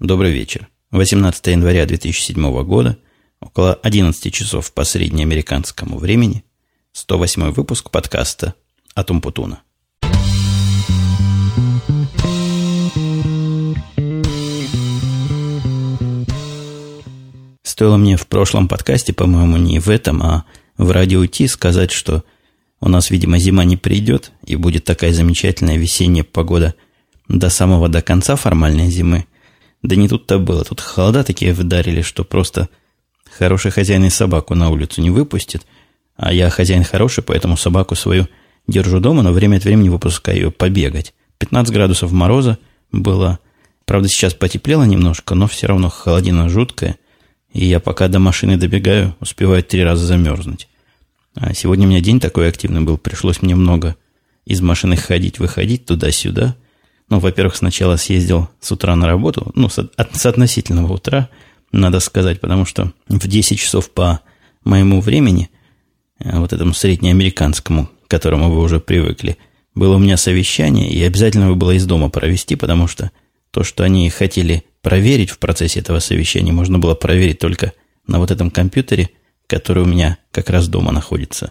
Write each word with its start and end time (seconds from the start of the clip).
Добрый 0.00 0.32
вечер. 0.32 0.66
18 0.92 1.46
января 1.48 1.84
2007 1.84 2.64
года, 2.64 2.96
около 3.38 3.74
11 3.74 4.32
часов 4.32 4.72
по 4.72 4.84
среднеамериканскому 4.84 5.98
времени, 5.98 6.42
108 6.92 7.50
выпуск 7.50 7.90
подкаста 7.90 8.54
«Атум 8.94 9.20
Путуна». 9.20 9.60
Стоило 17.62 17.98
мне 17.98 18.16
в 18.16 18.26
прошлом 18.26 18.68
подкасте, 18.68 19.12
по-моему, 19.12 19.58
не 19.58 19.80
в 19.80 19.90
этом, 19.90 20.22
а 20.22 20.46
в 20.78 20.90
радио 20.92 21.26
Ти 21.26 21.46
сказать, 21.46 21.90
что 21.90 22.24
у 22.80 22.88
нас, 22.88 23.10
видимо, 23.10 23.38
зима 23.38 23.64
не 23.64 23.76
придет, 23.76 24.32
и 24.46 24.56
будет 24.56 24.86
такая 24.86 25.12
замечательная 25.12 25.76
весенняя 25.76 26.24
погода 26.24 26.74
до 27.28 27.50
самого 27.50 27.90
до 27.90 28.00
конца 28.00 28.36
формальной 28.36 28.88
зимы. 28.88 29.26
Да 29.82 29.96
не 29.96 30.08
тут-то 30.08 30.38
было. 30.38 30.64
Тут 30.64 30.80
холода 30.80 31.24
такие 31.24 31.52
вдарили, 31.52 32.02
что 32.02 32.24
просто 32.24 32.68
хороший 33.30 33.70
хозяин 33.70 34.04
и 34.04 34.10
собаку 34.10 34.54
на 34.54 34.70
улицу 34.70 35.00
не 35.00 35.10
выпустит. 35.10 35.66
А 36.16 36.32
я 36.32 36.50
хозяин 36.50 36.84
хороший, 36.84 37.24
поэтому 37.24 37.56
собаку 37.56 37.94
свою 37.94 38.28
держу 38.66 39.00
дома, 39.00 39.22
но 39.22 39.32
время 39.32 39.56
от 39.56 39.64
времени 39.64 39.88
выпускаю 39.88 40.36
ее 40.36 40.50
побегать. 40.50 41.14
15 41.38 41.72
градусов 41.72 42.12
мороза 42.12 42.58
было. 42.92 43.38
Правда, 43.86 44.08
сейчас 44.08 44.34
потеплело 44.34 44.84
немножко, 44.84 45.34
но 45.34 45.46
все 45.46 45.66
равно 45.66 45.88
холодина 45.88 46.48
жуткая. 46.48 46.96
И 47.52 47.64
я 47.64 47.80
пока 47.80 48.08
до 48.08 48.18
машины 48.18 48.56
добегаю, 48.56 49.16
успеваю 49.18 49.64
три 49.64 49.82
раза 49.82 50.06
замерзнуть. 50.06 50.68
А 51.34 51.54
сегодня 51.54 51.86
у 51.86 51.90
меня 51.90 52.00
день 52.00 52.20
такой 52.20 52.48
активный 52.48 52.82
был, 52.82 52.98
пришлось 52.98 53.42
мне 53.42 53.54
много 53.54 53.96
из 54.44 54.60
машины 54.60 54.96
ходить, 54.96 55.38
выходить 55.38 55.86
туда-сюда. 55.86 56.56
Ну, 57.10 57.18
во-первых, 57.18 57.56
сначала 57.56 57.96
съездил 57.96 58.48
с 58.60 58.72
утра 58.72 58.96
на 58.96 59.06
работу, 59.06 59.50
ну, 59.54 59.68
с, 59.68 59.78
от, 59.78 60.16
с 60.16 60.26
относительного 60.26 60.94
утра, 60.94 61.28
надо 61.72 62.00
сказать, 62.00 62.40
потому 62.40 62.64
что 62.64 62.92
в 63.08 63.26
10 63.26 63.58
часов 63.58 63.90
по 63.90 64.20
моему 64.64 65.00
времени, 65.00 65.50
э, 66.18 66.38
вот 66.38 66.52
этому 66.52 66.72
среднеамериканскому, 66.72 67.90
к 68.06 68.10
которому 68.10 68.50
вы 68.50 68.62
уже 68.62 68.80
привыкли, 68.80 69.36
было 69.74 69.96
у 69.96 69.98
меня 69.98 70.16
совещание, 70.16 70.90
и 70.90 71.02
обязательно 71.02 71.44
его 71.44 71.56
было 71.56 71.72
из 71.72 71.84
дома 71.84 72.08
провести, 72.08 72.56
потому 72.56 72.86
что 72.86 73.10
то, 73.50 73.64
что 73.64 73.84
они 73.84 74.08
хотели 74.08 74.64
проверить 74.80 75.30
в 75.30 75.38
процессе 75.38 75.80
этого 75.80 75.98
совещания, 75.98 76.52
можно 76.52 76.78
было 76.78 76.94
проверить 76.94 77.40
только 77.40 77.72
на 78.06 78.18
вот 78.18 78.30
этом 78.30 78.50
компьютере– 78.50 79.10
который 79.50 79.82
у 79.82 79.86
меня 79.86 80.16
как 80.30 80.48
раз 80.48 80.68
дома 80.68 80.92
находится. 80.92 81.50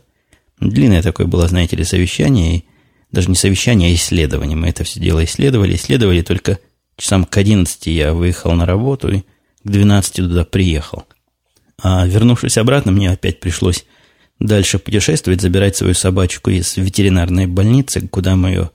Длинное 0.60 1.04
такое 1.04 1.28
было, 1.28 1.48
знаете 1.48 1.76
ли, 1.76 1.84
совещание, 1.84 2.56
и 2.56 2.66
даже 3.12 3.30
не 3.30 3.36
совещание, 3.36 3.92
а 3.92 3.96
исследование. 3.96 4.58
Мы 4.58 4.70
это 4.70 4.84
все 4.84 5.00
дело 5.00 5.24
исследовали, 5.24 5.76
исследовали, 5.76 6.22
только 6.22 6.60
часам 6.98 7.26
к 7.26 7.38
11 7.38 7.88
я 7.88 8.14
выехал 8.14 8.54
на 8.54 8.66
работу 8.66 9.10
и 9.10 9.20
к 9.20 9.70
12 9.70 10.16
туда 10.16 10.46
приехал. 10.46 11.06
А 11.82 12.06
вернувшись 12.06 12.58
обратно, 12.58 12.92
мне 12.92 13.10
опять 13.10 13.40
пришлось 13.40 13.86
дальше 14.40 14.80
путешествовать, 14.80 15.42
забирать 15.42 15.76
свою 15.76 15.94
собачку 15.94 16.50
из 16.50 16.78
ветеринарной 16.78 17.48
больницы, 17.48 18.08
куда 18.08 18.36
мы 18.36 18.50
ее 18.50 18.72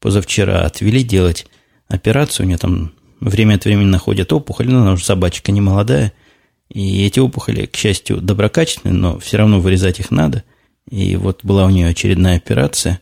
позавчера 0.00 0.64
отвели 0.64 1.02
делать 1.02 1.46
операцию. 1.88 2.46
У 2.46 2.48
нее 2.48 2.58
там 2.58 2.92
время 3.20 3.54
от 3.54 3.64
времени 3.64 3.86
находят 3.86 4.32
опухоль, 4.32 4.68
но 4.68 4.82
она 4.82 4.92
уже 4.92 5.04
собачка 5.04 5.52
не 5.52 5.60
молодая– 5.60 6.12
и 6.68 7.06
эти 7.06 7.18
опухоли, 7.18 7.66
к 7.66 7.76
счастью, 7.76 8.20
доброкачественные, 8.20 8.94
но 8.94 9.18
все 9.18 9.38
равно 9.38 9.60
вырезать 9.60 10.00
их 10.00 10.10
надо. 10.10 10.44
И 10.90 11.16
вот 11.16 11.44
была 11.44 11.64
у 11.64 11.70
нее 11.70 11.88
очередная 11.88 12.36
операция. 12.36 13.00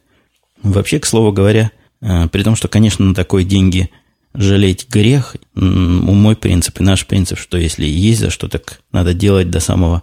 Вообще, 0.72 0.98
к 0.98 1.06
слову 1.06 1.32
говоря, 1.32 1.70
э, 2.00 2.28
при 2.28 2.42
том, 2.42 2.56
что, 2.56 2.68
конечно, 2.68 3.04
на 3.04 3.14
такой 3.14 3.44
деньги 3.44 3.90
жалеть 4.34 4.88
грех, 4.88 5.36
мой 5.54 6.36
принцип 6.36 6.80
и 6.80 6.84
наш 6.84 7.06
принцип, 7.06 7.38
что 7.38 7.56
если 7.56 7.86
есть 7.86 8.20
за 8.20 8.30
что, 8.30 8.48
так 8.48 8.80
надо 8.92 9.14
делать 9.14 9.50
до 9.50 9.60
самого, 9.60 10.02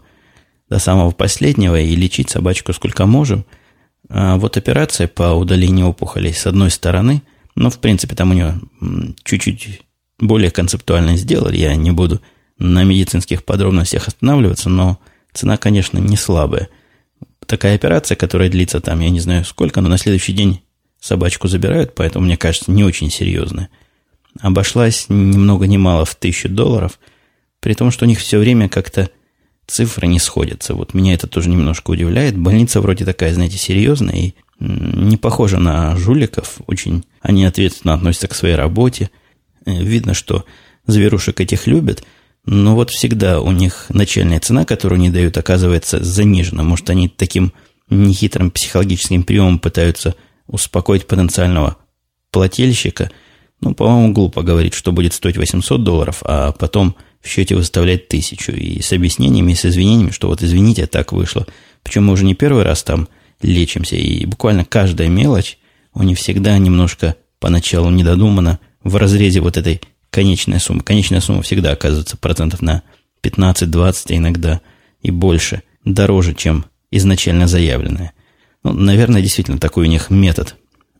до 0.69 0.79
самого 0.79 1.11
последнего 1.11 1.79
и 1.79 1.95
лечить 1.95 2.29
собачку 2.29 2.73
сколько 2.73 3.05
можем. 3.05 3.45
А 4.09 4.37
вот 4.37 4.57
операция 4.57 5.07
по 5.07 5.33
удалению 5.33 5.87
опухолей 5.87 6.33
с 6.33 6.47
одной 6.47 6.71
стороны, 6.71 7.21
ну, 7.55 7.69
в 7.69 7.79
принципе, 7.79 8.15
там 8.15 8.31
у 8.31 8.33
нее 8.33 8.59
чуть-чуть 9.23 9.81
более 10.19 10.49
концептуально 10.49 11.17
сделали, 11.17 11.57
я 11.57 11.75
не 11.75 11.91
буду 11.91 12.21
на 12.57 12.83
медицинских 12.83 13.43
подробностях 13.43 14.07
останавливаться, 14.07 14.69
но 14.69 14.97
цена, 15.33 15.57
конечно, 15.57 15.99
не 15.99 16.15
слабая. 16.15 16.69
Такая 17.47 17.75
операция, 17.75 18.15
которая 18.15 18.49
длится 18.49 18.79
там, 18.79 18.99
я 18.99 19.09
не 19.09 19.19
знаю 19.19 19.45
сколько, 19.45 19.81
но 19.81 19.89
на 19.89 19.97
следующий 19.97 20.33
день 20.33 20.61
собачку 20.99 21.47
забирают, 21.47 21.95
поэтому, 21.95 22.25
мне 22.25 22.37
кажется, 22.37 22.71
не 22.71 22.83
очень 22.83 23.09
серьезная. 23.09 23.69
Обошлась 24.39 25.07
ни 25.09 25.37
много 25.37 25.67
ни 25.67 25.77
мало 25.77 26.05
в 26.05 26.15
тысячу 26.15 26.49
долларов, 26.49 26.99
при 27.59 27.73
том, 27.73 27.91
что 27.91 28.05
у 28.05 28.07
них 28.07 28.19
все 28.19 28.39
время 28.39 28.69
как-то 28.69 29.09
цифры 29.67 30.07
не 30.07 30.19
сходятся. 30.19 30.73
Вот 30.73 30.93
меня 30.93 31.13
это 31.13 31.27
тоже 31.27 31.49
немножко 31.49 31.91
удивляет. 31.91 32.37
Больница 32.37 32.81
вроде 32.81 33.05
такая, 33.05 33.33
знаете, 33.33 33.57
серьезная 33.57 34.15
и 34.15 34.33
не 34.59 35.17
похожа 35.17 35.59
на 35.59 35.95
жуликов. 35.95 36.57
Очень 36.67 37.05
они 37.21 37.45
ответственно 37.45 37.93
относятся 37.93 38.27
к 38.27 38.35
своей 38.35 38.55
работе. 38.55 39.09
Э, 39.65 39.83
видно, 39.83 40.13
что 40.13 40.45
зверушек 40.85 41.39
этих 41.41 41.67
любят– 41.67 42.03
но 42.45 42.75
вот 42.75 42.89
всегда 42.89 43.39
у 43.39 43.51
них 43.51 43.85
начальная 43.89 44.39
цена, 44.39 44.65
которую 44.65 44.97
они 44.97 45.09
дают, 45.09 45.37
оказывается 45.37 46.03
занижена. 46.03 46.63
Может, 46.63 46.89
они 46.89 47.07
таким 47.07 47.53
нехитрым 47.89 48.51
психологическим 48.51 49.23
приемом 49.23 49.59
пытаются 49.59 50.15
успокоить 50.47 51.07
потенциального 51.07 51.77
плательщика. 52.31 53.11
Ну, 53.61 53.73
по-моему, 53.73 54.11
глупо 54.11 54.41
говорить, 54.41 54.73
что 54.73 54.91
будет 54.91 55.13
стоить 55.13 55.37
800 55.37 55.83
долларов, 55.83 56.21
а 56.25 56.51
потом 56.51 56.95
в 57.21 57.29
счете 57.29 57.55
выставлять 57.55 58.09
тысячу. 58.09 58.51
И 58.51 58.81
с 58.81 58.91
объяснениями, 58.91 59.53
и 59.53 59.55
с 59.55 59.65
извинениями, 59.65 60.11
что 60.11 60.27
вот 60.27 60.43
извините, 60.43 60.85
так 60.85 61.13
вышло. 61.13 61.47
Причем 61.81 62.05
мы 62.05 62.13
уже 62.13 62.25
не 62.25 62.35
первый 62.35 62.63
раз 62.63 62.83
там 62.83 63.07
лечимся, 63.41 63.95
и 63.95 64.25
буквально 64.25 64.65
каждая 64.65 65.07
мелочь 65.07 65.57
у 65.93 66.03
них 66.03 66.17
всегда 66.17 66.57
немножко 66.57 67.15
поначалу 67.39 67.89
недодумана 67.89 68.59
в 68.83 68.97
разрезе 68.97 69.39
вот 69.39 69.55
этой 69.55 69.81
конечная 70.13 70.59
сумма. 70.59 70.83
Конечная 70.83 71.21
сумма 71.21 71.41
всегда 71.41 71.71
оказывается 71.71 72.17
процентов 72.17 72.61
на 72.61 72.83
15-20, 73.23 74.05
а 74.09 74.15
иногда 74.15 74.61
и 75.01 75.09
больше, 75.09 75.63
дороже, 75.83 76.35
чем 76.35 76.65
изначально 76.91 77.47
заявленная. 77.47 78.13
Ну, 78.63 78.73
наверное, 78.73 79.23
действительно 79.23 79.57
такой 79.57 79.87
у 79.87 79.89
них 79.89 80.11
метод. 80.11 80.55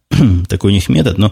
такой 0.50 0.72
у 0.72 0.74
них 0.74 0.90
метод, 0.90 1.20
но 1.20 1.32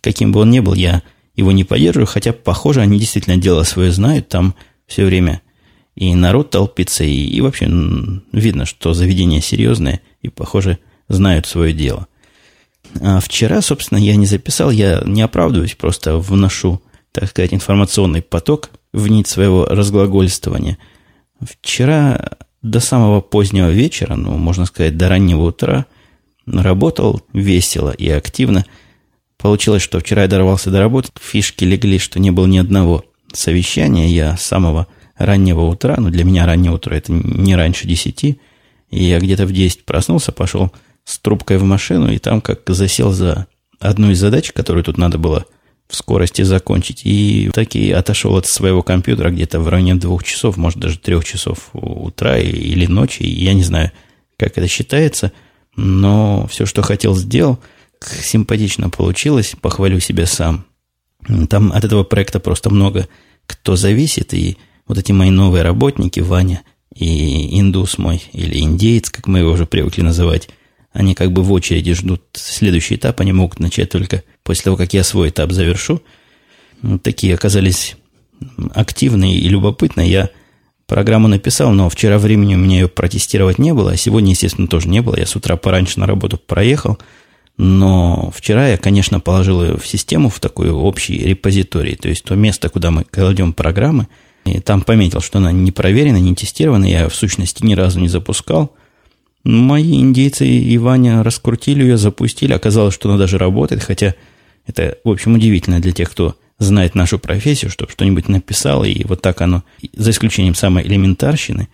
каким 0.00 0.32
бы 0.32 0.40
он 0.40 0.50
ни 0.50 0.58
был, 0.58 0.74
я 0.74 1.02
его 1.36 1.52
не 1.52 1.62
поддерживаю, 1.62 2.08
хотя, 2.08 2.32
похоже, 2.32 2.80
они 2.80 2.98
действительно 2.98 3.36
дело 3.36 3.62
свое 3.62 3.92
знают, 3.92 4.28
там 4.28 4.56
все 4.88 5.04
время 5.04 5.42
и 5.94 6.14
народ 6.16 6.50
толпится, 6.50 7.04
и, 7.04 7.14
и 7.14 7.40
вообще 7.40 7.66
видно, 8.32 8.66
что 8.66 8.94
заведение 8.94 9.40
серьезное, 9.40 10.00
и, 10.22 10.28
похоже, 10.28 10.78
знают 11.08 11.46
свое 11.46 11.72
дело. 11.72 12.08
А 13.00 13.20
вчера, 13.20 13.62
собственно, 13.62 13.98
я 13.98 14.16
не 14.16 14.26
записал, 14.26 14.72
я 14.72 15.02
не 15.06 15.22
оправдываюсь, 15.22 15.76
просто 15.76 16.16
вношу 16.18 16.82
так 17.12 17.28
сказать, 17.28 17.54
информационный 17.54 18.22
поток 18.22 18.70
в 18.92 19.08
нить 19.08 19.28
своего 19.28 19.66
разглагольствования. 19.66 20.78
Вчера 21.40 22.38
до 22.62 22.80
самого 22.80 23.20
позднего 23.20 23.70
вечера, 23.70 24.14
ну, 24.14 24.36
можно 24.36 24.66
сказать, 24.66 24.96
до 24.96 25.08
раннего 25.08 25.42
утра, 25.42 25.86
работал 26.46 27.22
весело 27.32 27.90
и 27.90 28.08
активно. 28.08 28.64
Получилось, 29.36 29.82
что 29.82 30.00
вчера 30.00 30.22
я 30.22 30.28
дорвался 30.28 30.70
до 30.70 30.78
работы, 30.78 31.10
фишки 31.20 31.64
легли, 31.64 31.98
что 31.98 32.20
не 32.20 32.30
было 32.30 32.46
ни 32.46 32.58
одного 32.58 33.04
совещания. 33.32 34.08
Я 34.08 34.36
с 34.36 34.42
самого 34.42 34.86
раннего 35.16 35.62
утра, 35.62 35.96
ну, 35.98 36.10
для 36.10 36.24
меня 36.24 36.46
раннее 36.46 36.72
утро, 36.72 36.94
это 36.94 37.12
не 37.12 37.56
раньше 37.56 37.86
десяти, 37.86 38.40
я 38.90 39.18
где-то 39.18 39.46
в 39.46 39.52
десять 39.52 39.84
проснулся, 39.84 40.32
пошел 40.32 40.70
с 41.04 41.18
трубкой 41.18 41.58
в 41.58 41.64
машину, 41.64 42.12
и 42.12 42.18
там 42.18 42.40
как 42.40 42.60
засел 42.68 43.10
за 43.10 43.46
одну 43.80 44.10
из 44.10 44.20
задач, 44.20 44.52
которую 44.52 44.84
тут 44.84 44.98
надо 44.98 45.18
было 45.18 45.46
в 45.92 45.96
скорости 45.96 46.40
закончить. 46.40 47.02
И 47.04 47.50
так 47.52 47.76
и 47.76 47.92
отошел 47.92 48.34
от 48.36 48.46
своего 48.46 48.82
компьютера 48.82 49.30
где-то 49.30 49.60
в 49.60 49.68
районе 49.68 49.94
двух 49.94 50.24
часов, 50.24 50.56
может 50.56 50.78
даже 50.78 50.98
трех 50.98 51.22
часов 51.24 51.68
утра 51.74 52.38
или 52.38 52.86
ночи. 52.86 53.22
Я 53.22 53.52
не 53.52 53.62
знаю, 53.62 53.92
как 54.38 54.56
это 54.56 54.66
считается, 54.68 55.32
но 55.76 56.46
все, 56.50 56.64
что 56.64 56.80
хотел, 56.80 57.14
сделал. 57.14 57.58
Симпатично 58.00 58.88
получилось, 58.88 59.54
похвалю 59.60 60.00
себя 60.00 60.24
сам. 60.24 60.64
Там 61.50 61.70
от 61.72 61.84
этого 61.84 62.04
проекта 62.04 62.40
просто 62.40 62.70
много 62.70 63.06
кто 63.46 63.76
зависит, 63.76 64.32
и 64.32 64.56
вот 64.88 64.96
эти 64.96 65.12
мои 65.12 65.30
новые 65.30 65.62
работники, 65.62 66.20
Ваня 66.20 66.62
и 66.94 67.60
индус 67.60 67.98
мой, 67.98 68.22
или 68.32 68.60
индеец, 68.60 69.10
как 69.10 69.26
мы 69.26 69.40
его 69.40 69.52
уже 69.52 69.66
привыкли 69.66 70.00
называть, 70.00 70.48
они 70.92 71.14
как 71.14 71.32
бы 71.32 71.42
в 71.42 71.52
очереди 71.52 71.94
ждут 71.94 72.22
следующий 72.34 72.96
этап, 72.96 73.20
они 73.20 73.32
могут 73.32 73.60
начать 73.60 73.90
только 73.90 74.22
после 74.42 74.64
того, 74.64 74.76
как 74.76 74.92
я 74.94 75.04
свой 75.04 75.30
этап 75.30 75.52
завершу. 75.52 76.02
Вот 76.82 77.02
такие 77.02 77.34
оказались 77.34 77.96
активные 78.74 79.38
и 79.38 79.48
любопытные. 79.48 80.10
Я 80.10 80.30
программу 80.86 81.28
написал, 81.28 81.72
но 81.72 81.88
вчера 81.88 82.18
времени 82.18 82.54
у 82.54 82.58
меня 82.58 82.80
ее 82.80 82.88
протестировать 82.88 83.58
не 83.58 83.72
было, 83.72 83.92
а 83.92 83.96
сегодня, 83.96 84.30
естественно, 84.30 84.66
тоже 84.66 84.88
не 84.88 85.00
было. 85.00 85.16
Я 85.16 85.26
с 85.26 85.36
утра 85.36 85.56
пораньше 85.56 86.00
на 86.00 86.06
работу 86.06 86.36
проехал, 86.36 86.98
Но 87.56 88.32
вчера 88.34 88.68
я, 88.68 88.78
конечно, 88.78 89.20
положил 89.20 89.62
ее 89.62 89.76
в 89.76 89.86
систему, 89.86 90.30
в 90.30 90.40
такой 90.40 90.70
общий 90.70 91.18
репозиторий, 91.18 91.96
то 91.96 92.08
есть 92.08 92.24
то 92.24 92.34
место, 92.34 92.68
куда 92.68 92.90
мы 92.90 93.04
кладем 93.04 93.52
программы, 93.52 94.08
и 94.44 94.58
там 94.60 94.80
пометил, 94.80 95.20
что 95.20 95.38
она 95.38 95.52
не 95.52 95.70
проверена, 95.70 96.16
не 96.16 96.34
тестирована, 96.34 96.86
я 96.86 97.08
в 97.08 97.14
сущности 97.14 97.64
ни 97.64 97.74
разу 97.74 98.00
не 98.00 98.08
запускал. 98.08 98.74
Мои 99.44 100.00
индейцы 100.00 100.46
и 100.46 100.78
Ваня 100.78 101.22
раскрутили 101.22 101.82
ее, 101.82 101.96
запустили, 101.96 102.52
оказалось, 102.52 102.94
что 102.94 103.08
она 103.08 103.18
даже 103.18 103.38
работает, 103.38 103.82
хотя 103.82 104.14
это, 104.66 104.98
в 105.02 105.10
общем, 105.10 105.34
удивительно 105.34 105.80
для 105.80 105.92
тех, 105.92 106.10
кто 106.10 106.36
знает 106.58 106.94
нашу 106.94 107.18
профессию, 107.18 107.70
чтобы 107.70 107.90
что-нибудь 107.90 108.28
написал, 108.28 108.84
и 108.84 109.04
вот 109.04 109.20
так 109.20 109.40
оно, 109.40 109.64
за 109.94 110.10
исключением 110.10 110.54
самой 110.54 110.86
элементарщины, 110.86 111.68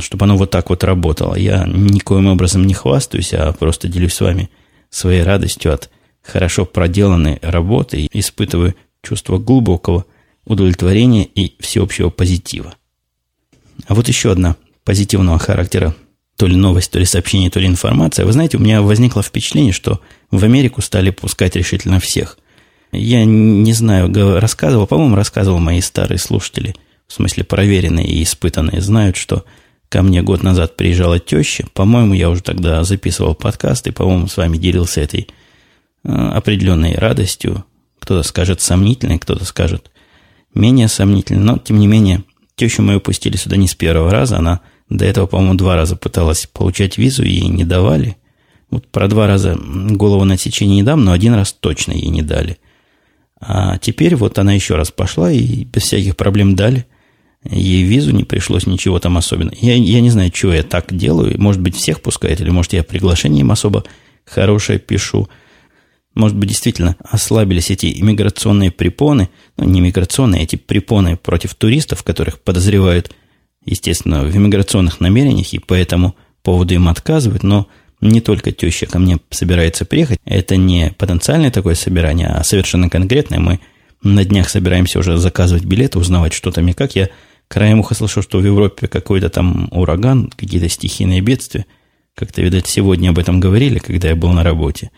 чтобы 0.00 0.24
оно 0.24 0.36
вот 0.36 0.50
так 0.50 0.68
вот 0.68 0.84
работало. 0.84 1.36
Я 1.36 1.64
никоим 1.66 2.26
образом 2.26 2.66
не 2.66 2.74
хвастаюсь, 2.74 3.32
а 3.32 3.52
просто 3.52 3.88
делюсь 3.88 4.14
с 4.14 4.20
вами 4.20 4.50
своей 4.90 5.22
радостью 5.22 5.72
от 5.72 5.90
хорошо 6.22 6.66
проделанной 6.66 7.38
работы 7.40 8.02
и 8.02 8.20
испытываю 8.20 8.74
чувство 9.02 9.38
глубокого 9.38 10.04
удовлетворения 10.44 11.24
и 11.24 11.54
всеобщего 11.60 12.10
позитива. 12.10 12.74
А 13.86 13.94
вот 13.94 14.08
еще 14.08 14.32
одна 14.32 14.56
позитивного 14.84 15.38
характера 15.38 15.94
то 16.36 16.46
ли 16.46 16.54
новость, 16.54 16.90
то 16.90 16.98
ли 16.98 17.04
сообщение, 17.04 17.50
то 17.50 17.60
ли 17.60 17.66
информация. 17.66 18.26
Вы 18.26 18.32
знаете, 18.32 18.58
у 18.58 18.60
меня 18.60 18.82
возникло 18.82 19.22
впечатление, 19.22 19.72
что 19.72 20.00
в 20.30 20.44
Америку 20.44 20.82
стали 20.82 21.10
пускать 21.10 21.56
решительно 21.56 21.98
всех. 21.98 22.38
Я 22.92 23.24
не 23.24 23.72
знаю, 23.72 24.12
рассказывал, 24.38 24.86
по-моему, 24.86 25.16
рассказывал 25.16 25.58
мои 25.58 25.80
старые 25.80 26.18
слушатели, 26.18 26.74
в 27.08 27.12
смысле 27.12 27.44
проверенные 27.44 28.06
и 28.06 28.22
испытанные, 28.22 28.80
знают, 28.80 29.16
что 29.16 29.44
ко 29.88 30.02
мне 30.02 30.22
год 30.22 30.42
назад 30.42 30.76
приезжала 30.76 31.18
теща. 31.18 31.66
По-моему, 31.72 32.14
я 32.14 32.28
уже 32.28 32.42
тогда 32.42 32.84
записывал 32.84 33.34
подкаст 33.34 33.86
и, 33.86 33.92
по-моему, 33.92 34.28
с 34.28 34.36
вами 34.36 34.58
делился 34.58 35.00
этой 35.00 35.28
э, 36.04 36.08
определенной 36.08 36.94
радостью. 36.94 37.64
Кто-то 37.98 38.22
скажет 38.22 38.60
сомнительной, 38.60 39.18
кто-то 39.18 39.44
скажет 39.44 39.90
менее 40.54 40.88
сомнительной. 40.88 41.42
Но, 41.42 41.58
тем 41.58 41.78
не 41.78 41.86
менее, 41.86 42.24
тещу 42.56 42.82
мою 42.82 43.00
пустили 43.00 43.36
сюда 43.36 43.56
не 43.56 43.68
с 43.68 43.74
первого 43.74 44.10
раза. 44.10 44.38
Она 44.38 44.60
до 44.88 45.04
этого, 45.04 45.26
по-моему, 45.26 45.54
два 45.54 45.76
раза 45.76 45.96
пыталась 45.96 46.46
получать 46.46 46.98
визу, 46.98 47.24
и 47.24 47.30
ей 47.30 47.48
не 47.48 47.64
давали. 47.64 48.16
Вот 48.70 48.88
про 48.88 49.08
два 49.08 49.26
раза 49.26 49.56
голову 49.56 50.24
на 50.24 50.36
течение 50.36 50.76
не 50.76 50.82
дам, 50.82 51.04
но 51.04 51.12
один 51.12 51.34
раз 51.34 51.52
точно 51.52 51.92
ей 51.92 52.08
не 52.08 52.22
дали. 52.22 52.58
А 53.40 53.78
теперь 53.78 54.16
вот 54.16 54.38
она 54.38 54.52
еще 54.52 54.76
раз 54.76 54.90
пошла 54.90 55.30
и 55.30 55.64
без 55.64 55.82
всяких 55.82 56.16
проблем 56.16 56.56
дали. 56.56 56.86
Ей 57.48 57.82
визу 57.82 58.12
не 58.12 58.24
пришлось 58.24 58.66
ничего 58.66 58.98
там 58.98 59.16
особенного. 59.18 59.56
Я, 59.60 59.74
я 59.74 60.00
не 60.00 60.10
знаю, 60.10 60.30
чего 60.30 60.52
я 60.52 60.62
так 60.62 60.94
делаю. 60.94 61.40
Может 61.40 61.60
быть, 61.60 61.76
всех 61.76 62.00
пускает, 62.00 62.40
или 62.40 62.50
может, 62.50 62.72
я 62.72 62.82
приглашение 62.82 63.42
им 63.42 63.52
особо 63.52 63.84
хорошее 64.24 64.78
пишу. 64.78 65.28
Может 66.14 66.36
быть, 66.36 66.48
действительно 66.48 66.96
ослабились 67.04 67.70
эти 67.70 68.00
иммиграционные 68.00 68.70
препоны. 68.70 69.28
Ну, 69.56 69.64
не 69.64 69.80
иммиграционные, 69.80 70.40
а 70.40 70.44
эти 70.44 70.56
препоны 70.56 71.16
против 71.16 71.54
туристов, 71.54 72.02
которых 72.02 72.40
подозревают, 72.40 73.12
естественно, 73.66 74.22
в 74.22 74.34
иммиграционных 74.34 75.00
намерениях, 75.00 75.52
и 75.52 75.58
по 75.58 75.74
этому 75.74 76.16
поводу 76.42 76.74
им 76.74 76.88
отказывают. 76.88 77.42
Но 77.42 77.68
не 78.00 78.20
только 78.20 78.52
теща 78.52 78.86
ко 78.86 78.98
мне 78.98 79.18
собирается 79.30 79.84
приехать. 79.84 80.18
Это 80.24 80.56
не 80.56 80.94
потенциальное 80.96 81.50
такое 81.50 81.74
собирание, 81.74 82.28
а 82.28 82.44
совершенно 82.44 82.88
конкретное. 82.88 83.40
Мы 83.40 83.60
на 84.02 84.24
днях 84.24 84.48
собираемся 84.48 84.98
уже 84.98 85.16
заказывать 85.16 85.64
билеты, 85.64 85.98
узнавать, 85.98 86.32
что 86.32 86.50
там 86.50 86.68
и 86.68 86.72
как. 86.72 86.94
Я 86.94 87.08
краем 87.48 87.80
уха 87.80 87.94
слышал, 87.94 88.22
что 88.22 88.38
в 88.38 88.44
Европе 88.44 88.86
какой-то 88.86 89.28
там 89.28 89.68
ураган, 89.72 90.30
какие-то 90.30 90.68
стихийные 90.68 91.20
бедствия. 91.20 91.66
Как-то, 92.14 92.40
видать, 92.40 92.66
сегодня 92.66 93.10
об 93.10 93.18
этом 93.18 93.40
говорили, 93.40 93.78
когда 93.78 94.08
я 94.08 94.16
был 94.16 94.30
на 94.30 94.42
работе. 94.42 94.90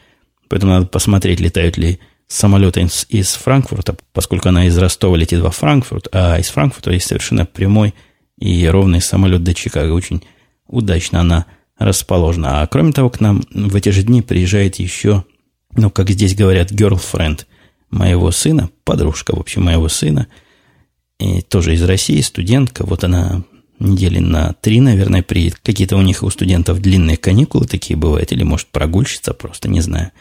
Поэтому 0.48 0.72
надо 0.72 0.86
посмотреть, 0.86 1.40
летают 1.40 1.76
ли 1.76 1.98
самолеты 2.28 2.82
из, 2.82 3.06
из 3.08 3.34
Франкфурта, 3.34 3.96
поскольку 4.12 4.50
она 4.50 4.66
из 4.66 4.76
Ростова 4.78 5.16
летит 5.16 5.40
во 5.40 5.50
Франкфурт, 5.50 6.08
а 6.12 6.38
из 6.38 6.48
Франкфурта 6.48 6.92
есть 6.92 7.06
совершенно 7.06 7.46
прямой 7.46 7.94
и 8.38 8.66
ровный 8.66 9.00
самолет 9.00 9.42
до 9.42 9.54
Чикаго. 9.54 9.92
Очень 9.92 10.22
удачно 10.66 11.20
она 11.20 11.46
расположена. 11.78 12.62
А 12.62 12.66
кроме 12.66 12.92
того, 12.92 13.10
к 13.10 13.20
нам 13.20 13.44
в 13.50 13.74
эти 13.76 13.90
же 13.90 14.02
дни 14.02 14.22
приезжает 14.22 14.76
еще, 14.76 15.24
ну, 15.76 15.90
как 15.90 16.10
здесь 16.10 16.34
говорят, 16.34 16.72
girlfriend 16.72 17.46
моего 17.90 18.30
сына, 18.30 18.70
подружка, 18.84 19.34
в 19.34 19.40
общем, 19.40 19.64
моего 19.64 19.88
сына, 19.88 20.26
и 21.18 21.40
тоже 21.40 21.74
из 21.74 21.82
России, 21.82 22.20
студентка. 22.20 22.84
Вот 22.84 23.04
она 23.04 23.42
недели 23.78 24.18
на 24.18 24.54
три, 24.54 24.80
наверное, 24.80 25.22
приедет. 25.22 25.58
Какие-то 25.62 25.96
у 25.96 26.02
них 26.02 26.22
у 26.22 26.30
студентов 26.30 26.80
длинные 26.80 27.16
каникулы 27.16 27.66
такие 27.66 27.96
бывают, 27.96 28.32
или, 28.32 28.42
может, 28.42 28.68
прогульщица 28.68 29.34
просто, 29.34 29.68
не 29.68 29.80
знаю. 29.80 30.12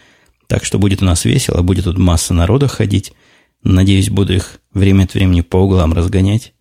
Так 0.47 0.63
что 0.63 0.79
будет 0.79 1.01
у 1.01 1.05
нас 1.05 1.25
весело, 1.25 1.61
будет 1.61 1.85
тут 1.85 1.97
масса 1.97 2.33
народа 2.33 2.67
ходить. 2.67 3.13
Надеюсь, 3.63 4.09
буду 4.09 4.33
их 4.33 4.59
время 4.73 5.03
от 5.03 5.13
времени 5.13 5.41
по 5.41 5.57
углам 5.57 5.93
разгонять, 5.93 6.53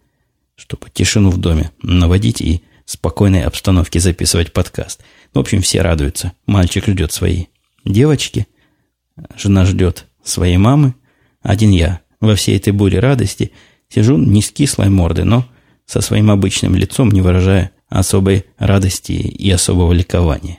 чтобы 0.56 0.88
тишину 0.92 1.30
в 1.30 1.38
доме 1.38 1.70
наводить 1.82 2.40
и 2.40 2.62
спокойной 2.84 3.44
обстановке 3.44 4.00
записывать 4.00 4.52
подкаст. 4.52 5.02
В 5.34 5.38
общем, 5.38 5.60
все 5.62 5.82
радуются. 5.82 6.32
Мальчик 6.46 6.86
ждет 6.86 7.12
своей 7.12 7.50
девочки, 7.84 8.46
жена 9.36 9.64
ждет 9.64 10.06
своей 10.24 10.56
мамы, 10.56 10.94
один 11.42 11.70
я 11.70 12.00
во 12.20 12.34
всей 12.34 12.56
этой 12.56 12.72
буре 12.72 12.98
радости 12.98 13.52
сижу 13.88 14.16
не 14.16 14.42
с 14.42 14.50
кислой 14.50 14.88
мордой, 14.88 15.24
но 15.24 15.46
со 15.84 16.00
своим 16.00 16.30
обычным 16.30 16.74
лицом, 16.74 17.10
не 17.10 17.20
выражая 17.20 17.70
особой 17.88 18.46
радости 18.58 19.12
и 19.12 19.48
особого 19.50 19.92
ликования. 19.92 20.58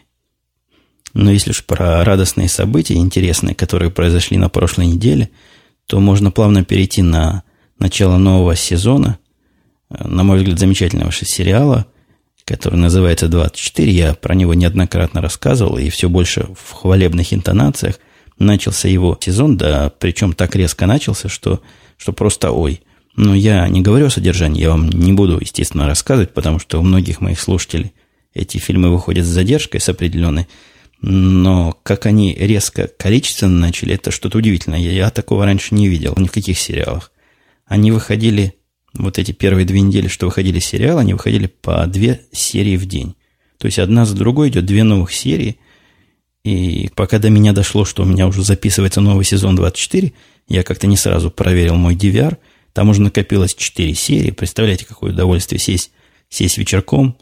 Но 1.14 1.32
если 1.32 1.52
уж 1.52 1.66
про 1.66 2.04
радостные 2.06 2.48
события, 2.48 2.94
интересные, 2.94 3.56
которые 3.56 3.92
произошли 3.92 4.38
на 4.38 4.50
прошлой 4.50 4.88
неделе, 4.88 5.30
то 5.88 6.00
можно 6.00 6.32
плавно 6.32 6.64
перейти 6.64 7.02
на 7.02 7.44
начало 7.80 8.18
нового 8.18 8.56
сезона, 8.56 9.20
на 9.90 10.24
мой 10.24 10.38
взгляд, 10.38 10.60
замечательного 10.60 11.12
сериала– 11.12 11.86
который 12.48 12.78
называется 12.78 13.26
«24». 13.26 13.86
Я 13.90 14.14
про 14.14 14.34
него 14.34 14.54
неоднократно 14.54 15.22
рассказывал, 15.22 15.78
и 15.78 15.90
все 15.90 16.08
больше 16.08 16.48
в 16.58 16.72
хвалебных 16.72 17.34
интонациях. 17.34 18.00
Начался 18.40 18.88
его 18.88 19.18
сезон, 19.20 19.58
да, 19.58 19.92
причем 20.00 20.32
так 20.32 20.56
резко 20.56 20.86
начался, 20.86 21.28
что, 21.28 21.62
что 21.98 22.14
просто 22.14 22.52
ой. 22.52 22.82
Но 23.18 23.36
я 23.36 23.68
не 23.68 23.82
говорю 23.82 24.06
о 24.06 24.12
содержании, 24.12 24.62
я 24.62 24.70
вам 24.70 24.90
не 24.90 25.12
буду, 25.12 25.40
естественно, 25.42 25.88
рассказывать, 25.88 26.34
потому 26.34 26.60
что 26.60 26.80
у 26.80 26.84
многих 26.84 27.20
моих 27.20 27.40
слушателей 27.40 27.92
эти 28.34 28.60
фильмы 28.60 28.92
выходят 28.92 29.26
с 29.26 29.30
задержкой, 29.30 29.82
с 29.82 29.90
определенной. 29.90 30.48
Но 31.02 31.78
как 31.84 32.06
они 32.06 32.34
резко 32.34 32.88
количественно 32.88 33.60
начали, 33.60 33.96
это 33.96 34.12
что-то 34.12 34.38
удивительное. 34.38 34.80
Я, 34.80 34.92
я 34.92 35.10
такого 35.10 35.44
раньше 35.44 35.76
не 35.76 35.90
видел 35.90 36.14
ни 36.16 36.28
в 36.28 36.32
каких 36.32 36.58
сериалах. 36.58 37.12
Они 37.66 37.92
выходили 37.92 38.54
вот 38.98 39.20
эти 39.20 39.32
первые 39.32 39.66
две 39.66 39.82
недели, 39.82 40.08
что 40.08 40.26
выходили 40.26 40.60
сериалы, 40.60 41.02
они 41.02 41.14
выходили 41.14 41.48
по 41.48 41.86
две 41.88 42.22
серии 42.32 42.78
в 42.78 42.86
день. 42.86 43.16
То 43.58 43.68
есть 43.68 43.80
одна 43.80 44.06
за 44.06 44.16
другой 44.16 44.50
идет 44.50 44.66
две 44.66 44.84
новых 44.84 45.14
серии. 45.14 45.58
И 46.44 46.90
пока 46.96 47.20
до 47.20 47.30
меня 47.30 47.54
дошло, 47.54 47.86
что 47.86 48.04
у 48.04 48.06
меня 48.06 48.28
уже 48.28 48.44
записывается 48.44 49.02
новый 49.02 49.26
сезон 49.26 49.56
24, 49.56 50.14
я 50.48 50.64
как-то 50.64 50.88
не 50.88 50.98
сразу 50.98 51.30
проверил 51.30 51.76
мой 51.76 51.96
DVR. 51.96 52.38
Там 52.74 52.90
уже 52.90 53.02
накопилось 53.02 53.56
4 53.56 53.94
серии. 53.94 54.32
Представляете, 54.32 54.86
какое 54.86 55.12
удовольствие 55.12 55.60
сесть, 55.60 55.92
сесть 56.30 56.58
вечерком 56.58 57.18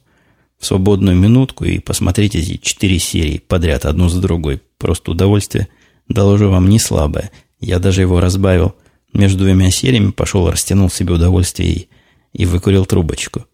в 0.60 0.66
свободную 0.66 1.18
минутку 1.18 1.66
и 1.66 1.80
посмотреть 1.80 2.36
эти 2.36 2.58
4 2.58 3.00
серии 3.00 3.38
подряд, 3.40 3.86
одну 3.86 4.10
за 4.10 4.22
другой. 4.22 4.62
Просто 4.78 5.12
удовольствие, 5.12 5.68
доложу 6.08 6.50
вам, 6.50 6.70
не 6.70 6.80
слабое. 6.80 7.32
Я 7.60 7.80
даже 7.80 8.02
его 8.02 8.20
разбавил– 8.20 8.76
между 9.16 9.46
двумя 9.46 9.72
сериями 9.72 10.12
пошел, 10.12 10.50
растянул 10.50 10.90
себе 10.90 11.14
удовольствие 11.14 11.72
и, 11.72 11.90
и 12.34 12.46
выкурил 12.46 12.86
трубочку. 12.86 13.46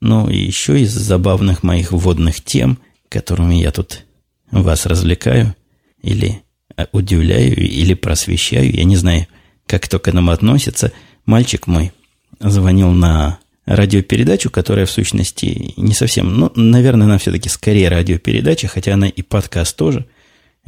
Ну, 0.00 0.28
и 0.28 0.36
еще 0.36 0.80
из 0.80 0.92
забавных 0.92 1.62
моих 1.62 1.90
вводных 1.90 2.44
тем, 2.44 2.78
которыми 3.08 3.56
я 3.56 3.72
тут 3.72 4.04
вас 4.50 4.86
развлекаю, 4.86 5.56
или 6.02 6.42
э, 6.76 6.86
удивляю, 6.92 7.56
или 7.56 7.94
просвещаю, 7.94 8.72
я 8.72 8.84
не 8.84 8.96
знаю, 8.96 9.26
как 9.66 9.84
кто 9.84 9.98
к 9.98 10.06
этому 10.06 10.30
относится, 10.30 10.92
мальчик 11.26 11.66
мой 11.66 11.92
звонил 12.38 12.90
на 12.90 13.38
радиопередачу, 13.66 14.50
которая 14.50 14.86
в 14.86 14.90
сущности 14.90 15.74
не 15.76 15.94
совсем, 15.94 16.32
ну, 16.38 16.52
наверное, 16.54 17.06
она 17.06 17.18
все-таки 17.18 17.48
скорее 17.48 17.88
радиопередача, 17.88 18.68
хотя 18.68 18.94
она 18.94 19.08
и 19.08 19.22
подкаст 19.22 19.76
тоже– 19.76 20.06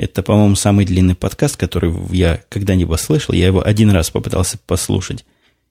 это, 0.00 0.22
по-моему, 0.22 0.54
самый 0.54 0.86
длинный 0.86 1.14
подкаст, 1.14 1.58
который 1.58 1.92
я 2.10 2.42
когда-либо 2.48 2.96
слышал. 2.96 3.34
Я 3.34 3.46
его 3.48 3.62
один 3.62 3.90
раз 3.90 4.10
попытался 4.10 4.56
послушать 4.56 5.26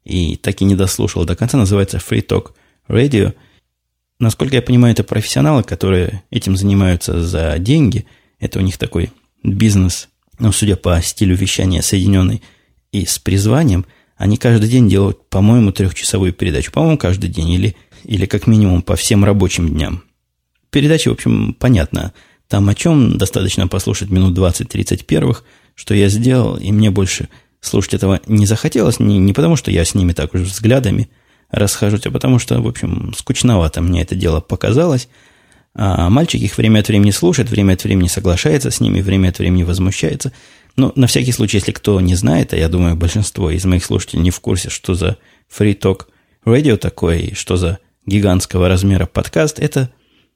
и 0.06 0.36
так 0.36 0.62
и 0.62 0.66
не 0.66 0.76
дослушал 0.76 1.26
до 1.26 1.36
конца. 1.36 1.58
Называется 1.58 1.98
Free 1.98 2.24
Talk 2.24 2.52
Radio. 2.88 3.34
Насколько 4.20 4.58
я 4.58 4.62
понимаю, 4.62 4.94
это 4.94 5.04
профессионалы, 5.04 5.64
которые 5.64 6.22
этим 6.30 6.56
занимаются 6.56 7.24
за 7.24 7.58
деньги. 7.58 8.06
Это 8.40 8.60
у 8.60 8.62
них 8.62 8.78
такой 8.78 9.12
бизнес, 9.44 10.10
ну, 10.38 10.52
судя 10.52 10.76
по 10.76 11.02
стилю 11.02 11.36
вещания, 11.36 11.82
соединенный 11.82 12.44
и 12.92 13.08
с 13.08 13.18
призванием. 13.18 13.88
Они 14.16 14.38
каждый 14.38 14.70
день 14.70 14.88
делают, 14.88 15.28
по-моему, 15.30 15.72
трехчасовую 15.72 16.34
передачу. 16.34 16.72
По-моему, 16.72 17.00
каждый 17.00 17.32
день 17.32 17.50
или, 17.50 17.76
или 18.04 18.28
как 18.28 18.46
минимум 18.46 18.84
по 18.84 18.96
всем 18.96 19.26
рабочим 19.26 19.70
дням. 19.70 20.04
Передача, 20.70 21.10
в 21.10 21.14
общем, 21.14 21.56
понятно 21.56 22.14
Там 22.50 22.68
о 22.68 22.74
чем 22.74 23.20
достаточно 23.20 23.68
послушать 23.68 24.10
минут 24.10 24.36
20-30 24.36 25.06
первых, 25.06 25.44
что 25.76 25.94
я 25.94 26.10
сделал, 26.10 26.58
и 26.58 26.72
мне 26.72 26.90
больше 26.90 27.30
слушать 27.62 27.94
этого 27.94 28.20
не 28.26 28.48
захотелось, 28.48 29.00
не, 29.00 29.20
не 29.20 29.34
потому, 29.34 29.56
что 29.56 29.70
я 29.70 29.86
с 29.86 29.94
ними 29.94 30.14
так 30.14 30.34
уж 30.34 30.42
взглядами 30.42 31.10
расхожусь, 31.52 32.08
а 32.08 32.12
потому 32.12 32.40
что, 32.40 32.60
в 32.60 32.68
общем, 32.68 33.14
скучновато 33.16 33.82
мне 33.82 34.02
это 34.02 34.16
дело 34.16 34.40
показалось. 34.42 35.10
А 35.76 36.10
мальчик 36.10 36.42
их 36.42 36.58
время 36.58 36.80
от 36.80 36.88
времени 36.88 37.12
слушает, 37.12 37.52
время 37.52 37.74
от 37.74 37.84
времени 37.84 38.08
соглашается 38.08 38.72
с 38.72 38.80
ними, 38.80 39.02
время 39.02 39.30
от 39.30 39.38
времени 39.38 39.62
возмущается. 39.62 40.34
Но 40.76 40.92
на 40.96 41.06
всякий 41.06 41.32
случай, 41.32 41.58
если 41.58 41.72
кто 41.72 42.02
не 42.02 42.16
знает, 42.16 42.54
а 42.54 42.58
я 42.58 42.68
думаю, 42.68 42.96
большинство 42.96 43.52
из 43.52 43.64
моих 43.66 43.86
слушателей 43.86 44.24
не 44.24 44.32
в 44.32 44.40
курсе, 44.40 44.72
что 44.72 44.96
за 44.96 45.18
Talk 45.56 46.08
Radio 46.46 46.78
такое, 46.78 47.20
и 47.20 47.36
что 47.36 47.58
за 47.58 47.78
гигантского 48.08 48.68
размера 48.68 49.06
подкаст, 49.06 49.60
это, 49.60 49.92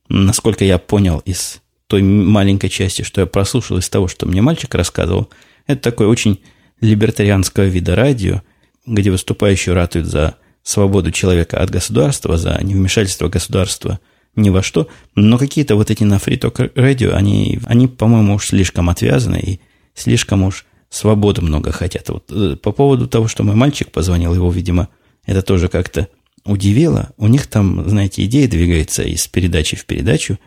насколько 0.10 0.64
я 0.64 0.78
понял 0.78 1.18
из 1.26 1.63
той 1.88 2.02
маленькой 2.02 2.70
части, 2.70 3.02
что 3.02 3.22
я 3.22 3.28
прослушал 3.28 3.78
из 3.78 3.90
того, 3.90 4.08
что 4.08 4.26
мне 4.26 4.42
мальчик 4.42 4.74
рассказывал, 4.76 5.30
это 5.68 5.82
такое 5.82 6.08
очень 6.08 6.42
либертарианского 6.82 7.66
вида 7.66 7.96
радио, 7.96 8.42
где 8.86 9.12
выступающие 9.12 9.74
ратуют 9.74 10.08
за 10.08 10.36
свободу 10.64 11.12
человека 11.12 11.60
от 11.60 11.70
государства, 11.70 12.38
за 12.38 12.60
невмешательство 12.62 13.28
государства 13.28 14.00
ни 14.36 14.50
во 14.50 14.64
что, 14.64 14.88
но 15.16 15.38
какие-то 15.38 15.76
вот 15.76 15.92
эти 15.92 16.04
на 16.04 16.18
фриток 16.18 16.60
радио, 16.76 17.14
они, 17.14 17.60
они, 17.66 17.88
по-моему, 17.88 18.36
уж 18.36 18.48
слишком 18.48 18.90
отвязаны 18.90 19.40
и 19.40 19.60
слишком 19.94 20.44
уж 20.44 20.66
свободы 20.90 21.42
много 21.42 21.72
хотят. 21.72 22.10
Вот 22.10 22.32
э, 22.32 22.56
по 22.56 22.72
поводу 22.72 23.08
того, 23.08 23.28
что 23.28 23.44
мой 23.44 23.56
мальчик 23.56 23.92
позвонил, 23.92 24.34
его, 24.34 24.52
видимо, 24.52 24.90
это 25.26 25.42
тоже 25.42 25.68
как-то 25.68 26.08
удивило. 26.46 27.12
У 27.18 27.28
них 27.28 27.48
там, 27.48 27.88
знаете, 27.88 28.26
идея 28.26 28.48
двигается 28.48 29.04
из 29.04 29.28
передачи 29.28 29.76
в 29.76 29.86
передачу. 29.86 30.40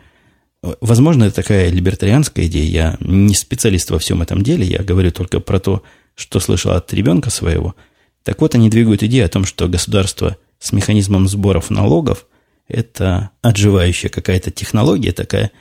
Возможно, 0.63 1.25
это 1.25 1.35
такая 1.37 1.69
либертарианская 1.69 2.45
идея. 2.47 2.65
Я 2.65 2.97
не 2.99 3.35
специалист 3.35 3.89
во 3.91 3.99
всем 3.99 4.21
этом 4.21 4.41
деле. 4.41 4.65
Я 4.65 4.83
говорю 4.83 5.11
только 5.11 5.39
про 5.39 5.59
то, 5.59 5.83
что 6.15 6.39
слышал 6.39 6.71
от 6.71 6.91
ребенка 6.93 7.29
своего. 7.29 7.75
Так 8.23 8.41
вот, 8.41 8.55
они 8.55 8.69
двигают 8.69 9.03
идею 9.03 9.25
о 9.25 9.29
том, 9.29 9.45
что 9.45 9.67
государство 9.67 10.37
с 10.59 10.71
механизмом 10.71 11.27
сборов 11.27 11.69
налогов– 11.69 12.25
это 12.67 13.29
отживающая 13.41 14.09
какая-то 14.09 14.51
технология 14.51 15.13
такая, 15.13 15.51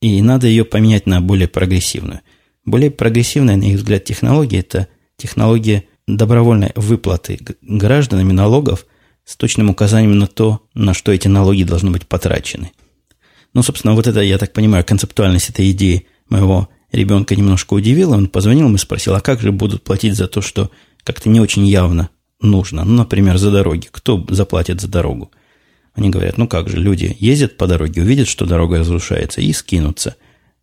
и 0.00 0.20
надо 0.22 0.46
ее 0.46 0.64
поменять 0.64 1.06
на 1.06 1.20
более 1.20 1.46
прогрессивную. 1.46 2.20
Более 2.64 2.90
прогрессивная, 2.90 3.56
на 3.56 3.64
их 3.64 3.76
взгляд, 3.76 4.04
технология– 4.04 4.58
это 4.60 4.88
технология 5.16 5.84
добровольной 6.08 6.72
выплаты 6.74 7.38
гражданами 7.60 8.32
налогов 8.32 8.86
с 9.24 9.36
точным 9.36 9.70
указанием 9.70 10.18
на 10.18 10.26
то, 10.26 10.62
на 10.74 10.94
что 10.94 11.12
эти 11.12 11.28
налоги 11.28 11.62
должны 11.62 11.90
быть 11.90 12.06
потрачены. 12.06 12.72
Ну, 13.52 13.62
собственно, 13.62 13.94
вот 13.94 14.06
это, 14.06 14.20
я 14.20 14.38
так 14.38 14.52
понимаю, 14.52 14.84
концептуальность 14.84 15.50
этой 15.50 15.70
идеи 15.72 16.06
моего 16.28 16.68
ребенка 16.92 17.34
немножко 17.34 17.74
удивила. 17.74 18.14
Он 18.14 18.28
позвонил 18.28 18.72
и 18.74 18.78
спросил, 18.78 19.14
а 19.14 19.20
как 19.20 19.40
же 19.40 19.52
будут 19.52 19.82
платить 19.82 20.14
за 20.14 20.28
то, 20.28 20.40
что 20.40 20.70
как-то 21.02 21.28
не 21.28 21.40
очень 21.40 21.66
явно 21.66 22.10
нужно? 22.40 22.84
Ну, 22.84 22.94
например, 22.94 23.38
за 23.38 23.50
дороги. 23.50 23.88
Кто 23.90 24.24
заплатит 24.30 24.80
за 24.80 24.88
дорогу? 24.88 25.30
Они 25.94 26.10
говорят, 26.10 26.38
ну 26.38 26.46
как 26.46 26.68
же, 26.68 26.76
люди 26.76 27.16
ездят 27.18 27.56
по 27.56 27.66
дороге, 27.66 28.02
увидят, 28.02 28.28
что 28.28 28.46
дорога 28.46 28.78
разрушается, 28.78 29.40
и 29.40 29.52
скинутся. 29.52 30.16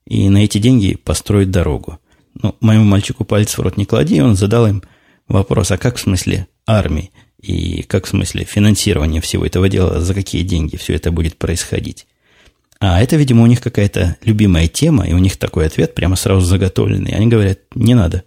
И 0.06 0.30
на 0.30 0.44
эти 0.44 0.58
деньги 0.58 0.96
построить 0.96 1.52
дорогу. 1.52 2.00
Ну, 2.42 2.56
моему 2.62 2.86
мальчику 2.86 3.26
палец 3.26 3.58
в 3.58 3.62
рот 3.62 3.78
не 3.78 3.86
клади, 3.86 4.16
и 4.16 4.22
он 4.22 4.36
задал 4.36 4.68
им 4.68 4.84
вопрос, 5.28 5.72
а 5.72 5.78
как 5.78 5.98
в 5.98 6.00
смысле 6.00 6.48
армии? 6.66 7.12
И 7.42 7.84
как 7.84 8.06
в 8.06 8.10
смысле 8.10 8.46
финансирования 8.46 9.22
всего 9.22 9.46
этого 9.46 9.70
дела, 9.70 10.00
за 10.00 10.14
какие 10.14 10.44
деньги 10.44 10.76
все 10.78 10.94
это 10.96 11.12
будет 11.12 11.38
происходить? 11.38 12.08
А 12.80 13.02
это, 13.02 13.16
видимо, 13.16 13.44
у 13.44 13.48
них 13.48 13.62
какая-то 13.62 14.18
любимая 14.24 14.68
тема, 14.68 15.08
и 15.08 15.14
у 15.14 15.18
них 15.18 15.38
такой 15.38 15.66
ответ 15.66 15.96
прямо 15.96 16.16
сразу 16.16 16.42
заготовленный. 16.42 17.12
Они 17.12 17.28
говорят, 17.28 17.60
не 17.74 17.96
надо 17.96 18.24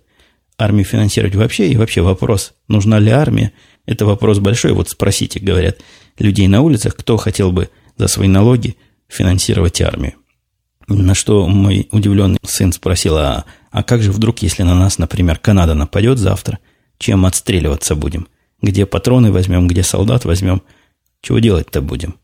армию 0.59 0.85
финансировать 0.85 1.35
вообще, 1.35 1.69
и 1.69 1.77
вообще 1.77 2.03
вопрос, 2.03 2.55
нужна 2.69 2.99
ли 2.99 3.11
армия, 3.11 3.53
это 3.87 4.07
вопрос 4.07 4.39
большой. 4.39 4.73
Вот 4.73 4.91
спросите, 4.91 5.41
говорят, 5.41 5.79
людей 6.19 6.49
на 6.49 6.63
улицах, 6.63 6.97
кто 6.97 7.17
хотел 7.17 7.53
бы 7.53 7.71
за 7.97 8.09
свои 8.09 8.29
налоги 8.29 8.77
финансировать 9.09 9.81
армию. 9.81 10.15
На 10.89 11.15
что 11.15 11.47
мой 11.47 11.89
удивленный 11.93 12.39
сын 12.45 12.73
спросил, 12.73 13.17
а, 13.17 13.45
а 13.71 13.83
как 13.83 14.03
же 14.03 14.11
вдруг, 14.11 14.41
если 14.41 14.65
на 14.65 14.75
нас, 14.75 14.99
например, 14.99 15.39
Канада 15.39 15.75
нападет 15.75 16.19
завтра, 16.19 16.59
чем 16.99 17.25
отстреливаться 17.25 17.95
будем? 17.95 18.27
Где 18.61 18.87
патроны 18.87 19.33
возьмем, 19.33 19.69
где 19.69 19.83
солдат 19.83 20.25
возьмем? 20.25 20.63
Чего 21.23 21.39
делать-то 21.39 21.81
будем? 21.81 22.17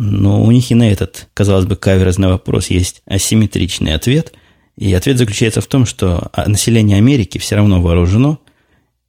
Но 0.00 0.44
у 0.44 0.52
них 0.52 0.70
и 0.70 0.76
на 0.76 0.92
этот, 0.92 1.26
казалось 1.34 1.66
бы, 1.66 1.74
каверзный 1.74 2.28
вопрос 2.28 2.68
есть 2.68 3.02
асимметричный 3.04 3.94
ответ. 3.94 4.32
И 4.76 4.94
ответ 4.94 5.18
заключается 5.18 5.60
в 5.60 5.66
том, 5.66 5.86
что 5.86 6.30
население 6.46 6.98
Америки 6.98 7.38
все 7.38 7.56
равно 7.56 7.82
вооружено, 7.82 8.38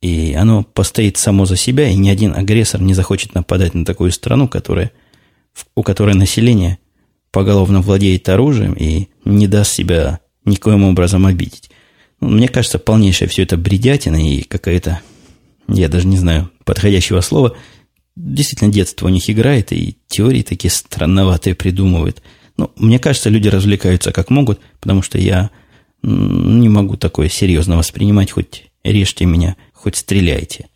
и 0.02 0.34
оно 0.34 0.64
постоит 0.64 1.18
само 1.18 1.46
за 1.46 1.58
себя, 1.58 1.88
и 1.90 1.96
ни 1.96 2.10
один 2.10 2.34
агрессор 2.34 2.82
не 2.82 2.96
захочет 2.96 3.36
нападать 3.36 3.76
на 3.76 3.86
такую 3.86 4.12
страну, 4.12 4.48
которая, 4.48 4.92
у 5.76 5.84
которой 5.84 6.16
население 6.16 6.80
поголовно 7.30 7.82
владеет 7.82 8.28
оружием 8.28 8.74
и 8.74 9.10
не 9.26 9.48
даст 9.48 9.74
себя 9.74 10.22
никоим 10.44 10.86
образом 10.86 11.28
обидеть. 11.28 11.70
Ну, 12.20 12.30
мне 12.30 12.48
кажется, 12.48 12.80
полнейшее 12.80 13.28
все 13.30 13.44
это 13.44 13.58
бредятина 13.58 14.16
и 14.16 14.42
какая-то, 14.42 15.02
я 15.68 15.88
даже 15.88 16.08
не 16.08 16.18
знаю 16.18 16.50
подходящего 16.66 17.22
слова– 17.22 17.56
действительно 18.20 18.72
детство 18.72 19.08
у 19.08 19.10
них 19.10 19.30
играет, 19.30 19.72
и 19.72 19.98
теории 20.08 20.42
такие 20.42 20.70
странноватые 20.70 21.56
придумывают. 21.56 22.22
Ну, 22.58 22.72
мне 22.76 23.00
кажется, 23.00 23.30
люди 23.30 23.48
развлекаются 23.48 24.12
как 24.12 24.30
могут, 24.30 24.60
потому 24.82 25.02
что 25.02 25.18
я 25.18 25.50
не 26.02 26.70
могу 26.70 26.98
такое 26.98 27.30
серьезно 27.30 27.78
воспринимать, 27.78 28.32
хоть 28.32 28.66
режьте 28.84 29.26
меня, 29.26 29.56
хоть 29.74 29.96
стреляйте. 29.96 30.68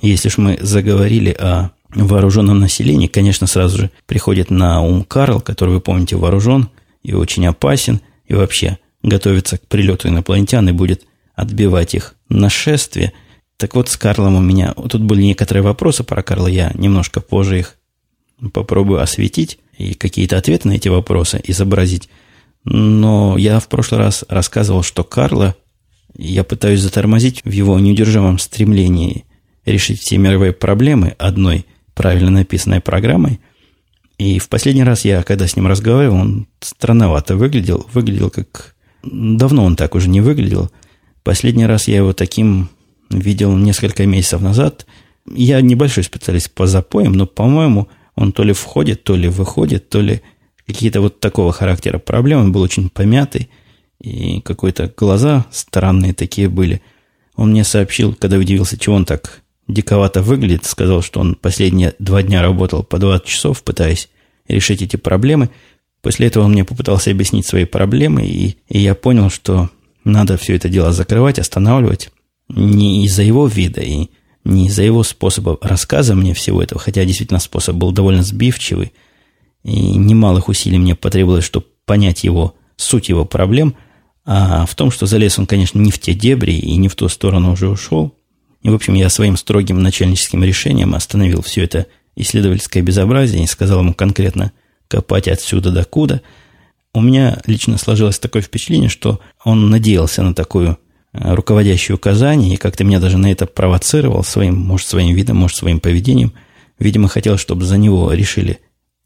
Если 0.00 0.28
уж 0.28 0.38
мы 0.38 0.58
заговорили 0.60 1.30
о 1.30 1.72
вооруженном 1.90 2.58
населении, 2.58 3.06
конечно, 3.06 3.46
сразу 3.46 3.78
же 3.78 3.90
приходит 4.06 4.50
на 4.50 4.80
ум 4.80 5.04
Карл, 5.04 5.40
который, 5.40 5.74
вы 5.74 5.80
помните, 5.80 6.16
вооружен 6.16 6.70
и 7.02 7.12
очень 7.12 7.46
опасен, 7.46 8.00
и 8.26 8.34
вообще 8.34 8.78
готовится 9.02 9.58
к 9.58 9.66
прилету 9.66 10.08
инопланетян 10.08 10.68
и 10.68 10.72
будет 10.72 11.04
отбивать 11.34 11.94
их 11.94 12.14
нашествие– 12.28 13.12
так 13.60 13.74
вот, 13.74 13.90
с 13.90 13.98
Карлом 13.98 14.36
у 14.36 14.40
меня... 14.40 14.72
Тут 14.72 15.02
были 15.02 15.20
некоторые 15.20 15.62
вопросы 15.62 16.02
про 16.02 16.22
Карла, 16.22 16.46
я 16.46 16.72
немножко 16.72 17.20
позже 17.20 17.58
их 17.58 17.76
попробую 18.54 19.02
осветить 19.02 19.58
и 19.76 19.92
какие-то 19.92 20.38
ответы 20.38 20.66
на 20.66 20.72
эти 20.72 20.88
вопросы 20.88 21.42
изобразить. 21.44 22.08
Но 22.64 23.36
я 23.36 23.60
в 23.60 23.68
прошлый 23.68 24.00
раз 24.00 24.24
рассказывал, 24.30 24.82
что 24.82 25.04
Карла 25.04 25.54
я 26.16 26.42
пытаюсь 26.42 26.80
затормозить 26.80 27.42
в 27.44 27.50
его 27.50 27.78
неудержимом 27.78 28.38
стремлении 28.38 29.26
решить 29.66 30.00
все 30.00 30.16
мировые 30.16 30.54
проблемы 30.54 31.14
одной 31.18 31.66
правильно 31.92 32.30
написанной 32.30 32.80
программой. 32.80 33.40
И 34.16 34.38
в 34.38 34.48
последний 34.48 34.84
раз 34.84 35.04
я, 35.04 35.22
когда 35.22 35.46
с 35.46 35.54
ним 35.54 35.66
разговаривал, 35.66 36.16
он 36.16 36.48
странновато 36.60 37.36
выглядел. 37.36 37.86
Выглядел 37.92 38.30
как... 38.30 38.74
Давно 39.02 39.64
он 39.64 39.76
так 39.76 39.94
уже 39.94 40.08
не 40.08 40.22
выглядел. 40.22 40.70
Последний 41.22 41.66
раз 41.66 41.88
я 41.88 41.96
его 41.96 42.14
таким 42.14 42.70
видел 43.10 43.56
несколько 43.56 44.06
месяцев 44.06 44.40
назад. 44.40 44.86
Я 45.26 45.60
небольшой 45.60 46.04
специалист 46.04 46.50
по 46.50 46.66
запоям, 46.66 47.12
но, 47.12 47.26
по-моему, 47.26 47.88
он 48.14 48.32
то 48.32 48.42
ли 48.42 48.52
входит, 48.52 49.04
то 49.04 49.16
ли 49.16 49.28
выходит, 49.28 49.88
то 49.88 50.00
ли 50.00 50.22
какие-то 50.66 51.00
вот 51.00 51.20
такого 51.20 51.52
характера 51.52 51.98
проблемы. 51.98 52.42
Он 52.42 52.52
был 52.52 52.62
очень 52.62 52.88
помятый, 52.88 53.50
и 54.00 54.40
какой-то 54.40 54.92
глаза 54.96 55.46
странные 55.50 56.14
такие 56.14 56.48
были. 56.48 56.80
Он 57.36 57.50
мне 57.50 57.64
сообщил, 57.64 58.14
когда 58.14 58.38
удивился, 58.38 58.78
чего 58.78 58.96
он 58.96 59.04
так 59.04 59.42
диковато 59.68 60.22
выглядит, 60.22 60.64
сказал, 60.64 61.02
что 61.02 61.20
он 61.20 61.34
последние 61.34 61.94
два 61.98 62.22
дня 62.22 62.42
работал 62.42 62.82
по 62.82 62.98
20 62.98 63.24
часов, 63.24 63.62
пытаясь 63.62 64.08
решить 64.48 64.82
эти 64.82 64.96
проблемы. 64.96 65.50
После 66.02 66.26
этого 66.26 66.44
он 66.44 66.52
мне 66.52 66.64
попытался 66.64 67.10
объяснить 67.10 67.46
свои 67.46 67.64
проблемы, 67.64 68.26
и, 68.26 68.56
и 68.68 68.78
я 68.78 68.94
понял, 68.94 69.30
что 69.30 69.68
надо 70.04 70.36
все 70.38 70.56
это 70.56 70.68
дело 70.68 70.92
закрывать, 70.92 71.38
останавливать, 71.38 72.10
не 72.54 73.04
из-за 73.04 73.22
его 73.22 73.46
вида 73.46 73.80
и 73.80 74.08
не 74.44 74.66
из-за 74.66 74.82
его 74.82 75.02
способа 75.02 75.58
рассказа 75.60 76.14
мне 76.14 76.34
всего 76.34 76.62
этого, 76.62 76.80
хотя 76.80 77.04
действительно 77.04 77.40
способ 77.40 77.76
был 77.76 77.92
довольно 77.92 78.22
сбивчивый, 78.22 78.92
и 79.62 79.96
немалых 79.96 80.48
усилий 80.48 80.78
мне 80.78 80.94
потребовалось, 80.94 81.44
чтобы 81.44 81.66
понять 81.84 82.24
его, 82.24 82.54
суть 82.76 83.08
его 83.08 83.24
проблем, 83.24 83.74
а 84.24 84.64
в 84.66 84.74
том, 84.74 84.90
что 84.90 85.06
залез 85.06 85.38
он, 85.38 85.46
конечно, 85.46 85.78
не 85.78 85.90
в 85.90 85.98
те 85.98 86.14
дебри 86.14 86.52
и 86.52 86.76
не 86.76 86.88
в 86.88 86.94
ту 86.94 87.08
сторону 87.08 87.52
уже 87.52 87.68
ушел. 87.68 88.14
И, 88.62 88.68
в 88.68 88.74
общем, 88.74 88.94
я 88.94 89.08
своим 89.08 89.36
строгим 89.36 89.82
начальническим 89.82 90.44
решением 90.44 90.94
остановил 90.94 91.42
все 91.42 91.64
это 91.64 91.86
исследовательское 92.16 92.82
безобразие 92.82 93.42
и 93.44 93.46
сказал 93.46 93.80
ему 93.80 93.94
конкретно 93.94 94.52
копать 94.88 95.28
отсюда 95.28 95.70
до 95.70 95.84
куда. 95.84 96.20
У 96.92 97.00
меня 97.00 97.40
лично 97.46 97.78
сложилось 97.78 98.18
такое 98.18 98.42
впечатление, 98.42 98.88
что 98.88 99.20
он 99.44 99.70
надеялся 99.70 100.22
на 100.22 100.34
такую 100.34 100.78
руководящие 101.12 101.96
указания, 101.96 102.54
и 102.54 102.56
как-то 102.56 102.84
меня 102.84 103.00
даже 103.00 103.18
на 103.18 103.30
это 103.30 103.46
провоцировал 103.46 104.22
своим, 104.24 104.56
может, 104.56 104.86
своим 104.86 105.14
видом, 105.14 105.38
может, 105.38 105.56
своим 105.56 105.80
поведением. 105.80 106.32
Видимо, 106.78 107.08
хотел, 107.08 107.36
чтобы 107.36 107.64
за 107.64 107.78
него 107.78 108.12
решили, 108.12 108.60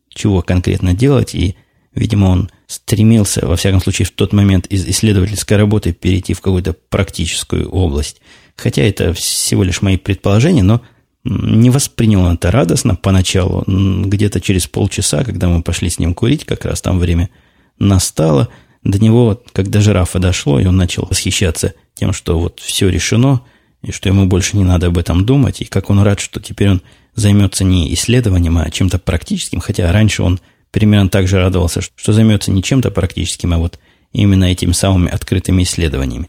чего 0.08 0.42
конкретно 0.42 0.94
делать, 0.94 1.34
и 1.34 1.56
Видимо, 1.94 2.26
он 2.26 2.50
стремился, 2.66 3.46
во 3.46 3.56
всяком 3.56 3.80
случае, 3.80 4.06
в 4.06 4.10
тот 4.10 4.32
момент 4.32 4.66
из 4.66 4.84
исследовательской 4.86 5.56
работы 5.56 5.92
перейти 5.92 6.34
в 6.34 6.40
какую-то 6.40 6.72
практическую 6.72 7.70
область. 7.70 8.20
Хотя 8.56 8.82
это 8.82 9.12
всего 9.12 9.62
лишь 9.62 9.80
мои 9.80 9.96
предположения, 9.96 10.62
но 10.62 10.82
не 11.22 11.70
воспринял 11.70 12.22
он 12.22 12.34
это 12.34 12.50
радостно 12.50 12.96
поначалу. 12.96 13.62
Где-то 13.66 14.40
через 14.40 14.66
полчаса, 14.66 15.24
когда 15.24 15.48
мы 15.48 15.62
пошли 15.62 15.88
с 15.88 15.98
ним 15.98 16.14
курить, 16.14 16.44
как 16.44 16.64
раз 16.64 16.82
там 16.82 16.98
время 16.98 17.30
настало, 17.78 18.48
до 18.84 18.98
него, 18.98 19.42
когда 19.52 19.80
жирафа 19.80 20.18
дошло, 20.18 20.60
и 20.60 20.66
он 20.66 20.76
начал 20.76 21.06
восхищаться 21.06 21.74
тем, 21.94 22.12
что 22.12 22.38
вот 22.38 22.60
все 22.60 22.88
решено, 22.88 23.40
и 23.82 23.90
что 23.90 24.08
ему 24.08 24.26
больше 24.26 24.56
не 24.56 24.64
надо 24.64 24.86
об 24.86 24.98
этом 24.98 25.26
думать, 25.26 25.60
и 25.60 25.64
как 25.64 25.90
он 25.90 26.00
рад, 26.00 26.20
что 26.20 26.40
теперь 26.40 26.70
он 26.70 26.82
займется 27.14 27.64
не 27.64 27.92
исследованием, 27.94 28.58
а 28.58 28.70
чем-то 28.70 28.98
практическим, 28.98 29.60
хотя 29.60 29.90
раньше 29.92 30.22
он 30.22 30.40
примерно 30.70 31.08
так 31.08 31.28
же 31.28 31.38
радовался, 31.38 31.80
что 31.80 32.12
займется 32.12 32.50
не 32.50 32.62
чем-то 32.62 32.90
практическим, 32.90 33.52
а 33.54 33.58
вот 33.58 33.78
именно 34.12 34.44
этими 34.44 34.72
самыми 34.72 35.10
открытыми 35.10 35.62
исследованиями. 35.62 36.28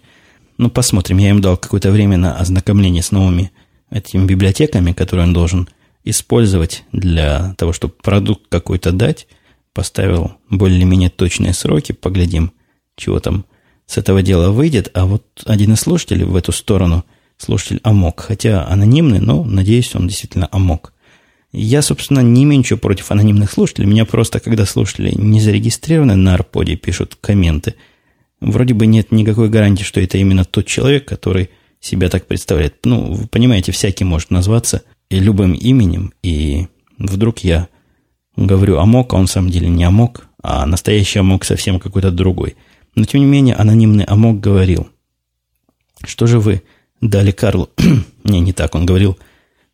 Ну, 0.57 0.69
посмотрим. 0.69 1.17
Я 1.17 1.29
им 1.29 1.41
дал 1.41 1.57
какое-то 1.57 1.91
время 1.91 2.17
на 2.17 2.38
ознакомление 2.38 3.03
с 3.03 3.12
новыми 3.12 3.51
этими 3.89 4.25
библиотеками, 4.25 4.93
которые 4.93 5.27
он 5.27 5.33
должен 5.33 5.67
использовать 6.03 6.83
для 6.91 7.55
того, 7.57 7.74
чтобы 7.74 7.93
продукт 8.01 8.43
какой-то 8.50 8.91
дать. 8.91 9.27
Поставил 9.75 10.38
более-менее 10.50 11.10
точные 11.10 11.53
сроки, 11.53 11.91
поглядим, 11.91 12.53
чего 12.96 13.20
там 13.20 13.46
с 13.86 13.98
этого 13.98 14.24
дела 14.24 14.51
выйдет. 14.51 14.89
А 14.94 15.05
вот 15.05 15.44
один 15.46 15.74
из 15.74 15.82
слушателей 15.82 16.24
в 16.25 16.36
эту 16.38 16.53
сторону, 16.53 17.03
слушатель 17.38 17.82
Амок, 17.84 18.22
хотя 18.22 18.65
анонимный, 18.65 19.20
но, 19.20 19.44
надеюсь, 19.44 19.94
он 19.94 20.08
действительно 20.08 20.48
Амок. 20.51 20.94
Я, 21.51 21.82
собственно, 21.82 22.22
не 22.22 22.44
имею 22.44 22.60
ничего 22.60 22.79
против 22.79 23.12
анонимных 23.12 23.51
слушателей. 23.51 23.88
Меня 23.88 24.05
просто, 24.05 24.39
когда 24.39 24.65
слушатели 24.65 25.12
не 25.13 25.41
зарегистрированы 25.41 26.15
на 26.15 26.36
Арподе, 26.36 26.77
пишут 26.77 27.17
комменты, 27.20 27.75
вроде 28.39 28.74
бы 28.74 28.86
нет 28.86 29.12
никакой 29.12 29.50
гарантии, 29.50 29.84
что 29.84 30.00
это 30.00 30.17
именно 30.17 30.46
тот 30.46 30.67
человек, 30.67 31.05
который 31.05 31.50
себя 31.82 32.08
так 32.10 32.27
представляет. 32.27 32.86
Ну, 32.86 33.12
вы 33.12 33.27
понимаете, 33.27 33.74
всякий 33.74 34.05
может 34.05 34.32
назваться 34.32 34.84
и 35.10 35.20
любым 35.20 35.53
именем, 35.53 36.13
и 36.24 36.67
вдруг 36.98 37.39
я 37.39 37.67
говорю 38.36 38.80
Амок, 38.80 39.13
а 39.13 39.18
он 39.18 39.24
на 39.24 39.27
самом 39.27 39.50
деле 39.50 39.68
не 39.68 39.84
Амок, 39.84 40.27
а 40.42 40.65
настоящий 40.65 41.20
Амок 41.20 41.46
совсем 41.46 41.80
какой-то 41.80 42.12
другой. 42.12 42.56
Но, 42.96 43.06
тем 43.06 43.22
не 43.22 43.27
менее, 43.27 43.56
анонимный 43.56 44.06
Амок 44.06 44.39
говорил, 44.39 44.88
что 46.06 46.27
же 46.27 46.39
вы 46.39 46.63
дали 47.01 47.32
Карлу... 47.32 47.70
не, 48.24 48.39
не 48.39 48.54
так, 48.54 48.75
он 48.75 48.86
говорил, 48.86 49.18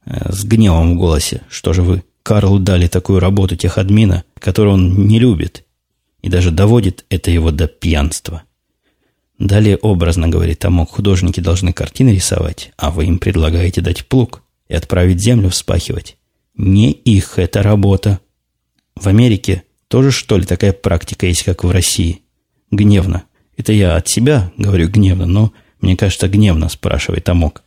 Э, 0.06 0.32
с 0.32 0.44
гневом 0.44 0.96
в 0.96 0.98
голосе. 0.98 1.42
Что 1.50 1.74
же 1.74 1.82
вы 1.82 2.04
Карлу 2.24 2.60
дали 2.60 2.88
такую 2.88 3.20
работу 3.20 3.56
техадмина, 3.56 4.24
которую 4.40 4.76
он 4.76 5.08
не 5.08 5.20
любит, 5.20 5.66
и 6.22 6.30
даже 6.30 6.52
доводит 6.52 7.06
это 7.10 7.32
его 7.32 7.52
до 7.52 7.68
пьянства. 7.68 8.44
Далее 9.40 9.78
образно 9.78 10.28
говорит 10.28 10.64
Амок, 10.66 10.92
художники 10.92 11.40
должны 11.40 11.74
картины 11.74 12.10
рисовать, 12.10 12.72
а 12.78 12.92
вы 12.92 13.06
им 13.06 13.18
предлагаете 13.18 13.82
дать 13.82 14.06
плуг 14.08 14.44
и 14.68 14.76
отправить 14.76 15.22
землю 15.22 15.50
вспахивать. 15.50 16.18
Не 16.56 16.92
их 16.92 17.40
эта 17.40 17.64
работа. 17.64 18.20
В 18.96 19.08
Америке 19.08 19.64
тоже, 19.88 20.12
что 20.12 20.38
ли, 20.38 20.46
такая 20.46 20.74
практика 20.74 21.26
есть, 21.26 21.44
как 21.44 21.64
в 21.64 21.72
России? 21.72 22.22
Гневно. 22.72 23.24
Это 23.58 23.74
я 23.74 23.96
от 23.96 24.08
себя 24.08 24.52
говорю 24.58 24.90
гневно, 24.90 25.26
но 25.26 25.54
мне 25.82 25.98
кажется, 25.98 26.28
гневно, 26.28 26.70
спрашивает 26.70 27.28
Амок 27.30 27.64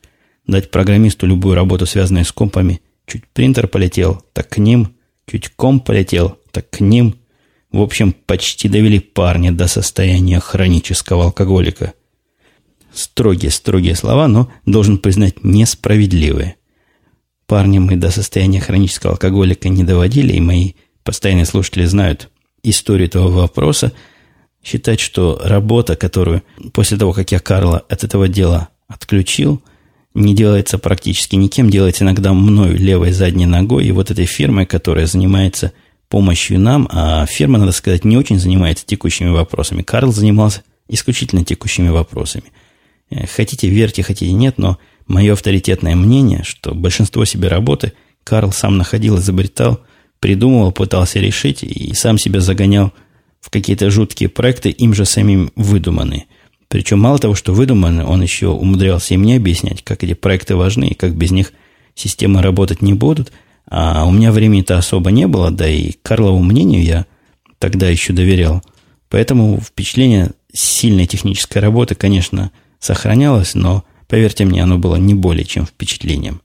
дать 0.46 0.70
программисту 0.70 1.26
любую 1.26 1.54
работу, 1.54 1.86
связанную 1.86 2.24
с 2.24 2.32
компами. 2.32 2.80
Чуть 3.06 3.26
принтер 3.28 3.68
полетел, 3.68 4.22
так 4.32 4.48
к 4.48 4.58
ним. 4.58 4.94
Чуть 5.26 5.48
комп 5.50 5.86
полетел, 5.86 6.38
так 6.50 6.68
к 6.70 6.80
ним. 6.80 7.16
В 7.72 7.80
общем, 7.80 8.12
почти 8.12 8.68
довели 8.68 9.00
парня 9.00 9.52
до 9.52 9.66
состояния 9.66 10.38
хронического 10.38 11.24
алкоголика. 11.24 11.94
Строгие-строгие 12.92 13.96
слова, 13.96 14.28
но, 14.28 14.50
должен 14.64 14.98
признать, 14.98 15.42
несправедливые. 15.42 16.56
Парня 17.46 17.80
мы 17.80 17.96
до 17.96 18.10
состояния 18.10 18.60
хронического 18.60 19.14
алкоголика 19.14 19.68
не 19.68 19.82
доводили, 19.82 20.34
и 20.34 20.40
мои 20.40 20.72
постоянные 21.04 21.46
слушатели 21.46 21.84
знают 21.84 22.30
историю 22.62 23.08
этого 23.08 23.28
вопроса. 23.28 23.92
Считать, 24.62 24.98
что 24.98 25.40
работа, 25.44 25.94
которую 25.94 26.42
после 26.72 26.96
того, 26.96 27.12
как 27.12 27.30
я 27.30 27.38
Карла 27.38 27.84
от 27.88 28.02
этого 28.02 28.28
дела 28.28 28.70
отключил– 28.88 29.62
не 30.14 30.34
делается 30.34 30.78
практически 30.78 31.34
никем, 31.36 31.70
делается 31.70 32.04
иногда 32.04 32.32
мною 32.32 32.78
левой 32.78 33.10
задней 33.12 33.46
ногой 33.46 33.86
и 33.86 33.92
вот 33.92 34.10
этой 34.10 34.26
фирмой, 34.26 34.64
которая 34.64 35.06
занимается 35.06 35.72
помощью 36.08 36.60
нам, 36.60 36.88
а 36.92 37.26
фирма, 37.26 37.58
надо 37.58 37.72
сказать, 37.72 38.04
не 38.04 38.16
очень 38.16 38.38
занимается 38.38 38.86
текущими 38.86 39.30
вопросами. 39.30 39.82
Карл 39.82 40.12
занимался 40.12 40.62
исключительно 40.88 41.44
текущими 41.44 41.88
вопросами. 41.88 42.44
Э, 43.10 43.26
хотите 43.26 43.68
верьте, 43.68 44.02
хотите 44.04 44.32
нет, 44.32 44.56
но 44.56 44.78
мое 45.08 45.32
авторитетное 45.32 45.96
мнение, 45.96 46.42
что 46.44 46.74
большинство 46.74 47.24
себе 47.24 47.48
работы 47.48 47.94
Карл 48.22 48.52
сам 48.52 48.78
находил, 48.78 49.18
изобретал, 49.18 49.80
придумывал, 50.24 50.72
пытался 50.72 51.20
решить 51.20 51.62
и 51.62 51.92
сам 51.92 52.16
себя 52.16 52.40
загонял 52.40 52.94
в 53.42 53.50
какие-то 53.50 53.90
жуткие 53.90 54.30
проекты, 54.30 54.70
им 54.70 54.94
же 54.94 55.04
самим 55.04 55.52
выдуманные– 55.54 56.24
причем 56.74 56.98
мало 56.98 57.20
того, 57.20 57.36
что 57.36 57.52
выдуманный, 57.52 58.04
он 58.04 58.20
еще 58.20 58.48
умудрялся 58.48 59.14
и 59.14 59.16
мне 59.16 59.36
объяснять, 59.36 59.84
как 59.84 60.02
эти 60.02 60.14
проекты 60.14 60.56
важны 60.56 60.88
и 60.88 60.94
как 60.94 61.14
без 61.14 61.30
них 61.30 61.52
системы 61.94 62.42
работать 62.42 62.82
не 62.82 62.94
будут. 62.94 63.30
А 63.70 64.04
у 64.04 64.10
меня 64.10 64.32
времени-то 64.32 64.76
особо 64.76 65.12
не 65.12 65.28
было, 65.28 65.52
да 65.52 65.68
и 65.68 65.92
Карлову 66.02 66.42
мнению 66.42 66.82
я 66.82 67.06
тогда 67.60 67.88
еще 67.88 68.12
доверял. 68.12 68.60
Поэтому 69.08 69.60
впечатление 69.60 70.32
сильной 70.52 71.06
технической 71.06 71.62
работы, 71.62 71.94
конечно, 71.94 72.50
сохранялось, 72.80 73.54
но, 73.54 73.84
поверьте 74.08 74.44
мне, 74.44 74.60
оно 74.60 74.76
было 74.76 74.96
не 74.96 75.14
более 75.14 75.44
чем 75.44 75.66
впечатлением. 75.66 76.40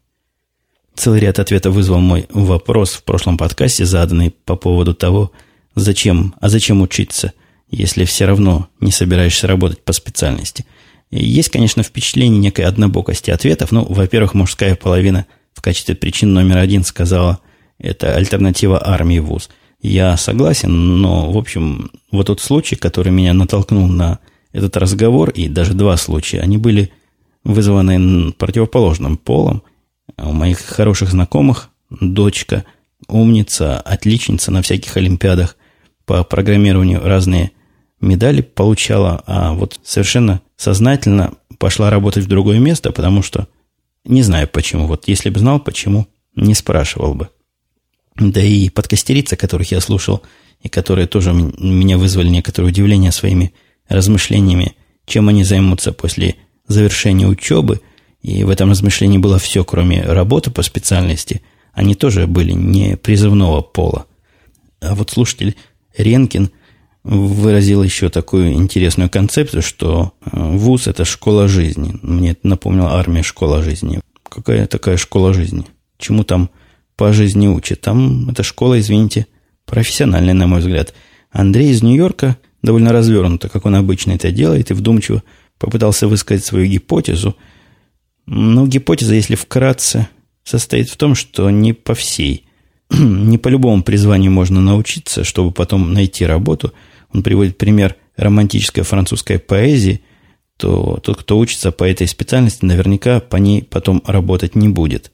Целый 1.00 1.22
ряд 1.22 1.40
ответов 1.40 1.74
вызвал 1.74 2.00
мой 2.00 2.28
вопрос 2.30 2.92
в 2.92 3.04
прошлом 3.04 3.38
подкасте, 3.38 3.86
заданный 3.86 4.32
по 4.32 4.56
поводу 4.56 4.94
того, 4.94 5.32
зачем, 5.74 6.36
а 6.40 6.50
зачем 6.50 6.82
учиться– 6.82 7.34
если 7.72 8.06
все 8.06 8.26
равно 8.26 8.68
не 8.80 8.92
собираешься 8.92 9.48
работать 9.48 9.84
по 9.84 9.94
специальности. 9.94 10.66
Есть, 11.12 11.50
конечно, 11.50 11.84
впечатление 11.84 12.40
некой 12.40 12.66
однобокости 12.66 13.32
ответов. 13.32 13.72
Ну, 13.72 13.86
во-первых, 13.86 14.34
мужская 14.34 14.76
половина 14.76 15.26
в 15.54 15.62
качестве 15.62 15.96
причин 15.96 16.34
номер 16.34 16.58
один 16.58 16.84
сказала, 16.84 17.40
это 17.80 18.16
альтернатива 18.16 18.86
армии 18.86 19.20
ВУЗ. 19.20 19.50
Я 19.82 20.18
согласен, 20.18 21.02
но, 21.02 21.32
в 21.32 21.38
общем, 21.38 21.92
вот 22.12 22.28
тот 22.28 22.42
случай, 22.42 22.76
который 22.76 23.12
меня 23.12 23.34
натолкнул 23.34 23.88
на 23.88 24.20
этот 24.52 24.78
разговор, 24.78 25.30
и 25.30 25.48
даже 25.48 25.74
два 25.74 25.96
случая, 25.98 26.42
они 26.42 26.58
были 26.58 26.92
вызваны 27.44 28.32
противоположным 28.34 29.18
полом. 29.18 29.64
У 30.18 30.32
моих 30.32 30.60
хороших 30.60 31.10
знакомых 31.10 31.70
дочка, 31.90 32.66
умница, 33.08 33.80
отличница 33.80 34.52
на 34.52 34.62
всяких 34.62 34.96
олимпиадах 34.98 35.56
по 36.06 36.24
программированию 36.24 37.04
разные 37.04 37.52
медали 38.02 38.42
получала, 38.42 39.24
а 39.28 39.54
вот 39.54 39.80
совершенно 39.84 40.42
сознательно 40.58 41.34
пошла 41.58 41.90
работать 41.90 42.26
в 42.26 42.30
другое 42.30 42.60
место, 42.60 42.92
потому 42.92 43.22
что 43.22 43.48
не 44.06 44.22
знаю 44.22 44.48
почему. 44.48 44.88
Вот 44.88 45.08
если 45.08 45.30
бы 45.30 45.40
знал 45.40 45.60
почему, 45.60 46.08
не 46.36 46.56
спрашивал 46.56 47.14
бы. 47.16 47.30
Да 48.16 48.42
и 48.42 48.70
подкастерицы, 48.70 49.36
которых 49.36 49.72
я 49.72 49.82
слушал, 49.82 50.24
и 50.62 50.70
которые 50.70 51.08
тоже 51.08 51.34
меня 51.34 51.98
вызвали 51.98 52.28
некоторое 52.28 52.68
удивление 52.68 53.12
своими 53.12 53.54
размышлениями, 53.88 54.76
чем 55.06 55.30
они 55.30 55.44
займутся 55.44 55.94
после 55.94 56.36
завершения 56.68 57.28
учебы, 57.28 57.82
и 58.22 58.44
в 58.44 58.50
этом 58.50 58.70
размышлении 58.70 59.18
было 59.18 59.40
все, 59.40 59.64
кроме 59.64 60.04
работы 60.04 60.52
по 60.52 60.62
специальности, 60.62 61.42
они 61.74 61.96
тоже 61.96 62.28
были 62.28 62.52
не 62.52 62.98
призывного 62.98 63.62
пола. 63.62 64.06
А 64.82 64.96
вот 64.96 65.12
слушатель 65.12 65.56
Ренкин 65.98 66.52
выразил 67.04 67.82
еще 67.84 68.10
такую 68.10 68.54
интересную 68.54 69.10
концепцию, 69.10 69.62
что 69.62 70.14
э, 70.22 70.30
ВУЗ– 70.34 70.88
это 70.88 71.06
школа 71.06 71.48
жизни. 71.48 71.96
Мне 72.02 72.32
это 72.32 72.48
напомнило 72.48 72.94
армия 72.94 73.24
школа 73.24 73.64
жизни. 73.64 74.02
Какая 74.24 74.68
такая 74.68 74.98
школа 74.98 75.34
жизни? 75.34 75.66
Чему 75.98 76.24
там 76.24 76.50
по 76.96 77.14
жизни 77.14 77.48
учат? 77.48 77.82
Там 77.82 78.30
это 78.30 78.44
школа, 78.44 78.80
извините, 78.80 79.28
профессиональная, 79.66 80.34
на 80.34 80.48
мой 80.48 80.60
взгляд. 80.60 80.94
Андрей 81.32 81.72
из 81.72 81.82
Нью-Йорка 81.82 82.38
довольно 82.62 82.92
развернуто, 82.92 83.50
как 83.50 83.66
он 83.66 83.76
обычно 83.76 84.12
это 84.12 84.32
делает, 84.32 84.72
и 84.72 84.74
вдумчиво 84.74 85.24
попытался 85.58 86.08
высказать 86.08 86.46
свою 86.46 86.66
гипотезу. 86.66 87.36
Но 88.32 88.68
гипотеза, 88.68 89.16
если 89.16 89.36
вкратце, 89.36 90.08
состоит 90.44 90.90
в 90.90 90.98
том, 90.98 91.16
что 91.16 91.50
не 91.50 91.74
по 91.74 91.96
всей, 91.96 92.46
не 92.90 93.38
по 93.38 93.48
любому 93.48 93.84
призванию 93.84 94.32
можно 94.32 94.62
научиться, 94.62 95.24
чтобы 95.24 95.52
потом 95.52 95.94
найти 95.94 96.26
работу– 96.26 96.74
он 97.14 97.24
приводит 97.24 97.58
пример 97.58 97.96
романтической 98.18 98.84
французской 98.84 99.40
поэзии, 99.40 100.02
то 100.58 101.00
тот, 101.02 101.22
кто 101.22 101.38
учится 101.40 101.72
по 101.72 101.84
этой 101.86 102.08
специальности, 102.08 102.66
наверняка 102.66 103.20
по 103.20 103.38
ней 103.38 103.64
потом 103.64 104.04
работать 104.06 104.56
не 104.56 104.70
будет. 104.70 105.12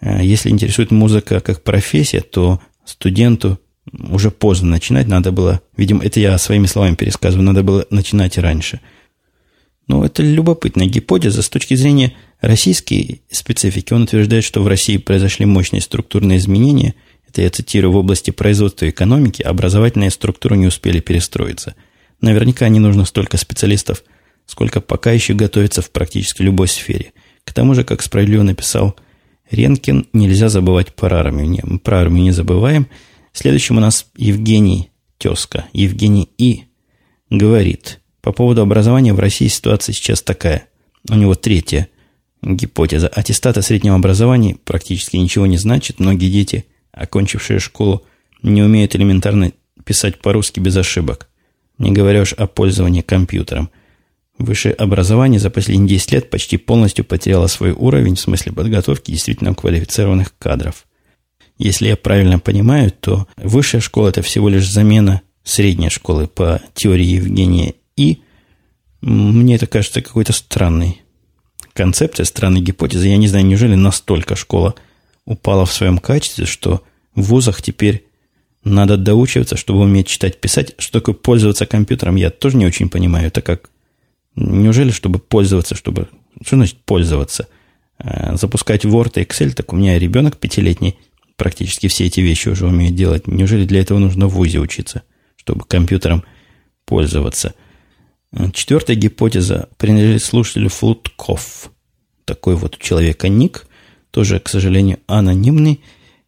Э, 0.00 0.22
если 0.22 0.50
интересует 0.50 0.90
музыка 0.90 1.40
как 1.40 1.62
профессия, 1.62 2.20
то 2.20 2.60
студенту 2.84 3.58
уже 3.92 4.30
поздно 4.30 4.70
начинать, 4.70 5.06
надо 5.06 5.32
было, 5.32 5.60
видимо, 5.76 6.04
это 6.04 6.20
я 6.20 6.36
своими 6.38 6.66
словами 6.66 6.94
пересказываю, 6.94 7.44
надо 7.44 7.62
было 7.62 7.86
начинать 7.90 8.36
раньше. 8.36 8.80
Но 9.86 10.04
это 10.04 10.22
любопытная 10.22 10.86
гипотеза 10.86 11.42
с 11.42 11.48
точки 11.48 11.74
зрения 11.74 12.12
российской 12.40 13.22
специфики. 13.30 13.92
Он 13.92 14.02
утверждает, 14.02 14.44
что 14.44 14.62
в 14.62 14.68
России 14.68 14.96
произошли 14.96 15.46
мощные 15.46 15.80
структурные 15.80 16.38
изменения. 16.38 16.94
Это 17.28 17.42
я 17.42 17.50
цитирую, 17.50 17.92
в 17.92 17.96
области 17.96 18.30
производства 18.30 18.86
и 18.86 18.90
экономики 18.90 19.42
образовательные 19.42 20.10
структуры 20.10 20.56
не 20.56 20.66
успели 20.66 21.00
перестроиться. 21.00 21.74
Наверняка 22.20 22.68
не 22.68 22.80
нужно 22.80 23.04
столько 23.04 23.36
специалистов, 23.36 24.02
сколько 24.46 24.80
пока 24.80 25.12
еще 25.12 25.34
готовится 25.34 25.82
в 25.82 25.90
практически 25.90 26.42
любой 26.42 26.68
сфере. 26.68 27.12
К 27.44 27.52
тому 27.52 27.74
же, 27.74 27.84
как 27.84 28.02
справедливо 28.02 28.42
написал 28.42 28.96
Ренкин, 29.50 30.08
нельзя 30.12 30.48
забывать 30.48 30.94
про 30.94 31.20
армию. 31.20 31.48
Не, 31.48 31.60
мы 31.62 31.78
про 31.78 32.00
армию 32.00 32.24
не 32.24 32.32
забываем. 32.32 32.88
Следующим 33.32 33.76
у 33.76 33.80
нас 33.80 34.06
Евгений 34.16 34.90
Тезка. 35.18 35.66
Евгений 35.72 36.28
И. 36.38 36.64
говорит, 37.30 38.00
по 38.22 38.32
поводу 38.32 38.62
образования 38.62 39.12
в 39.12 39.20
России 39.20 39.48
ситуация 39.48 39.92
сейчас 39.92 40.22
такая. 40.22 40.68
У 41.08 41.14
него 41.14 41.34
третья 41.34 41.88
гипотеза. 42.42 43.08
Аттестат 43.08 43.58
о 43.58 43.62
среднем 43.62 43.94
образовании 43.94 44.58
практически 44.64 45.16
ничего 45.16 45.46
не 45.46 45.58
значит. 45.58 46.00
Многие 46.00 46.30
дети, 46.30 46.66
окончившие 46.92 47.58
школу, 47.58 48.04
не 48.42 48.62
умеют 48.62 48.94
элементарно 48.94 49.52
писать 49.84 50.20
по-русски 50.20 50.60
без 50.60 50.76
ошибок. 50.76 51.28
Не 51.78 51.92
говоря 51.92 52.22
уж 52.22 52.32
о 52.32 52.46
пользовании 52.46 53.02
компьютером– 53.02 53.70
Высшее 54.38 54.74
образование 54.74 55.40
за 55.40 55.48
последние 55.48 55.88
10 55.88 56.12
лет 56.12 56.30
почти 56.30 56.58
полностью 56.58 57.04
потеряло 57.04 57.46
свой 57.46 57.72
уровень 57.72 58.16
в 58.16 58.20
смысле 58.20 58.52
подготовки 58.52 59.10
действительно 59.10 59.54
квалифицированных 59.54 60.36
кадров. 60.38 60.86
Если 61.56 61.88
я 61.88 61.96
правильно 61.96 62.38
понимаю, 62.38 62.90
то 62.90 63.26
высшая 63.38 63.80
школа– 63.80 64.08
это 64.10 64.20
всего 64.20 64.50
лишь 64.50 64.70
замена 64.70 65.22
средней 65.42 65.88
школы 65.88 66.26
по 66.26 66.60
теории 66.74 67.06
Евгения 67.06 67.74
И. 67.96 68.20
Мне 69.00 69.54
это 69.54 69.66
кажется 69.66 70.02
какой-то 70.02 70.34
странной 70.34 71.00
концепцией, 71.76 72.26
странной 72.26 72.60
гипотезой. 72.60 73.10
Я 73.10 73.16
не 73.16 73.28
знаю, 73.28 73.46
неужели 73.46 73.74
настолько 73.74 74.34
школа 74.34 74.74
упала 75.24 75.64
в 75.66 75.72
своем 75.72 75.98
качестве, 75.98 76.46
что 76.46 76.82
в 77.14 77.22
вузах 77.22 77.62
теперь 77.62 78.04
надо 78.64 78.96
доучиваться, 78.96 79.56
чтобы 79.56 79.80
уметь 79.80 80.08
читать, 80.08 80.40
писать. 80.40 80.74
Что 80.78 81.00
такое 81.00 81.14
пользоваться 81.14 81.66
компьютером, 81.66 82.16
я 82.16 82.30
тоже 82.30 82.56
не 82.56 82.66
очень 82.66 82.88
понимаю. 82.88 83.28
Это 83.28 83.42
как 83.42 83.70
Неужели, 84.36 84.90
чтобы 84.90 85.18
пользоваться, 85.18 85.74
чтобы... 85.74 86.08
Что 86.44 86.56
значит 86.56 86.76
пользоваться? 86.84 87.48
Э, 87.98 88.36
запускать 88.36 88.84
Word 88.84 89.18
и 89.18 89.24
Excel, 89.24 89.52
так 89.52 89.72
у 89.72 89.76
меня 89.76 89.98
ребенок 89.98 90.36
пятилетний 90.36 90.98
практически 91.36 91.88
все 91.88 92.04
эти 92.04 92.20
вещи 92.20 92.50
уже 92.50 92.66
умеет 92.66 92.94
делать. 92.94 93.26
Неужели 93.26 93.64
для 93.64 93.80
этого 93.80 93.98
нужно 93.98 94.26
в 94.26 94.34
ВУЗе 94.34 94.60
учиться, 94.60 95.02
чтобы 95.36 95.64
компьютером 95.64 96.22
пользоваться? 96.84 97.54
Э, 98.32 98.50
четвертая 98.52 98.96
гипотеза 98.96 99.68
принадлежит 99.76 100.22
слушателю 100.22 100.68
Флутков. 100.68 101.70
Такой 102.24 102.56
вот 102.56 102.76
у 102.76 102.78
человека 102.78 103.28
ник, 103.28 103.66
тоже, 104.10 104.40
к 104.40 104.48
сожалению, 104.48 104.98
анонимный. 105.06 105.80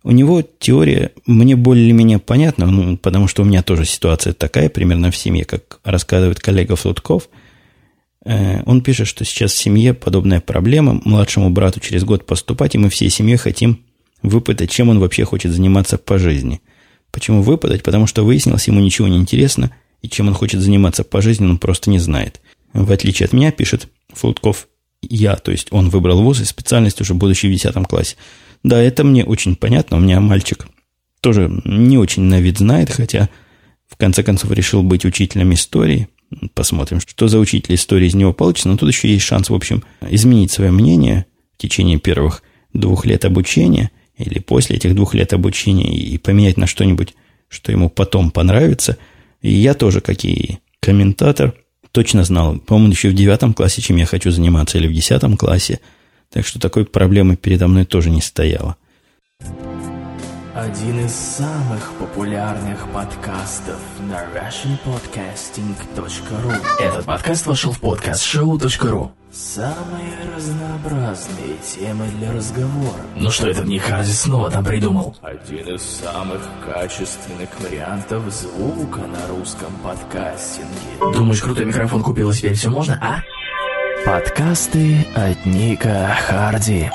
У 0.05 0.11
него 0.13 0.43
теория 0.43 1.13
мне 1.27 1.57
более-менее 1.57 2.19
понятна, 2.19 2.67
ну, 2.67 2.97
потому 2.97 3.27
что 3.29 3.43
у 3.43 3.45
меня 3.45 3.63
тоже 3.63 3.85
ситуация 3.85 4.33
такая, 4.33 4.69
примерно 4.69 5.11
в 5.11 5.17
семье, 5.17 5.45
как 5.45 5.81
рассказывает 5.85 6.41
коллега 6.41 6.77
Флутков– 6.77 7.29
Э, 8.25 8.63
он 8.67 8.83
пишет, 8.83 9.07
что 9.09 9.25
сейчас 9.25 9.53
в 9.53 9.59
семье 9.59 9.95
подобная 9.95 10.41
проблема. 10.41 11.01
Младшему 11.05 11.51
брату 11.51 11.81
через 11.81 12.05
год 12.05 12.27
поступать, 12.27 12.75
и 12.75 12.79
мы 12.79 12.91
всей 12.91 13.11
семьей 13.11 13.37
хотим 13.39 13.85
выпытать, 14.23 14.71
чем 14.71 14.91
он 14.91 14.99
вообще 14.99 15.25
хочет 15.25 15.53
заниматься 15.53 15.97
по 15.97 16.19
жизни. 16.19 16.61
Почему 17.11 17.43
выпытать? 17.43 17.83
Потому 17.83 18.07
что 18.07 18.25
выяснилось, 18.25 18.69
ему 18.69 18.81
ничего 18.81 19.09
не 19.09 19.17
интересно, 19.17 19.73
и 20.03 20.09
чем 20.09 20.29
он 20.29 20.35
хочет 20.35 20.61
заниматься 20.61 21.05
по 21.05 21.21
жизни, 21.21 21.47
он 21.47 21.59
просто 21.59 21.91
не 21.91 21.99
знает. 21.99 22.41
В 22.73 22.91
отличие 22.93 23.27
от 23.27 23.33
меня, 23.33 23.51
пишет 23.51 23.89
Флутков, 24.13 24.69
я, 25.03 25.37
то 25.37 25.51
есть 25.51 25.69
он 25.71 25.91
выбрал 25.91 26.23
вуз 26.23 26.41
и 26.41 26.45
специальность 26.45 27.01
уже 27.01 27.15
будучи 27.15 27.47
в 27.47 27.51
10 27.51 27.75
классе. 27.87 28.17
Да, 28.63 28.81
это 28.81 29.05
мне 29.05 29.25
очень 29.25 29.57
понятно. 29.57 29.97
У 29.97 30.01
меня 30.01 30.21
мальчик 30.21 30.67
тоже 31.21 31.51
не 31.65 31.99
очень 31.99 32.23
на 32.23 32.41
вид 32.41 32.59
знает, 32.59 32.91
хотя 32.91 33.29
в 33.87 33.97
конце 33.97 34.23
концов 34.23 34.51
решил 34.51 34.83
быть 34.83 35.05
учителем 35.05 35.53
истории– 35.55 36.09
Посмотрим, 36.55 37.01
что 37.01 37.27
за 37.29 37.39
учитель 37.39 37.75
истории 37.75 38.07
из 38.07 38.15
него 38.15 38.33
получится. 38.33 38.69
Но 38.69 38.77
тут 38.77 38.91
еще 38.91 39.09
есть 39.09 39.25
шанс, 39.25 39.49
в 39.49 39.55
общем, 39.55 39.83
изменить 40.09 40.53
свое 40.53 40.71
мнение 40.71 41.27
в 41.55 41.63
течение 41.63 41.99
первых 41.99 42.43
двух 42.75 43.07
лет 43.07 43.25
обучения 43.25 43.91
или 44.17 44.39
после 44.39 44.77
этих 44.77 44.95
двух 44.95 45.15
лет 45.15 45.33
обучения 45.33 45.91
и 45.91 46.19
поменять 46.19 46.59
на 46.59 46.67
что-нибудь, 46.67 47.15
что 47.49 47.73
ему 47.73 47.89
потом 47.89 48.31
понравится. 48.31 48.99
И 49.41 49.53
я 49.53 49.75
тоже, 49.75 50.01
как 50.01 50.25
и 50.25 50.59
комментатор, 50.81 51.55
точно 51.93 52.25
знал, 52.25 52.59
по-моему, 52.59 52.93
еще 52.93 53.11
в 53.11 53.15
девятом 53.15 53.55
классе, 53.55 53.81
чем 53.83 53.97
я 53.97 54.07
хочу 54.07 54.31
заниматься, 54.31 54.79
или 54.79 54.87
в 54.89 54.93
десятом 54.93 55.37
классе. 55.37 55.81
Так 56.31 56.47
что 56.47 56.59
такой 56.59 56.85
проблемы 56.85 57.37
передо 57.37 57.69
мной 57.69 57.85
тоже 57.85 58.11
не 58.11 58.21
стояло. 58.21 58.77
Один 60.55 61.07
из 61.07 61.13
самых 61.13 61.93
популярных 62.01 62.89
подкастов 62.93 63.79
на 64.01 64.27
russianpodcasting.ru 64.35 66.53
Этот 66.81 67.07
подкаст 67.07 67.47
вошел 67.47 67.73
в 67.73 67.79
подкаст-шоу.ру 67.79 69.13
Самые 69.41 70.19
разнообразные 70.35 71.59
темы 71.63 72.09
для 72.19 72.33
разговора. 72.33 73.05
Ну 73.15 73.31
что 73.31 73.47
это 73.47 73.63
них 73.63 73.89
разве 73.89 74.13
снова 74.13 74.51
там 74.51 74.65
придумал? 74.65 75.17
Один 75.23 75.77
из 75.77 75.83
самых 75.83 76.43
качественных 76.67 77.49
вариантов 77.61 78.25
звука 78.33 78.99
на 78.99 79.29
русском 79.29 79.73
подкастинге. 79.85 81.15
Думаешь, 81.15 81.41
крутой 81.41 81.67
микрофон 81.67 82.03
купил 82.03 82.33
и 82.33 82.35
теперь 82.35 82.55
все 82.55 82.69
можно, 82.69 82.99
а? 83.01 83.23
Подкасты 84.05 85.07
от 85.15 85.47
Ника 85.47 86.17
Харди. 86.27 86.91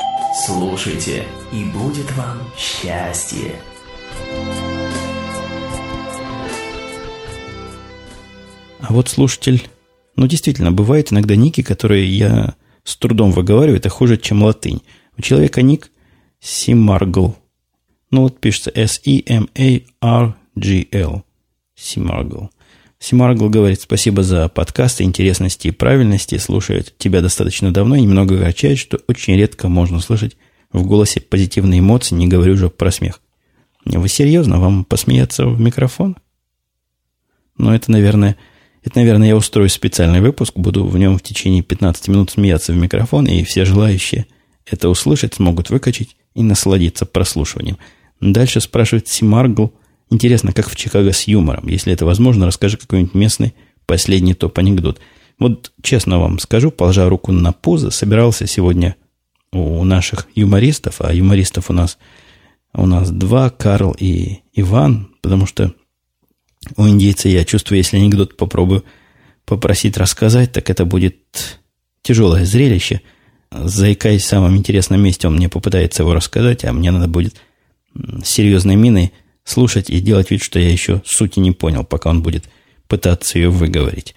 Слушайте, 0.46 1.24
и 1.54 1.64
будет 1.64 2.12
вам 2.18 2.40
счастье. 2.58 3.56
А 8.82 8.92
вот 8.92 9.08
слушатель, 9.08 9.66
ну 10.16 10.28
действительно, 10.28 10.72
бывают 10.72 11.12
иногда 11.12 11.36
ники, 11.36 11.62
которые 11.62 12.06
я 12.06 12.56
с 12.84 12.96
трудом 12.98 13.32
выговариваю, 13.32 13.78
это 13.78 13.90
хуже, 13.90 14.18
чем 14.18 14.44
латынь. 14.44 14.82
У 15.18 15.22
человека 15.22 15.62
ник 15.62 15.92
Симаргл. 16.40 17.36
Ну 18.12 18.22
вот 18.22 18.40
пишется 18.40 18.72
S-E-M-A-R-G-L. 18.76 19.94
Симаргл. 21.76 22.50
Симаргл 23.00 23.50
говорит, 23.50 23.82
спасибо 23.82 24.24
за 24.24 24.48
подкасты, 24.50 25.04
интересности 25.04 25.68
и 25.68 25.72
правильности. 25.72 26.38
Слушает 26.38 26.96
тебя 26.98 27.22
достаточно 27.22 27.74
давно 27.74 27.96
и 27.96 28.02
немного 28.02 28.36
огорчает, 28.36 28.78
что 28.78 29.00
очень 29.08 29.36
редко 29.36 29.68
можно 29.68 30.00
слышать 30.00 30.38
в 30.72 30.86
голосе 30.86 31.20
позитивные 31.22 31.80
эмоции, 31.80 32.16
не 32.16 32.28
говорю 32.28 32.54
уже 32.54 32.70
про 32.70 32.92
смех. 32.92 33.20
Вы 33.86 34.08
серьезно? 34.08 34.60
Вам 34.60 34.86
посмеяться 34.86 35.46
в 35.46 35.60
микрофон? 35.60 36.16
Ну, 37.58 37.72
это, 37.74 37.92
наверное, 37.92 38.38
это, 38.84 38.98
наверное, 39.00 39.30
я 39.30 39.36
устрою 39.36 39.70
специальный 39.70 40.22
выпуск, 40.22 40.54
буду 40.56 40.86
в 40.86 40.98
нем 40.98 41.18
в 41.18 41.24
течение 41.24 41.64
15 41.64 42.08
минут 42.10 42.32
смеяться 42.32 42.74
в 42.74 42.76
микрофон, 42.76 43.26
и 43.26 43.44
все 43.44 43.66
желающие 43.66 44.26
это 44.66 44.90
услышать 44.90 45.34
смогут 45.34 45.70
выкачать 45.70 46.16
и 46.36 46.44
насладиться 46.44 47.06
прослушиванием. 47.06 47.78
Дальше 48.20 48.62
спрашивает 48.62 49.08
Симаргл, 49.08 49.74
Интересно, 50.14 50.54
как 50.54 50.70
в 50.70 50.76
Чикаго 50.76 51.12
с 51.12 51.24
юмором. 51.24 51.68
Если 51.68 51.92
это 51.92 52.06
возможно, 52.06 52.46
расскажи 52.46 52.78
какой-нибудь 52.78 53.16
местный 53.16 53.56
последний 53.88 54.36
топ-анекдот. 54.36 55.00
Вот 55.40 55.72
честно 55.82 56.20
вам 56.20 56.38
скажу, 56.38 56.70
положа 56.70 57.10
руку 57.10 57.32
на 57.32 57.52
пузо, 57.52 57.90
собирался 57.90 58.46
сегодня 58.46 58.96
у 59.52 59.84
наших 59.84 60.28
юмористов, 60.36 61.02
а 61.02 61.12
юмористов 61.12 61.72
у 61.72 61.74
нас, 61.74 61.98
у 62.76 62.86
нас 62.86 63.10
два, 63.10 63.50
Карл 63.50 63.96
и 63.98 64.42
Иван, 64.54 65.10
потому 65.22 65.48
что 65.48 65.74
у 66.78 66.88
индейца 66.88 67.30
я 67.30 67.46
чувствую, 67.46 67.78
если 67.78 67.98
анекдот 67.98 68.38
попробую 68.38 68.84
попросить 69.46 69.98
рассказать, 69.98 70.52
так 70.52 70.70
это 70.70 70.86
будет 70.86 71.18
тяжелое 72.02 72.46
зрелище. 72.46 73.02
Заикаясь 73.52 74.24
в 74.24 74.28
самом 74.28 74.58
интересном 74.58 75.02
месте, 75.02 75.28
он 75.28 75.36
мне 75.36 75.50
попытается 75.50 76.04
его 76.04 76.14
рассказать, 76.14 76.66
а 76.66 76.74
мне 76.74 76.92
надо 76.92 77.08
будет 77.08 77.36
серьезной 78.24 78.76
миной 78.76 79.14
слушать 79.44 79.90
и 79.90 80.00
делать 80.00 80.32
вид, 80.32 80.42
что 80.42 80.60
я 80.60 80.72
еще 80.72 81.02
сути 81.06 81.40
не 81.40 81.52
понял, 81.52 81.84
пока 81.84 82.10
он 82.10 82.24
будет 82.24 82.46
пытаться 82.88 83.38
ее 83.38 83.50
выговорить. 83.50 84.16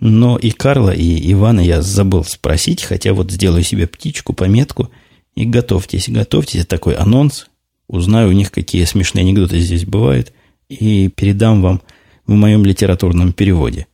Но 0.00 0.36
и 0.36 0.50
Карла, 0.50 0.90
и 0.90 1.32
Ивана 1.32 1.60
я 1.60 1.82
забыл 1.82 2.24
спросить, 2.24 2.82
хотя 2.82 3.12
вот 3.12 3.30
сделаю 3.30 3.62
себе 3.62 3.86
птичку, 3.86 4.32
пометку, 4.32 4.90
и 5.34 5.44
готовьтесь, 5.44 6.08
готовьтесь, 6.08 6.66
такой 6.66 6.94
анонс, 6.94 7.46
узнаю 7.88 8.28
у 8.30 8.32
них, 8.32 8.50
какие 8.50 8.84
смешные 8.84 9.22
анекдоты 9.22 9.58
здесь 9.60 9.84
бывают, 9.84 10.32
и 10.68 11.08
передам 11.08 11.62
вам 11.62 11.82
в 12.26 12.32
моем 12.32 12.64
литературном 12.64 13.32
переводе. 13.32 13.86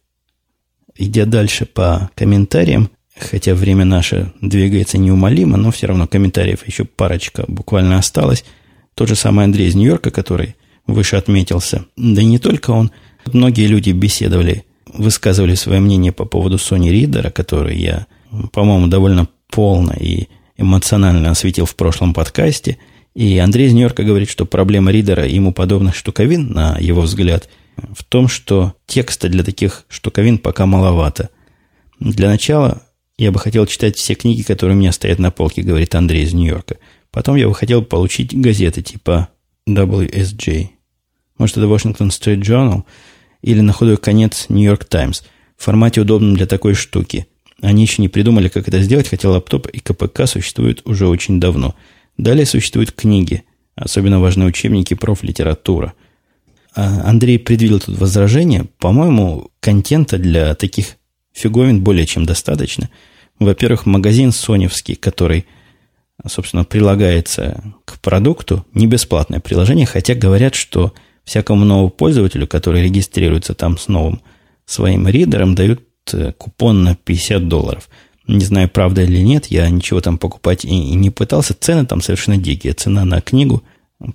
Идя 0.96 1.24
дальше 1.24 1.66
по 1.66 2.10
комментариям, 2.14 2.90
хотя 3.16 3.54
время 3.54 3.84
наше 3.84 4.32
двигается 4.40 4.98
неумолимо, 4.98 5.56
но 5.56 5.70
все 5.70 5.86
равно 5.86 6.06
комментариев 6.06 6.66
еще 6.66 6.84
парочка 6.84 7.44
буквально 7.48 7.98
осталось. 7.98 8.44
Тот 8.94 9.08
же 9.08 9.14
самый 9.14 9.44
Андрей 9.44 9.68
из 9.68 9.74
Нью-Йорка, 9.74 10.10
который 10.10 10.56
выше 10.86 11.16
отметился. 11.16 11.86
Да 11.96 12.20
и 12.20 12.26
не 12.26 12.38
только 12.38 12.70
он. 12.70 12.90
Многие 13.32 13.66
люди 13.66 13.90
беседовали, 13.90 14.64
высказывали 14.92 15.54
свое 15.54 15.80
мнение 15.80 16.12
по 16.12 16.24
поводу 16.24 16.56
Sony 16.56 16.90
Reader, 16.90 17.30
который 17.30 17.78
я, 17.78 18.06
по-моему, 18.52 18.88
довольно 18.88 19.28
полно 19.50 19.94
и 19.98 20.28
эмоционально 20.56 21.30
осветил 21.30 21.66
в 21.66 21.76
прошлом 21.76 22.12
подкасте. 22.12 22.78
И 23.20 23.36
Андрей 23.36 23.66
из 23.66 23.74
Нью-Йорка 23.74 24.02
говорит, 24.02 24.30
что 24.30 24.46
проблема 24.46 24.90
ридера 24.90 25.26
и 25.26 25.34
ему 25.34 25.52
подобных 25.52 25.94
штуковин, 25.94 26.52
на 26.52 26.78
его 26.78 27.02
взгляд, 27.02 27.50
в 27.76 28.02
том, 28.02 28.28
что 28.28 28.72
текста 28.86 29.28
для 29.28 29.44
таких 29.44 29.84
штуковин 29.90 30.38
пока 30.38 30.64
маловато. 30.64 31.28
Для 31.98 32.30
начала 32.30 32.80
я 33.18 33.30
бы 33.30 33.38
хотел 33.38 33.66
читать 33.66 33.98
все 33.98 34.14
книги, 34.14 34.40
которые 34.40 34.74
у 34.74 34.80
меня 34.80 34.90
стоят 34.90 35.18
на 35.18 35.30
полке, 35.30 35.60
говорит 35.60 35.94
Андрей 35.94 36.24
из 36.24 36.32
Нью-Йорка. 36.32 36.78
Потом 37.10 37.36
я 37.36 37.46
бы 37.46 37.54
хотел 37.54 37.84
получить 37.84 38.34
газеты 38.34 38.80
типа 38.80 39.28
WSJ. 39.68 40.68
Может, 41.36 41.58
это 41.58 41.66
Washington 41.66 42.08
Street 42.08 42.40
Journal 42.40 42.84
или 43.42 43.60
на 43.60 43.74
худой 43.74 43.98
конец 43.98 44.46
New 44.48 44.66
York 44.66 44.86
Times 44.86 45.24
в 45.58 45.64
формате 45.64 46.00
удобном 46.00 46.36
для 46.36 46.46
такой 46.46 46.72
штуки. 46.72 47.26
Они 47.60 47.82
еще 47.82 48.00
не 48.00 48.08
придумали, 48.08 48.48
как 48.48 48.66
это 48.66 48.80
сделать, 48.80 49.08
хотя 49.08 49.28
лаптоп 49.28 49.66
и 49.66 49.80
КПК 49.80 50.26
существуют 50.26 50.80
уже 50.86 51.06
очень 51.06 51.38
давно. 51.38 51.74
Далее 52.20 52.44
существуют 52.44 52.92
книги, 52.92 53.44
особенно 53.76 54.20
важны 54.20 54.44
учебники 54.44 54.92
профлитература. 54.92 55.94
А 56.74 57.08
Андрей 57.08 57.38
предвидел 57.38 57.80
тут 57.80 57.98
возражение. 57.98 58.66
По-моему, 58.78 59.50
контента 59.60 60.18
для 60.18 60.54
таких 60.54 60.96
фиговин 61.32 61.82
более 61.82 62.04
чем 62.04 62.26
достаточно. 62.26 62.90
Во-первых, 63.38 63.86
магазин 63.86 64.32
соневский, 64.32 64.96
который, 64.96 65.46
собственно, 66.26 66.64
прилагается 66.64 67.64
к 67.86 67.98
продукту, 68.00 68.66
не 68.74 68.86
бесплатное 68.86 69.40
приложение, 69.40 69.86
хотя 69.86 70.14
говорят, 70.14 70.54
что 70.54 70.92
всякому 71.24 71.64
новому 71.64 71.88
пользователю, 71.88 72.46
который 72.46 72.82
регистрируется 72.82 73.54
там 73.54 73.78
с 73.78 73.88
новым 73.88 74.20
своим 74.66 75.08
ридером, 75.08 75.54
дают 75.54 75.80
э, 76.12 76.32
купон 76.32 76.84
на 76.84 76.96
50 76.96 77.48
долларов. 77.48 77.88
Не 78.30 78.44
знаю, 78.44 78.68
правда 78.68 79.02
или 79.02 79.18
нет, 79.18 79.46
я 79.46 79.68
ничего 79.68 80.00
там 80.00 80.18
покупать 80.18 80.64
и, 80.64 80.68
и 80.68 80.94
не 80.94 81.10
пытался. 81.10 81.54
Цены 81.54 81.86
там 81.86 82.00
совершенно 82.00 82.36
дикие. 82.36 82.72
Цена 82.72 83.04
на 83.04 83.20
книгу 83.20 83.62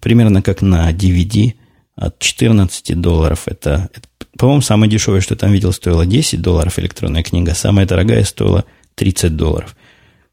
примерно 0.01 0.41
как 0.41 0.61
на 0.61 0.91
DVD 0.91 1.53
от 1.95 2.19
14 2.19 2.99
долларов. 2.99 3.43
Это, 3.47 3.89
это 3.93 4.07
по-моему, 4.37 4.61
самое 4.61 4.91
дешевое, 4.91 5.21
что 5.21 5.35
там 5.35 5.51
видел, 5.51 5.73
стоило 5.73 6.05
10 6.05 6.41
долларов 6.41 6.79
электронная 6.79 7.23
книга. 7.23 7.53
Самая 7.53 7.85
дорогая 7.85 8.23
стоила 8.23 8.65
30 8.95 9.35
долларов. 9.35 9.75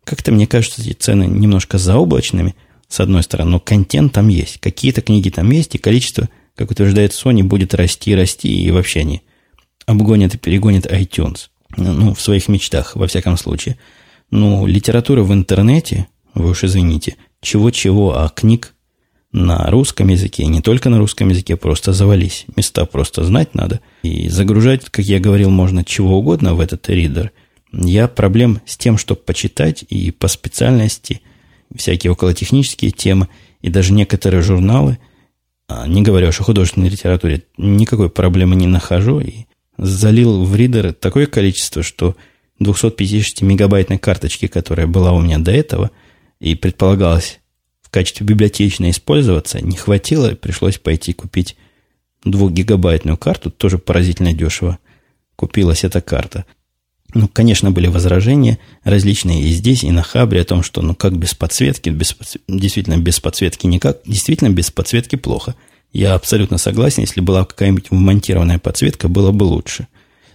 Как-то 0.04 0.32
мне 0.32 0.46
кажется, 0.46 0.80
эти 0.82 0.92
цены 0.92 1.24
немножко 1.24 1.78
заоблачными, 1.78 2.54
с 2.88 3.00
одной 3.00 3.22
стороны, 3.22 3.52
но 3.52 3.60
контент 3.60 4.12
там 4.12 4.28
есть. 4.28 4.58
Какие-то 4.58 5.00
книги 5.00 5.30
там 5.30 5.50
есть, 5.50 5.74
и 5.74 5.78
количество– 5.78 6.28
как 6.56 6.70
утверждает 6.70 7.12
Sony, 7.12 7.42
будет 7.42 7.74
расти, 7.74 8.14
расти, 8.14 8.48
и 8.48 8.70
вообще 8.70 9.00
они 9.00 9.22
обгонят 9.86 10.34
и 10.34 10.38
перегонят 10.38 10.86
iTunes. 10.86 11.48
Ну, 11.76 12.14
в 12.14 12.20
своих 12.20 12.48
мечтах, 12.48 12.96
во 12.96 13.06
всяком 13.06 13.36
случае. 13.36 13.78
Ну, 14.30 14.66
литература 14.66 15.22
в 15.22 15.32
интернете, 15.32 16.06
вы 16.34 16.50
уж 16.50 16.64
извините, 16.64 17.16
чего-чего, 17.40 18.16
а 18.16 18.28
книг 18.28 18.74
на 19.32 19.70
русском 19.70 20.08
языке, 20.08 20.46
не 20.46 20.60
только 20.60 20.90
на 20.90 20.98
русском 20.98 21.28
языке, 21.30 21.56
просто 21.56 21.92
завались. 21.92 22.44
Места 22.56 22.84
просто 22.84 23.24
знать 23.24 23.54
надо. 23.54 23.80
И 24.02 24.28
загружать, 24.28 24.84
как 24.90 25.04
я 25.04 25.20
говорил, 25.20 25.50
можно 25.50 25.84
чего 25.84 26.18
угодно 26.18 26.54
в 26.54 26.60
этот 26.60 26.88
ридер. 26.90 27.32
Я 27.72 28.08
проблем 28.08 28.60
с 28.66 28.76
тем, 28.76 28.98
чтобы 28.98 29.20
почитать 29.20 29.84
и 29.88 30.10
по 30.10 30.28
специальности 30.28 31.22
всякие 31.74 32.12
околотехнические 32.12 32.90
темы, 32.90 33.28
и 33.62 33.70
даже 33.70 33.92
некоторые 33.92 34.42
журналы– 34.42 34.98
а, 35.72 35.86
не 35.86 36.02
говоря 36.02 36.28
уж 36.28 36.40
о 36.40 36.44
художественной 36.44 36.88
литературе, 36.88 37.44
никакой 37.56 38.10
проблемы 38.10 38.56
не 38.56 38.66
нахожу. 38.66 39.20
И 39.20 39.46
залил 39.82 40.44
в 40.44 40.54
ридер 40.54 40.92
такое 40.92 41.26
количество, 41.26 41.82
что 41.82 42.16
250-мегабайтной 42.60 43.98
карточки, 43.98 44.46
которая 44.46 44.86
была 44.86 45.12
у 45.12 45.20
меня 45.20 45.38
до 45.38 45.50
этого, 45.50 45.90
и 46.40 46.54
предполагалось 46.54 47.40
в 47.82 47.90
качестве 47.90 48.26
библиотечной 48.26 48.90
использоваться, 48.90 49.60
не 49.60 49.76
хватило, 49.76 50.30
пришлось 50.34 50.78
пойти 50.78 51.12
купить 51.12 51.56
двухгигабайтную 52.24 53.16
карту, 53.16 53.50
тоже 53.50 53.78
поразительно 53.78 54.32
дешево 54.32 54.78
купилась 55.36 55.84
эта 55.84 56.00
карта. 56.00 56.44
Ну, 57.14 57.28
конечно, 57.28 57.70
были 57.70 57.88
возражения 57.88 58.58
различные 58.84 59.42
и 59.42 59.50
здесь, 59.50 59.84
и 59.84 59.90
на 59.90 60.02
Хабре 60.02 60.40
о 60.40 60.44
том, 60.44 60.62
что 60.62 60.80
ну 60.80 60.94
как 60.94 61.18
без 61.18 61.34
подсветки, 61.34 61.90
без, 61.90 62.16
действительно 62.48 62.96
без 62.96 63.20
подсветки 63.20 63.66
никак, 63.66 63.98
действительно 64.06 64.50
без 64.50 64.70
подсветки 64.70 65.16
плохо. 65.16 65.54
Я 65.92 66.14
абсолютно 66.14 66.58
согласен, 66.58 67.02
если 67.02 67.20
была 67.20 67.44
какая-нибудь 67.44 67.90
вмонтированная 67.90 68.58
подсветка, 68.58 69.08
было 69.08 69.30
бы 69.30 69.44
лучше. 69.44 69.88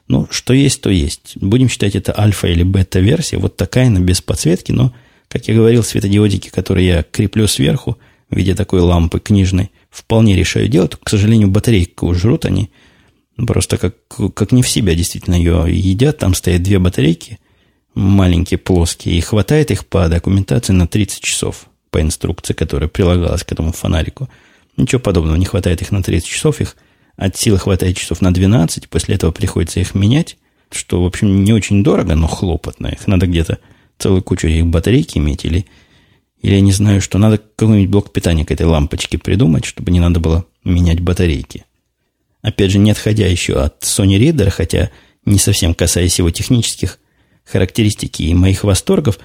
Ну, 0.07 0.27
что 0.29 0.53
есть, 0.53 0.81
то 0.81 0.89
есть. 0.89 1.37
Будем 1.37 1.67
считать 1.67 1.95
это 1.95 2.17
альфа 2.17 2.47
или 2.47 2.63
бета-версия, 2.63 3.37
вот 3.37 3.57
такая, 3.57 3.89
но 3.89 3.99
без 3.99 4.21
подсветки, 4.21 4.71
но, 4.71 4.93
как 5.27 5.47
я 5.47 5.55
говорил, 5.55 5.83
светодиодики, 5.83 6.49
которые 6.49 6.87
я 6.87 7.03
креплю 7.03 7.47
сверху 7.47 7.97
в 8.29 8.35
виде 8.35 8.55
такой 8.55 8.81
лампы 8.81 9.19
книжной, 9.19 9.71
вполне 9.89 10.35
решаю 10.35 10.67
делать. 10.67 10.95
К 11.01 11.09
сожалению, 11.09 11.49
батарейку 11.49 12.13
жрут 12.13 12.45
они– 12.45 12.69
Просто 13.45 13.77
как, 13.77 13.95
как 14.33 14.51
не 14.51 14.63
в 14.63 14.69
себя 14.69 14.95
действительно 14.95 15.35
ее 15.35 15.65
едят. 15.69 16.17
Там 16.17 16.33
стоят 16.33 16.63
две 16.63 16.79
батарейки, 16.79 17.39
маленькие, 17.93 18.57
плоские, 18.57 19.17
и 19.17 19.21
хватает 19.21 19.69
их 19.69 19.85
по 19.85 20.07
документации 20.09 20.73
на 20.73 20.87
30 20.87 21.21
часов 21.21 21.67
по 21.91 22.01
инструкции, 22.01 22.53
которая 22.53 22.89
прилагалась 22.89 23.43
к 23.43 23.51
этому 23.51 23.71
фонарику. 23.71 24.27
Ничего 24.77 25.01
подобного, 25.01 25.35
не 25.35 25.45
хватает 25.45 25.81
их 25.81 25.91
на 25.91 26.01
30 26.01 26.27
часов, 26.27 26.61
их 26.61 26.75
от 27.15 27.35
силы 27.35 27.57
хватает 27.57 27.97
часов 27.97 28.21
на 28.21 28.33
12, 28.33 28.87
после 28.89 29.15
этого 29.15 29.31
приходится 29.31 29.79
их 29.79 29.95
менять, 29.95 30.37
что, 30.71 31.01
в 31.01 31.05
общем, 31.05 31.43
не 31.43 31.51
очень 31.51 31.83
дорого, 31.83 32.15
но 32.15 32.27
хлопотно. 32.27 32.87
Их 32.87 33.07
надо 33.07 33.25
где-то 33.25 33.57
целую 33.97 34.21
кучу 34.21 34.47
их 34.47 34.67
батарейки 34.67 35.17
иметь, 35.17 35.45
или, 35.45 35.65
или 36.41 36.55
я 36.55 36.61
не 36.61 36.71
знаю, 36.71 37.01
что 37.01 37.17
надо 37.17 37.39
какой-нибудь 37.39 37.89
блок 37.89 38.13
питания 38.13 38.45
к 38.45 38.51
этой 38.51 38.67
лампочке 38.67 39.17
придумать, 39.17 39.65
чтобы 39.65 39.91
не 39.91 39.99
надо 39.99 40.19
было 40.19 40.45
менять 40.63 40.99
батарейки 40.99 41.65
опять 42.47 42.71
же, 42.71 42.79
не 42.79 42.91
отходя 42.91 43.27
еще 43.27 43.61
от 43.61 43.83
Sony 43.83 44.17
Reader, 44.17 44.49
хотя 44.49 44.89
не 45.25 45.37
совсем 45.37 45.73
касаясь 45.73 46.17
его 46.17 46.31
технических 46.31 46.99
характеристик 47.43 48.19
и 48.19 48.33
моих 48.33 48.63
восторгов, 48.63 49.19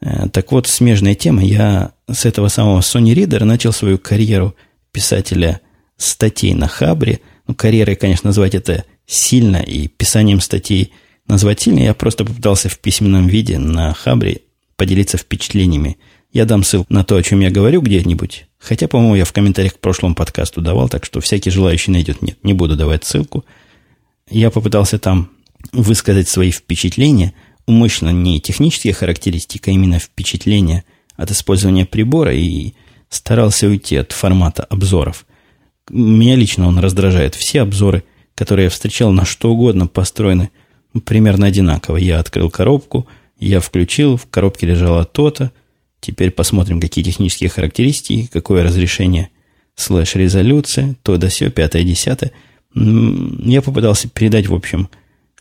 э, 0.00 0.28
так 0.28 0.52
вот, 0.52 0.68
смежная 0.68 1.14
тема. 1.14 1.44
Я 1.44 1.92
с 2.08 2.24
этого 2.24 2.48
самого 2.48 2.80
Sony 2.80 3.14
Reader 3.14 3.44
начал 3.44 3.72
свою 3.72 3.98
карьеру 3.98 4.54
писателя 4.92 5.60
статей 5.96 6.54
на 6.54 6.68
Хабре. 6.68 7.20
Ну, 7.46 7.54
карьерой, 7.54 7.96
конечно, 7.96 8.28
назвать 8.28 8.54
это 8.54 8.84
сильно, 9.06 9.58
и 9.58 9.88
писанием 9.88 10.40
статей 10.40 10.92
назвать 11.26 11.60
сильно. 11.60 11.80
Я 11.80 11.94
просто 11.94 12.24
попытался 12.24 12.68
в 12.68 12.78
письменном 12.78 13.26
виде 13.26 13.58
на 13.58 13.94
Хабре 13.94 14.42
поделиться 14.76 15.16
впечатлениями. 15.16 15.98
Я 16.32 16.44
дам 16.44 16.62
ссылку 16.62 16.92
на 16.92 17.04
то, 17.04 17.16
о 17.16 17.22
чем 17.22 17.40
я 17.40 17.50
говорю 17.50 17.80
где-нибудь 17.80 18.48
Хотя, 18.58 18.88
по-моему, 18.88 19.14
я 19.14 19.24
в 19.24 19.32
комментариях 19.32 19.74
к 19.74 19.78
прошлому 19.78 20.14
подкасту 20.14 20.60
давал, 20.60 20.88
так 20.88 21.04
что 21.04 21.20
всякий 21.20 21.50
желающий 21.50 21.92
найдет. 21.92 22.22
Нет, 22.22 22.38
не 22.42 22.54
буду 22.54 22.76
давать 22.76 23.04
ссылку. 23.04 23.44
Я 24.28 24.50
попытался 24.50 24.98
там 24.98 25.30
высказать 25.72 26.28
свои 26.28 26.50
впечатления, 26.50 27.34
умышленно 27.66 28.10
не 28.10 28.40
технические 28.40 28.94
характеристики, 28.94 29.70
а 29.70 29.72
именно 29.72 29.98
впечатления 29.98 30.84
от 31.16 31.30
использования 31.30 31.86
прибора 31.86 32.34
и 32.34 32.74
старался 33.08 33.66
уйти 33.66 33.96
от 33.96 34.12
формата 34.12 34.64
обзоров. 34.64 35.26
Меня 35.90 36.36
лично 36.36 36.66
он 36.66 36.78
раздражает. 36.78 37.34
Все 37.34 37.62
обзоры, 37.62 38.04
которые 38.34 38.64
я 38.64 38.70
встречал 38.70 39.12
на 39.12 39.24
что 39.24 39.50
угодно, 39.50 39.86
построены 39.86 40.50
примерно 41.04 41.46
одинаково. 41.46 41.96
Я 41.96 42.18
открыл 42.18 42.50
коробку, 42.50 43.06
я 43.38 43.60
включил, 43.60 44.16
в 44.16 44.26
коробке 44.26 44.66
лежало 44.66 45.04
то-то, 45.04 45.52
Теперь 46.00 46.30
посмотрим, 46.30 46.80
какие 46.80 47.04
технические 47.04 47.50
характеристики, 47.50 48.28
какое 48.32 48.62
разрешение 48.62 49.30
слэш-резолюция, 49.74 50.96
то 51.02 51.16
да 51.16 51.28
все, 51.28 51.50
пятое, 51.50 51.82
десятое. 51.82 52.32
Я 52.74 53.62
попытался 53.62 54.08
передать, 54.08 54.46
в 54.46 54.54
общем, 54.54 54.88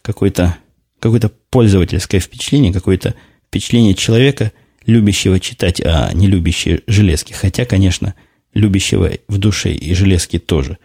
какое-то 0.02 0.58
какое 1.00 1.22
пользовательское 1.52 2.20
впечатление, 2.20 2.74
какое-то 2.74 3.14
впечатление 3.48 3.94
человека, 3.94 4.52
любящего 4.88 5.40
читать, 5.40 5.80
а 5.82 6.12
не 6.14 6.26
любящего 6.28 6.80
железки. 6.88 7.34
Хотя, 7.34 7.66
конечно, 7.66 8.16
любящего 8.54 9.12
в 9.28 9.38
душе 9.38 9.72
и 9.72 9.94
железки 9.94 10.40
тоже. 10.40 10.80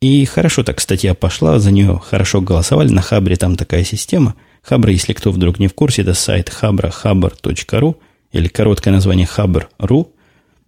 И 0.00 0.24
хорошо 0.24 0.62
так 0.62 0.80
статья 0.80 1.14
пошла, 1.14 1.58
за 1.58 1.70
нее 1.70 2.00
хорошо 2.02 2.40
голосовали. 2.40 2.88
На 2.90 3.02
Хабре 3.02 3.36
там 3.36 3.56
такая 3.56 3.84
система. 3.84 4.34
Хабра, 4.62 4.92
если 4.92 5.12
кто 5.12 5.30
вдруг 5.30 5.58
не 5.58 5.68
в 5.68 5.74
курсе, 5.74 6.02
это 6.02 6.14
сайт 6.14 6.50
habra.habr.ru 6.62 7.96
или 8.32 8.48
короткое 8.48 8.92
название 8.92 9.26
Хабр.ру. 9.26 10.12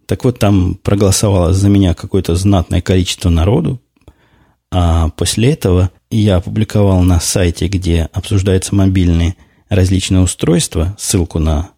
Так 0.05 0.23
вот, 0.23 0.39
там 0.39 0.75
проголосовало 0.75 1.53
за 1.53 1.69
меня 1.69 1.93
какое-то 1.93 2.35
знатное 2.35 2.81
количество 2.81 3.29
народу. 3.29 3.79
А 4.71 5.09
после 5.09 5.53
этого 5.53 5.91
я 6.09 6.37
опубликовал 6.37 7.01
на 7.03 7.19
сайте, 7.19 7.67
где 7.67 8.09
обсуждаются 8.11 8.75
мобильные 8.75 9.35
различные 9.69 10.21
устройства, 10.21 10.95
ссылку 10.97 11.37
на 11.37 11.69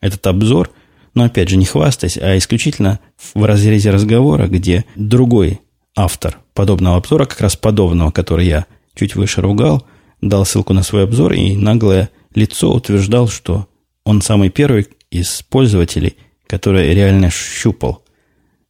этот 0.00 0.26
обзор. 0.26 0.70
Но 1.14 1.24
опять 1.24 1.48
же, 1.48 1.56
не 1.56 1.64
хвастаясь, 1.64 2.18
а 2.18 2.36
исключительно 2.36 3.00
в 3.34 3.44
разрезе 3.44 3.90
разговора, 3.90 4.46
где 4.46 4.84
другой 4.94 5.60
автор 5.96 6.38
подобного 6.54 6.96
обзора, 6.96 7.24
как 7.24 7.40
раз 7.40 7.56
подобного, 7.56 8.10
который 8.10 8.46
я 8.46 8.66
чуть 8.94 9.14
выше 9.14 9.40
ругал, 9.40 9.86
дал 10.20 10.44
ссылку 10.44 10.72
на 10.72 10.82
свой 10.82 11.04
обзор, 11.04 11.32
и 11.32 11.56
наглое 11.56 12.10
лицо 12.34 12.72
утверждал, 12.72 13.28
что 13.28 13.66
он 14.04 14.22
самый 14.22 14.50
первый 14.50 14.88
из 15.10 15.42
пользователей, 15.42 16.16
который 16.46 16.94
реально 16.94 17.30
щупал 17.30 18.04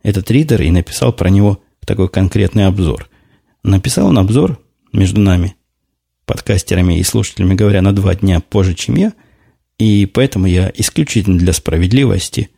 этот 0.02 0.30
ридер 0.30 0.62
и 0.62 0.70
написал 0.70 1.12
про 1.12 1.28
него 1.28 1.60
такой 1.84 2.08
конкретный 2.08 2.66
обзор. 2.66 3.08
Написал 3.62 4.08
он 4.08 4.18
обзор 4.18 4.58
между 4.92 5.20
нами, 5.20 5.56
подкастерами 6.26 6.98
и 6.98 7.02
слушателями, 7.02 7.54
говоря, 7.54 7.82
на 7.82 7.94
два 7.94 8.14
дня 8.14 8.40
позже, 8.40 8.74
чем 8.74 8.96
я, 8.96 9.12
и 9.78 10.06
поэтому 10.06 10.46
я 10.46 10.70
исключительно 10.74 11.38
для 11.38 11.52
справедливости, 11.52 12.50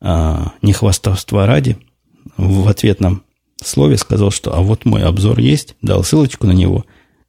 а, 0.00 0.52
не 0.62 0.72
хвастовства 0.72 1.46
ради, 1.46 1.78
в 2.36 2.68
ответном 2.68 3.22
слове 3.62 3.96
сказал, 3.96 4.30
что 4.30 4.54
а 4.54 4.60
вот 4.60 4.84
мой 4.84 5.02
обзор 5.02 5.38
есть, 5.40 5.74
дал 5.82 6.04
ссылочку 6.04 6.46
на 6.46 6.52
него, 6.52 6.84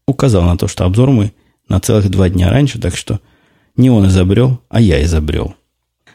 указал 0.05 0.43
на 0.43 0.57
то, 0.57 0.67
что 0.67 0.85
обзор 0.85 1.11
мы 1.11 1.33
на 1.67 1.79
целых 1.79 2.09
два 2.09 2.29
дня 2.29 2.49
раньше, 2.49 2.79
так 2.79 2.95
что 2.95 3.19
не 3.75 3.89
он 3.89 4.07
изобрел, 4.07 4.61
а 4.69 4.81
я 4.81 5.01
изобрел. 5.03 5.55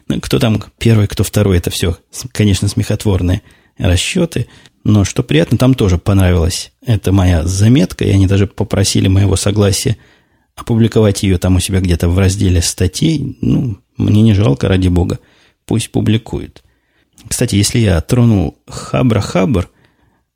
Ну, 0.09 0.20
кто 0.20 0.38
там 0.38 0.62
первый, 0.79 1.09
кто 1.09 1.24
второй, 1.24 1.59
это 1.59 1.70
все, 1.70 1.96
конечно, 2.33 2.68
смехотворные 2.68 3.42
расчеты. 3.79 4.46
Но 4.85 5.05
что 5.05 5.22
приятно, 5.22 5.59
там 5.59 5.74
тоже 5.74 5.98
понравилась 5.98 6.72
эта 6.85 7.11
моя 7.12 7.44
заметка, 7.44 8.05
и 8.05 8.11
они 8.11 8.26
даже 8.26 8.46
попросили 8.46 9.09
моего 9.09 9.35
согласия 9.37 9.96
опубликовать 10.57 11.23
ее 11.23 11.38
там 11.38 11.57
у 11.57 11.61
себя 11.61 11.81
где-то 11.81 12.09
в 12.09 12.19
разделе 12.19 12.62
статей. 12.62 13.38
Ну, 13.40 13.79
мне 13.97 14.23
не 14.23 14.35
жалко, 14.35 14.69
ради 14.69 14.88
бога. 14.88 15.21
Пусть 15.66 15.90
публикуют. 15.90 16.64
Кстати, 17.29 17.55
если 17.57 17.79
я 17.79 18.01
тронул 18.01 18.59
Хабра-Хабр 18.66 19.69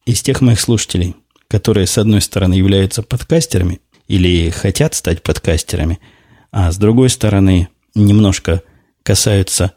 из 0.04 0.22
тех 0.22 0.40
моих 0.40 0.60
слушателей, 0.60 1.16
которые, 1.48 1.86
с 1.86 1.98
одной 1.98 2.20
стороны, 2.20 2.54
являются 2.54 3.02
подкастерами 3.02 3.80
или 4.08 4.50
хотят 4.50 4.94
стать 4.94 5.22
подкастерами, 5.22 5.98
а 6.52 6.70
с 6.70 6.76
другой 6.76 7.10
стороны, 7.10 7.68
немножко 7.94 8.62
касаются 9.02 9.72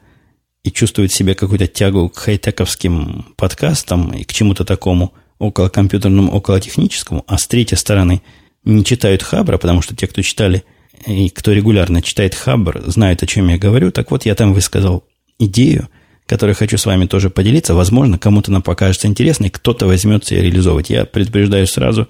и 0.62 0.70
чувствуют 0.70 1.12
в 1.12 1.14
себе 1.14 1.34
какую-то 1.34 1.66
тягу 1.66 2.08
к 2.08 2.18
хай-тековским 2.18 3.34
подкастам 3.36 4.12
и 4.12 4.24
к 4.24 4.32
чему-то 4.32 4.64
такому 4.64 5.14
около 5.38 5.68
компьютерному, 5.68 6.32
около 6.32 6.60
техническому, 6.60 7.24
а 7.26 7.38
с 7.38 7.46
третьей 7.46 7.76
стороны 7.76 8.22
не 8.64 8.84
читают 8.84 9.22
Хабра, 9.22 9.58
потому 9.58 9.82
что 9.82 9.94
те, 9.94 10.06
кто 10.06 10.22
читали 10.22 10.64
и 11.06 11.28
кто 11.28 11.52
регулярно 11.52 12.02
читает 12.02 12.34
Хабр, 12.34 12.82
знают, 12.86 13.22
о 13.22 13.26
чем 13.26 13.48
я 13.48 13.58
говорю. 13.58 13.90
Так 13.90 14.10
вот, 14.10 14.24
я 14.24 14.34
там 14.34 14.52
высказал 14.52 15.04
идею, 15.38 15.88
которую 16.26 16.54
хочу 16.54 16.78
с 16.78 16.86
вами 16.86 17.06
тоже 17.06 17.30
поделиться. 17.30 17.74
Возможно, 17.74 18.18
кому-то 18.18 18.50
она 18.50 18.60
покажется 18.60 19.06
интересной, 19.06 19.50
кто-то 19.50 19.86
возьмется 19.86 20.34
и 20.34 20.40
реализовывать. 20.40 20.90
Я 20.90 21.04
предупреждаю 21.04 21.66
сразу, 21.66 22.08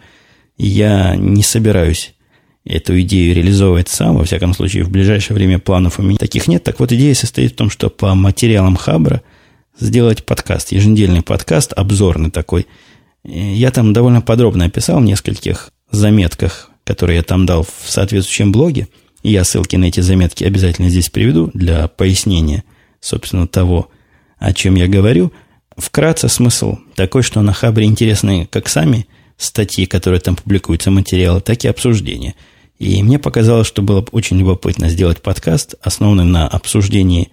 я 0.57 1.17
не 1.17 1.43
собираюсь 1.43 2.15
эту 2.65 2.99
идею 3.01 3.35
реализовывать 3.35 3.89
сам. 3.89 4.17
Во 4.17 4.25
всяком 4.25 4.55
случае, 4.55 4.85
в 4.85 4.91
ближайшее 4.91 5.35
время 5.35 5.59
планов 5.59 5.99
у 5.99 6.03
меня 6.03 6.17
таких 6.17 6.47
нет. 6.47 6.63
Так 6.63 6.81
вот, 6.81 6.93
идея 6.93 7.15
состоит 7.15 7.53
в 7.53 7.57
том, 7.57 7.71
что 7.71 7.91
по 7.91 8.15
материалам 8.15 8.77
Хабра 8.77 9.23
сделать 9.79 10.25
подкаст, 10.25 10.73
еженедельный 10.73 11.23
подкаст, 11.23 11.73
обзорный 11.75 12.31
такой. 12.31 12.67
Я 13.25 13.71
там 13.71 13.93
довольно 13.93 14.21
подробно 14.21 14.67
описал 14.67 15.01
в 15.01 15.05
нескольких 15.05 15.71
заметках, 15.95 16.71
которые 16.85 17.17
я 17.19 17.23
там 17.23 17.47
дал 17.47 17.63
в 17.63 17.91
соответствующем 17.91 18.53
блоге. 18.53 18.89
И 19.23 19.31
я 19.31 19.45
ссылки 19.45 19.77
на 19.77 19.87
эти 19.87 20.01
заметки 20.01 20.45
обязательно 20.45 20.91
здесь 20.91 21.09
приведу 21.09 21.51
для 21.55 21.89
пояснения, 21.89 22.65
собственно, 23.01 23.47
того, 23.47 23.91
о 24.39 24.53
чем 24.53 24.75
я 24.75 24.87
говорю. 24.87 25.33
Вкратце 25.77 26.29
смысл 26.29 26.77
такой, 26.95 27.23
что 27.23 27.41
на 27.43 27.53
Хабре 27.53 27.87
интересны 27.87 28.47
как 28.51 28.69
сами 28.69 29.07
статьи, 29.37 29.87
которые 29.87 30.21
там 30.21 30.37
публикуются, 30.37 30.91
материалы, 30.91 31.41
так 31.41 31.65
и 31.65 31.69
обсуждения– 31.69 32.35
и 32.79 33.03
мне 33.03 33.19
показалось, 33.19 33.67
что 33.67 33.83
было 33.83 34.01
бы 34.01 34.09
очень 34.13 34.39
любопытно 34.39 34.89
сделать 34.89 35.23
подкаст, 35.23 35.75
основанный 35.81 36.25
на 36.25 36.49
обсуждении 36.49 37.31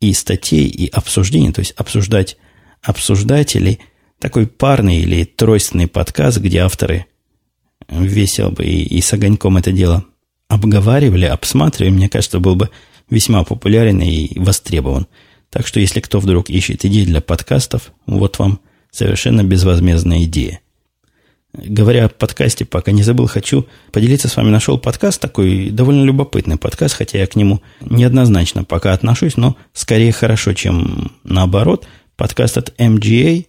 и 0.00 0.12
статей, 0.12 0.66
и 0.66 0.88
обсуждений, 0.88 1.52
то 1.52 1.60
есть 1.60 1.72
обсуждать 1.72 2.36
обсуждателей, 2.82 3.80
такой 4.20 4.46
парный 4.46 5.00
или 5.00 5.24
тройственный 5.24 5.88
подкаст, 5.88 6.38
где 6.38 6.60
авторы 6.60 7.06
весело 7.88 8.50
бы 8.50 8.64
и, 8.64 8.82
и 8.82 9.00
с 9.00 9.12
огоньком 9.12 9.56
это 9.56 9.72
дело 9.72 10.04
обговаривали, 10.48 11.24
обсматривали, 11.24 11.92
мне 11.92 12.08
кажется, 12.08 12.40
был 12.40 12.56
бы 12.56 12.70
весьма 13.10 13.44
популярен 13.44 14.00
и 14.00 14.38
востребован. 14.38 15.06
Так 15.50 15.66
что, 15.66 15.80
если 15.80 16.00
кто 16.00 16.20
вдруг 16.20 16.50
ищет 16.50 16.84
идеи 16.84 17.04
для 17.04 17.20
подкастов, 17.20 17.92
вот 18.06 18.38
вам 18.38 18.60
совершенно 18.90 19.44
безвозмездная 19.44 20.24
идея. 20.24 20.60
Говоря 21.52 22.06
о 22.06 22.08
подкасте, 22.08 22.64
пока 22.64 22.90
не 22.90 23.04
забыл, 23.04 23.28
хочу 23.28 23.66
поделиться 23.92 24.26
с 24.28 24.36
вами. 24.36 24.50
Нашел 24.50 24.76
подкаст 24.76 25.20
такой 25.20 25.70
довольно 25.70 26.02
любопытный 26.02 26.56
подкаст, 26.56 26.96
хотя 26.96 27.18
я 27.18 27.28
к 27.28 27.36
нему 27.36 27.62
неоднозначно 27.80 28.64
пока 28.64 28.92
отношусь, 28.92 29.36
но 29.36 29.56
скорее 29.72 30.10
хорошо, 30.10 30.52
чем 30.52 31.12
наоборот. 31.22 31.86
Подкаст 32.16 32.58
от 32.58 32.74
MGA 32.80 33.46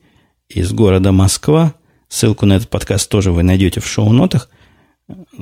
из 0.49 0.71
города 0.71 1.11
Москва. 1.11 1.73
Ссылку 2.07 2.45
на 2.45 2.53
этот 2.53 2.69
подкаст 2.69 3.09
тоже 3.09 3.31
вы 3.31 3.43
найдете 3.43 3.79
в 3.79 3.87
шоу-нотах. 3.87 4.49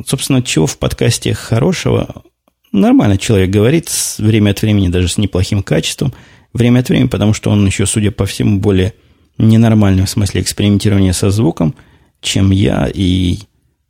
Собственно, 0.06 0.41
чего 0.41 0.67
в 0.67 0.78
подкасте 0.78 1.34
хорошего? 1.34 2.23
Нормально 2.71 3.17
человек 3.17 3.49
говорит, 3.49 3.89
время 4.17 4.52
от 4.52 4.62
времени 4.62 4.88
даже 4.89 5.08
с 5.08 5.17
неплохим 5.17 5.63
качеством. 5.63 6.13
Время 6.54 6.80
от 6.80 6.89
времени, 6.89 7.08
потому 7.08 7.34
что 7.34 7.49
он 7.52 7.65
еще, 7.65 7.86
судя 7.86 8.12
по 8.12 8.26
всему, 8.26 8.60
более 8.60 8.93
ненормальный 9.38 10.06
в 10.06 10.10
смысле 10.10 10.41
экспериментирования 10.41 11.13
со 11.13 11.30
звуком– 11.30 11.76
чем 12.23 12.52
я, 12.52 12.89
и 12.91 13.39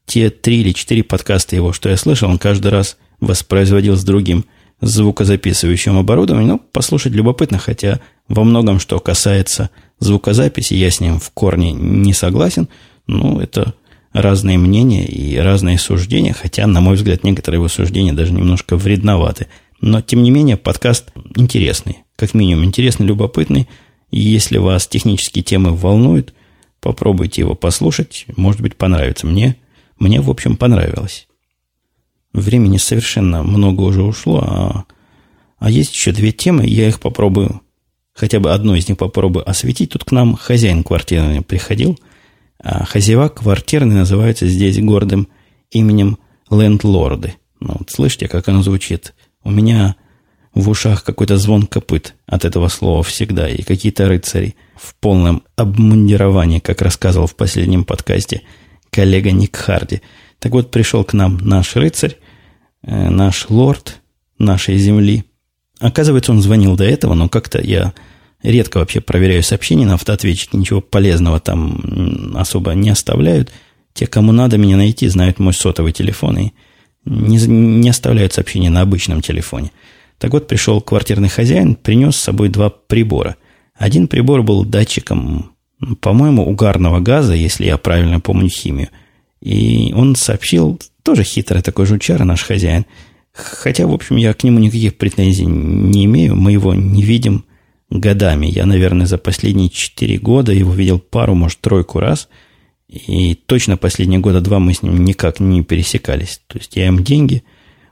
те 0.05 0.29
три 0.29 0.61
или 0.61 0.73
четыре 0.73 1.03
подкаста 1.03 1.55
его, 1.55 1.71
что 1.71 1.89
я 1.89 1.95
слышал, 1.95 2.29
он 2.29 2.39
каждый 2.39 2.71
раз 2.71 2.97
воспроизводил 3.21 3.95
с 3.95 4.03
другим 4.03 4.45
звукозаписывающим 4.81 5.97
оборудованием. 5.97 6.49
Ну, 6.49 6.59
послушать 6.59 7.13
любопытно, 7.13 7.57
хотя 7.57 8.01
во 8.27 8.43
многом, 8.43 8.79
что 8.79 8.99
касается 8.99 9.69
звукозаписи, 10.03 10.73
я 10.73 10.91
с 10.91 10.99
ним 10.99 11.19
в 11.19 11.31
корне 11.31 11.71
не 11.71 12.13
согласен. 12.13 12.67
Ну, 13.07 13.39
это 13.39 13.73
разные 14.11 14.57
мнения 14.57 15.05
и 15.05 15.37
разные 15.37 15.77
суждения, 15.77 16.33
хотя, 16.33 16.67
на 16.67 16.81
мой 16.81 16.95
взгляд, 16.95 17.23
некоторые 17.23 17.57
его 17.57 17.67
суждения 17.67 18.13
даже 18.13 18.31
немножко 18.33 18.77
вредноваты. 18.77 19.47
Но, 19.81 20.01
тем 20.01 20.23
не 20.23 20.31
менее, 20.31 20.57
подкаст 20.57 21.11
интересный, 21.35 21.97
как 22.15 22.33
минимум 22.33 22.65
интересный, 22.65 23.07
любопытный. 23.07 23.67
И 24.11 24.19
если 24.19 24.57
вас 24.57 24.87
технические 24.87 25.43
темы 25.43 25.75
волнуют– 25.75 26.33
Попробуйте 26.83 27.39
его 27.39 27.55
послушать, 27.55 28.25
может 28.35 28.59
быть, 28.59 28.75
понравится. 28.75 29.25
Мне, 29.25 29.55
мне 29.99 30.19
в 30.19 30.29
общем, 30.29 30.57
понравилось. 30.57 31.29
Времени 32.33 32.75
совершенно 32.75 33.41
много 33.41 33.83
уже 33.83 34.03
ушло, 34.03 34.43
а, 34.45 34.83
а 35.59 35.69
есть 35.69 35.93
еще 35.93 36.11
две 36.11 36.33
темы, 36.33 36.65
я 36.65 36.89
их 36.89 36.99
попробую, 36.99 37.61
хотя 38.13 38.39
бы 38.39 38.51
одну 38.51 38.75
из 38.75 38.87
них 38.87 38.97
попробую 38.97 39.47
осветить. 39.49 39.91
Тут 39.91 40.03
к 40.03 40.11
нам 40.11 40.35
хозяин 40.35 40.83
квартиры 40.83 41.41
приходил, 41.41 41.99
а 42.59 42.85
хозяева 42.85 43.29
квартирный 43.29 43.95
называются 43.95 44.47
здесь 44.47 44.79
гордым 44.79 45.27
именем 45.71 46.17
лендлорды. 46.49 47.35
Ну, 47.59 47.75
вот 47.79 47.89
слышите, 47.89 48.27
как 48.27 48.47
оно 48.47 48.61
звучит? 48.61 49.13
У 49.43 49.51
меня 49.51 49.95
в 50.53 50.69
ушах 50.69 51.03
какой-то 51.03 51.37
звон 51.37 51.65
копыт 51.65 52.15
от 52.27 52.45
этого 52.45 52.67
слова 52.67 53.03
всегда, 53.03 53.49
и 53.49 53.63
какие-то 53.63 54.07
рыцари 54.07 54.55
в 54.75 54.95
полном 54.95 55.43
обмундировании, 55.55 56.59
как 56.59 56.81
рассказывал 56.81 57.27
в 57.27 57.35
последнем 57.35 57.83
подкасте 57.83 58.43
коллега 58.91 59.31
Ник 59.31 59.55
Харди. 59.55 60.01
Так 60.39 60.51
вот, 60.51 60.71
пришел 60.71 61.03
к 61.03 61.13
нам 61.13 61.37
наш 61.37 61.75
рыцарь, 61.75 62.17
э, 62.83 63.09
наш 63.09 63.49
лорд 63.49 64.01
нашей 64.37 64.77
земли. 64.77 65.25
Оказывается, 65.83 66.31
он 66.31 66.41
звонил 66.41 66.77
до 66.77 66.85
этого, 66.85 67.13
но 67.13 67.27
как-то 67.27 67.61
я 67.61 67.93
редко 68.41 68.77
вообще 68.77 69.01
проверяю 69.01 69.43
сообщения 69.43 69.85
на 69.85 69.95
автоответчике, 69.95 70.57
ничего 70.57 70.79
полезного 70.79 71.41
там 71.41 72.33
особо 72.37 72.71
не 72.71 72.89
оставляют. 72.89 73.51
Те, 73.93 74.07
кому 74.07 74.31
надо 74.31 74.57
меня 74.57 74.77
найти, 74.77 75.09
знают 75.09 75.39
мой 75.39 75.53
сотовый 75.53 75.91
телефон 75.91 76.37
и 76.37 76.51
не, 77.03 77.37
не 77.47 77.89
оставляют 77.89 78.31
сообщения 78.31 78.69
на 78.69 78.79
обычном 78.79 79.21
телефоне. 79.21 79.71
Так 80.19 80.31
вот, 80.31 80.47
пришел 80.47 80.79
квартирный 80.79 81.27
хозяин, 81.27 81.75
принес 81.75 82.15
с 82.15 82.21
собой 82.21 82.47
два 82.47 82.69
прибора. 82.69 83.35
Один 83.75 84.07
прибор 84.07 84.41
был 84.41 84.63
датчиком, 84.63 85.51
по-моему, 85.99 86.45
угарного 86.45 87.01
газа, 87.01 87.33
если 87.33 87.65
я 87.65 87.77
правильно 87.77 88.21
помню 88.21 88.47
химию. 88.47 88.87
И 89.41 89.91
он 89.93 90.15
сообщил, 90.15 90.79
тоже 91.03 91.23
хитрый 91.23 91.61
такой 91.61 91.85
жучара 91.87 92.23
наш 92.23 92.41
хозяин, 92.43 92.85
хотя, 93.33 93.87
в 93.87 93.93
общем, 93.93 94.15
я 94.17 94.33
к 94.33 94.43
нему 94.43 94.59
никаких 94.59 94.97
претензий 94.97 95.45
не 95.45 96.05
имею, 96.05 96.35
мы 96.35 96.51
его 96.51 96.73
не 96.73 97.03
видим 97.03 97.45
годами. 97.89 98.47
Я, 98.47 98.65
наверное, 98.65 99.05
за 99.05 99.17
последние 99.17 99.69
четыре 99.69 100.17
года 100.17 100.51
его 100.51 100.73
видел 100.73 100.99
пару, 100.99 101.35
может, 101.35 101.59
тройку 101.59 101.99
раз, 101.99 102.29
и 102.87 103.35
точно 103.35 103.77
последние 103.77 104.19
года 104.19 104.41
два 104.41 104.59
мы 104.59 104.73
с 104.73 104.83
ним 104.83 105.03
никак 105.03 105.39
не 105.39 105.63
пересекались. 105.63 106.41
То 106.47 106.57
есть 106.57 106.75
я 106.75 106.87
им 106.87 107.03
деньги, 107.03 107.43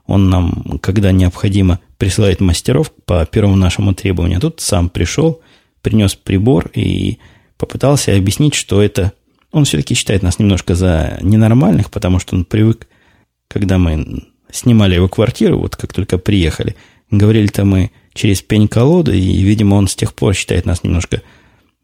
он 0.06 0.30
нам, 0.30 0.78
когда 0.80 1.12
необходимо, 1.12 1.80
присылает 1.98 2.40
мастеров 2.40 2.92
по 3.04 3.24
первому 3.26 3.56
нашему 3.56 3.94
требованию. 3.94 4.40
Тут 4.40 4.60
сам 4.60 4.88
пришел, 4.88 5.40
принес 5.80 6.14
прибор 6.14 6.70
и 6.74 7.18
попытался 7.56 8.16
объяснить, 8.16 8.54
что 8.54 8.82
это 8.82 9.12
он 9.52 9.64
все-таки 9.64 9.94
считает 9.94 10.22
нас 10.22 10.38
немножко 10.38 10.74
за 10.74 11.18
ненормальных, 11.20 11.90
потому 11.90 12.18
что 12.18 12.34
он 12.34 12.44
привык, 12.44 12.88
когда 13.48 13.78
мы 13.78 14.24
снимали 14.52 14.94
его 14.94 15.08
квартиру, 15.08 15.58
вот 15.58 15.74
как 15.74 15.92
только 15.92 16.18
приехали, 16.18 16.76
говорили-то 17.10 17.64
мы 17.64 17.90
через 18.14 18.42
пень-колоду, 18.42 19.12
и, 19.12 19.20
видимо, 19.20 19.74
он 19.74 19.88
с 19.88 19.96
тех 19.96 20.14
пор 20.14 20.34
считает 20.34 20.66
нас 20.66 20.84
немножко, 20.84 21.22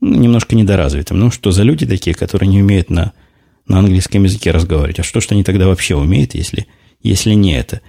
ну, 0.01 0.15
немножко 0.15 0.55
недоразвитым. 0.55 1.19
Ну, 1.19 1.31
что 1.31 1.51
за 1.51 1.63
люди 1.63 1.87
такие, 1.87 2.15
которые 2.15 2.49
не 2.49 2.63
умеют 2.63 2.91
на, 2.91 3.13
на 3.67 3.79
английском 3.79 4.25
языке 4.25 4.51
разговаривать? 4.51 5.01
А 5.01 5.03
что, 5.03 5.21
что 5.21 5.35
они 5.35 5.43
тогда 5.43 5.67
вообще 5.67 5.97
умеют, 5.97 6.35
если, 6.35 6.67
если 7.03 7.33
не 7.33 7.55
это? 7.55 7.81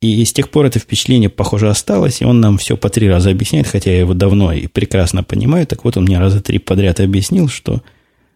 И 0.00 0.22
с 0.24 0.34
тех 0.34 0.50
пор 0.50 0.66
это 0.66 0.78
впечатление, 0.78 1.30
похоже, 1.30 1.70
осталось, 1.70 2.20
и 2.20 2.26
он 2.26 2.40
нам 2.40 2.58
все 2.58 2.76
по 2.76 2.90
три 2.90 3.08
раза 3.08 3.30
объясняет, 3.30 3.66
хотя 3.66 3.90
я 3.90 4.00
его 4.00 4.12
давно 4.12 4.52
и 4.52 4.66
прекрасно 4.66 5.22
понимаю. 5.22 5.66
Так 5.66 5.84
вот, 5.84 5.96
он 5.96 6.04
мне 6.04 6.18
раза 6.18 6.42
три 6.42 6.58
подряд 6.58 7.00
объяснил, 7.00 7.48
что, 7.48 7.82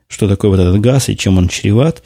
что 0.06 0.28
такое 0.28 0.50
вот 0.50 0.60
этот 0.60 0.80
газ 0.80 1.10
и 1.10 1.16
чем 1.16 1.36
он 1.36 1.48
чреват. 1.48 2.04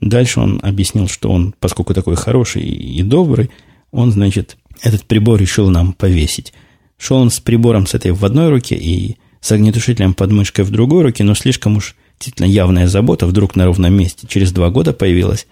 Дальше 0.00 0.40
он 0.40 0.60
объяснил, 0.62 1.08
что 1.08 1.30
он, 1.30 1.54
поскольку 1.58 1.94
такой 1.94 2.16
хороший 2.16 2.62
и 2.62 3.02
добрый, 3.02 3.50
он, 3.90 4.12
значит, 4.12 4.56
этот 4.82 5.04
прибор 5.04 5.40
решил 5.40 5.70
нам 5.70 5.92
повесить. 5.92 6.52
Шел 6.98 7.18
он 7.18 7.30
с 7.30 7.40
прибором 7.40 7.86
с 7.86 7.94
этой 7.94 8.12
в 8.12 8.24
одной 8.24 8.50
руке 8.50 8.76
и 8.76 9.16
с 9.40 9.52
огнетушителем 9.52 10.14
под 10.14 10.32
мышкой 10.32 10.64
в 10.64 10.70
другой 10.70 11.02
руке, 11.02 11.22
но 11.22 11.34
слишком 11.34 11.76
уж 11.76 11.96
действительно 12.18 12.46
явная 12.46 12.86
забота 12.86 13.26
вдруг 13.26 13.56
на 13.56 13.66
ровном 13.66 13.92
месте 13.94 14.26
через 14.26 14.52
два 14.52 14.70
года 14.70 14.92
появилась. 14.92 15.46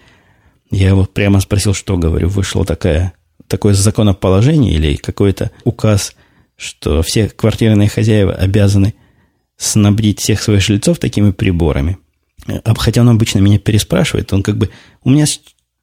Я 0.71 0.89
его 0.89 1.05
прямо 1.05 1.39
спросил, 1.39 1.73
что 1.73 1.97
говорю. 1.97 2.29
Вышла 2.29 2.65
такая 2.65 3.13
такое 3.47 3.73
законоположение 3.73 4.73
или 4.73 4.95
какой-то 4.95 5.51
указ, 5.63 6.15
что 6.55 7.03
все 7.03 7.29
квартирные 7.29 7.89
хозяева 7.89 8.33
обязаны 8.33 8.95
снабдить 9.57 10.19
всех 10.19 10.41
своих 10.41 10.61
жильцов 10.61 10.97
такими 10.97 11.31
приборами. 11.31 11.99
А 12.47 12.75
хотя 12.75 13.01
он 13.01 13.09
обычно 13.09 13.39
меня 13.39 13.59
переспрашивает, 13.59 14.33
он 14.33 14.43
как 14.43 14.57
бы... 14.57 14.69
У 15.03 15.09
меня 15.09 15.25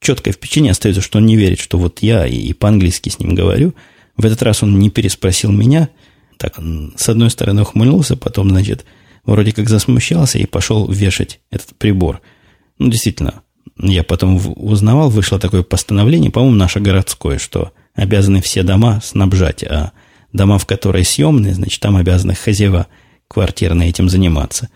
четкое 0.00 0.32
впечатление 0.32 0.72
остается, 0.72 1.02
что 1.02 1.18
он 1.18 1.26
не 1.26 1.36
верит, 1.36 1.58
что 1.58 1.78
вот 1.78 2.00
я 2.00 2.26
и 2.26 2.52
по-английски 2.52 3.08
с 3.08 3.18
ним 3.18 3.34
говорю. 3.34 3.74
В 4.16 4.24
этот 4.24 4.42
раз 4.42 4.62
он 4.62 4.78
не 4.78 4.90
переспросил 4.90 5.50
меня. 5.52 5.88
Так, 6.36 6.58
он 6.58 6.94
с 6.96 7.08
одной 7.08 7.30
стороны 7.30 7.62
ухмыльнулся, 7.62 8.16
потом, 8.16 8.50
значит, 8.50 8.84
вроде 9.24 9.52
как 9.52 9.68
засмущался 9.68 10.38
и 10.38 10.46
пошел 10.46 10.90
вешать 10.90 11.40
этот 11.50 11.76
прибор. 11.76 12.20
Ну, 12.78 12.88
действительно, 12.90 13.42
я 13.76 14.02
потом 14.02 14.40
узнавал, 14.56 15.10
вышло 15.10 15.38
такое 15.38 15.62
постановление, 15.62 16.30
по-моему, 16.30 16.56
наше 16.56 16.80
городское, 16.80 17.38
что 17.38 17.72
обязаны 17.94 18.40
все 18.40 18.62
дома 18.62 19.00
снабжать, 19.02 19.62
а 19.64 19.92
дома, 20.32 20.58
в 20.58 20.66
которые 20.66 21.04
съемные, 21.04 21.54
значит, 21.54 21.80
там 21.80 21.96
обязаны 21.96 22.34
хозяева 22.34 22.86
квартирные 23.28 23.90
этим 23.90 24.08
заниматься. 24.08 24.70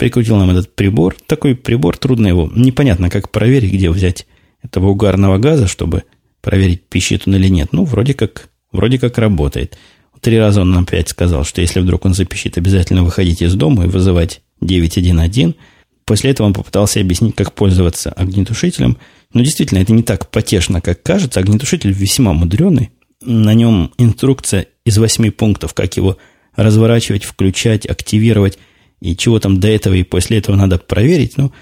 Прикрутил 0.00 0.38
нам 0.38 0.48
этот 0.48 0.74
прибор. 0.74 1.14
Такой 1.26 1.54
прибор, 1.54 1.94
трудно 1.98 2.26
его, 2.26 2.50
непонятно, 2.54 3.10
как 3.10 3.30
проверить, 3.30 3.70
где 3.70 3.90
взять 3.90 4.26
этого 4.62 4.88
угарного 4.88 5.36
газа, 5.36 5.68
чтобы 5.68 6.04
проверить, 6.40 6.80
пищит 6.88 7.24
он 7.26 7.36
или 7.36 7.48
нет. 7.48 7.68
Ну, 7.72 7.84
вроде 7.84 8.14
как, 8.14 8.48
вроде 8.72 8.98
как 8.98 9.18
работает. 9.18 9.76
Три 10.22 10.38
раза 10.38 10.62
он 10.62 10.70
нам 10.70 10.84
опять 10.84 11.10
сказал, 11.10 11.44
что 11.44 11.60
если 11.60 11.80
вдруг 11.80 12.06
он 12.06 12.14
запищит, 12.14 12.56
обязательно 12.56 13.04
выходить 13.04 13.42
из 13.42 13.54
дома 13.54 13.84
и 13.84 13.88
вызывать 13.88 14.40
911. 14.62 15.54
После 16.06 16.30
этого 16.30 16.46
он 16.46 16.54
попытался 16.54 16.98
объяснить, 17.00 17.34
как 17.34 17.52
пользоваться 17.52 18.10
огнетушителем. 18.10 18.96
Но 19.34 19.42
действительно, 19.42 19.80
это 19.80 19.92
не 19.92 20.02
так 20.02 20.30
потешно, 20.30 20.80
как 20.80 21.02
кажется. 21.02 21.40
Огнетушитель 21.40 21.92
весьма 21.92 22.32
мудреный. 22.32 22.88
На 23.20 23.52
нем 23.52 23.92
инструкция 23.98 24.64
из 24.86 24.96
восьми 24.96 25.28
пунктов, 25.28 25.74
как 25.74 25.98
его 25.98 26.16
разворачивать, 26.56 27.24
включать, 27.24 27.84
активировать. 27.84 28.58
И 29.00 29.16
чего 29.16 29.38
там 29.38 29.60
до 29.60 29.68
этого 29.68 29.94
и 29.94 30.02
после 30.02 30.38
этого 30.38 30.56
надо 30.56 30.78
проверить. 30.78 31.36
Ну, 31.36 31.52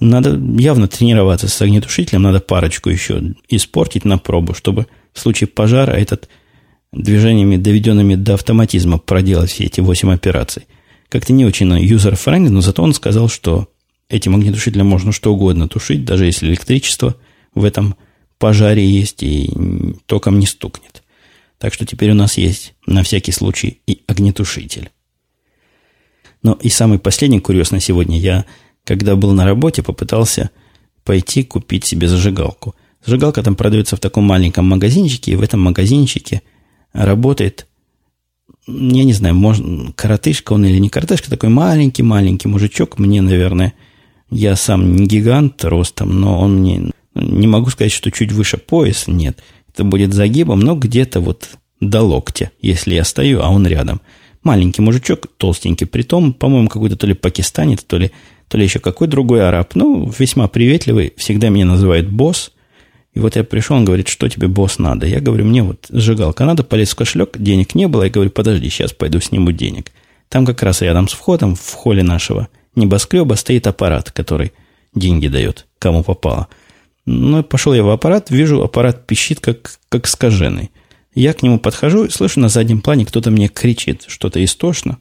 надо 0.00 0.38
явно 0.60 0.88
тренироваться 0.88 1.48
с 1.48 1.62
огнетушителем. 1.62 2.22
Надо 2.22 2.40
парочку 2.40 2.90
еще 2.90 3.34
испортить 3.48 4.04
на 4.04 4.18
пробу, 4.18 4.54
чтобы 4.54 4.86
в 5.12 5.20
случае 5.20 5.48
пожара 5.48 5.92
этот 5.92 6.28
движениями, 6.92 7.56
доведенными 7.56 8.14
до 8.14 8.34
автоматизма, 8.34 8.98
проделать 8.98 9.50
все 9.50 9.64
эти 9.64 9.80
восемь 9.80 10.12
операций. 10.12 10.66
Как-то 11.08 11.32
не 11.32 11.44
очень 11.44 11.72
user-friendly, 11.78 12.50
но 12.50 12.60
зато 12.60 12.82
он 12.82 12.94
сказал, 12.94 13.28
что 13.28 13.68
Этим 14.12 14.34
огнетушителем 14.34 14.86
можно 14.86 15.10
что 15.10 15.32
угодно 15.32 15.68
тушить, 15.68 16.04
даже 16.04 16.26
если 16.26 16.46
электричество 16.46 17.16
в 17.54 17.64
этом 17.64 17.96
пожаре 18.38 18.86
есть 18.86 19.22
и 19.22 19.50
током 20.04 20.38
не 20.38 20.44
стукнет. 20.44 21.02
Так 21.56 21.72
что 21.72 21.86
теперь 21.86 22.10
у 22.10 22.14
нас 22.14 22.36
есть 22.36 22.74
на 22.86 23.04
всякий 23.04 23.32
случай 23.32 23.80
и 23.86 24.02
огнетушитель. 24.06 24.90
Но 26.42 26.58
и 26.60 26.68
самый 26.68 26.98
последний 26.98 27.40
курьез 27.40 27.70
на 27.70 27.80
сегодня. 27.80 28.18
Я, 28.18 28.44
когда 28.84 29.16
был 29.16 29.32
на 29.32 29.44
работе, 29.44 29.82
попытался 29.82 30.50
пойти 31.04 31.42
купить 31.44 31.84
себе 31.84 32.08
зажигалку. 32.08 32.74
Зажигалка 33.04 33.42
там 33.42 33.56
продается 33.56 33.96
в 33.96 34.00
таком 34.00 34.24
маленьком 34.24 34.66
магазинчике, 34.66 35.32
и 35.32 35.36
в 35.36 35.42
этом 35.42 35.60
магазинчике 35.60 36.42
работает, 36.92 37.66
я 38.66 39.04
не 39.04 39.12
знаю, 39.12 39.34
может, 39.34 39.64
коротышка 39.96 40.52
он 40.52 40.64
или 40.64 40.78
не 40.78 40.88
коротышка, 40.88 41.30
такой 41.30 41.48
маленький-маленький 41.48 42.48
мужичок, 42.48 42.98
мне, 42.98 43.20
наверное, 43.20 43.72
я 44.30 44.56
сам 44.56 44.96
не 44.96 45.06
гигант 45.06 45.64
ростом, 45.64 46.20
но 46.20 46.40
он 46.40 46.60
мне... 46.60 46.90
Не 47.14 47.46
могу 47.46 47.68
сказать, 47.68 47.92
что 47.92 48.10
чуть 48.10 48.32
выше 48.32 48.56
пояса, 48.56 49.10
нет. 49.10 49.40
Это 49.72 49.84
будет 49.84 50.14
загибом, 50.14 50.60
но 50.60 50.74
где-то 50.74 51.20
вот 51.20 51.50
до 51.80 52.00
локтя, 52.00 52.50
если 52.62 52.94
я 52.94 53.04
стою, 53.04 53.42
а 53.42 53.50
он 53.50 53.66
рядом. 53.66 54.00
Маленький 54.42 54.82
мужичок, 54.82 55.26
толстенький, 55.36 55.86
притом, 55.86 56.32
по-моему, 56.32 56.68
какой-то 56.68 56.96
то 56.96 57.06
ли 57.06 57.14
пакистанец, 57.14 57.84
то 57.84 57.96
ли, 57.96 58.10
то 58.48 58.58
ли 58.58 58.64
еще 58.64 58.80
какой 58.80 59.06
другой 59.06 59.46
араб. 59.46 59.74
Ну, 59.74 60.12
весьма 60.18 60.48
приветливый, 60.48 61.12
всегда 61.16 61.48
меня 61.48 61.66
называет 61.66 62.10
босс. 62.10 62.52
И 63.14 63.20
вот 63.20 63.36
я 63.36 63.44
пришел, 63.44 63.76
он 63.76 63.84
говорит, 63.84 64.08
что 64.08 64.28
тебе, 64.28 64.48
босс, 64.48 64.78
надо? 64.78 65.06
Я 65.06 65.20
говорю, 65.20 65.44
мне 65.44 65.62
вот 65.62 65.86
сжигалка 65.90 66.44
надо, 66.44 66.64
полез 66.64 66.90
в 66.90 66.96
кошелек, 66.96 67.38
денег 67.38 67.74
не 67.74 67.86
было. 67.86 68.04
Я 68.04 68.10
говорю, 68.10 68.30
подожди, 68.30 68.68
сейчас 68.68 68.92
пойду 68.92 69.20
сниму 69.20 69.52
денег. 69.52 69.92
Там 70.28 70.46
как 70.46 70.62
раз 70.62 70.80
рядом 70.80 71.08
с 71.08 71.12
входом 71.12 71.54
в 71.54 71.72
холле 71.72 72.02
нашего 72.02 72.48
небоскреба 72.74 73.34
стоит 73.34 73.66
аппарат, 73.66 74.10
который 74.10 74.52
деньги 74.94 75.28
дает, 75.28 75.66
кому 75.78 76.02
попало. 76.02 76.48
Ну, 77.04 77.42
пошел 77.42 77.74
я 77.74 77.82
в 77.82 77.90
аппарат, 77.90 78.30
вижу, 78.30 78.62
аппарат 78.62 79.06
пищит, 79.06 79.40
как, 79.40 79.78
как 79.88 80.06
скаженный. 80.06 80.70
Я 81.14 81.34
к 81.34 81.42
нему 81.42 81.58
подхожу 81.58 82.04
и 82.04 82.10
слышу 82.10 82.40
на 82.40 82.48
заднем 82.48 82.80
плане, 82.80 83.04
кто-то 83.04 83.30
мне 83.30 83.48
кричит, 83.48 84.04
что-то 84.06 84.42
истошно. 84.44 84.98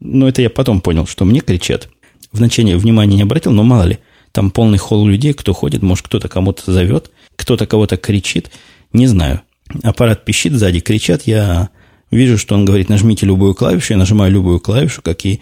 Но 0.00 0.28
это 0.28 0.42
я 0.42 0.50
потом 0.50 0.80
понял, 0.80 1.06
что 1.06 1.24
мне 1.24 1.40
кричат. 1.40 1.88
Вначале 2.32 2.76
внимания 2.76 3.16
не 3.16 3.22
обратил, 3.22 3.52
но 3.52 3.62
мало 3.62 3.84
ли, 3.84 3.98
там 4.32 4.50
полный 4.50 4.78
холл 4.78 5.06
людей, 5.06 5.32
кто 5.32 5.52
ходит, 5.52 5.82
может, 5.82 6.06
кто-то 6.06 6.28
кому-то 6.28 6.72
зовет, 6.72 7.10
кто-то 7.36 7.66
кого-то 7.66 7.96
кричит, 7.96 8.50
не 8.92 9.06
знаю. 9.06 9.42
Аппарат 9.82 10.24
пищит, 10.24 10.52
сзади 10.52 10.80
кричат, 10.80 11.22
я 11.26 11.70
вижу, 12.10 12.38
что 12.38 12.54
он 12.54 12.64
говорит, 12.64 12.88
нажмите 12.88 13.26
любую 13.26 13.54
клавишу, 13.54 13.92
я 13.92 13.98
нажимаю 13.98 14.32
любую 14.32 14.60
клавишу, 14.60 15.02
как 15.02 15.24
и 15.24 15.40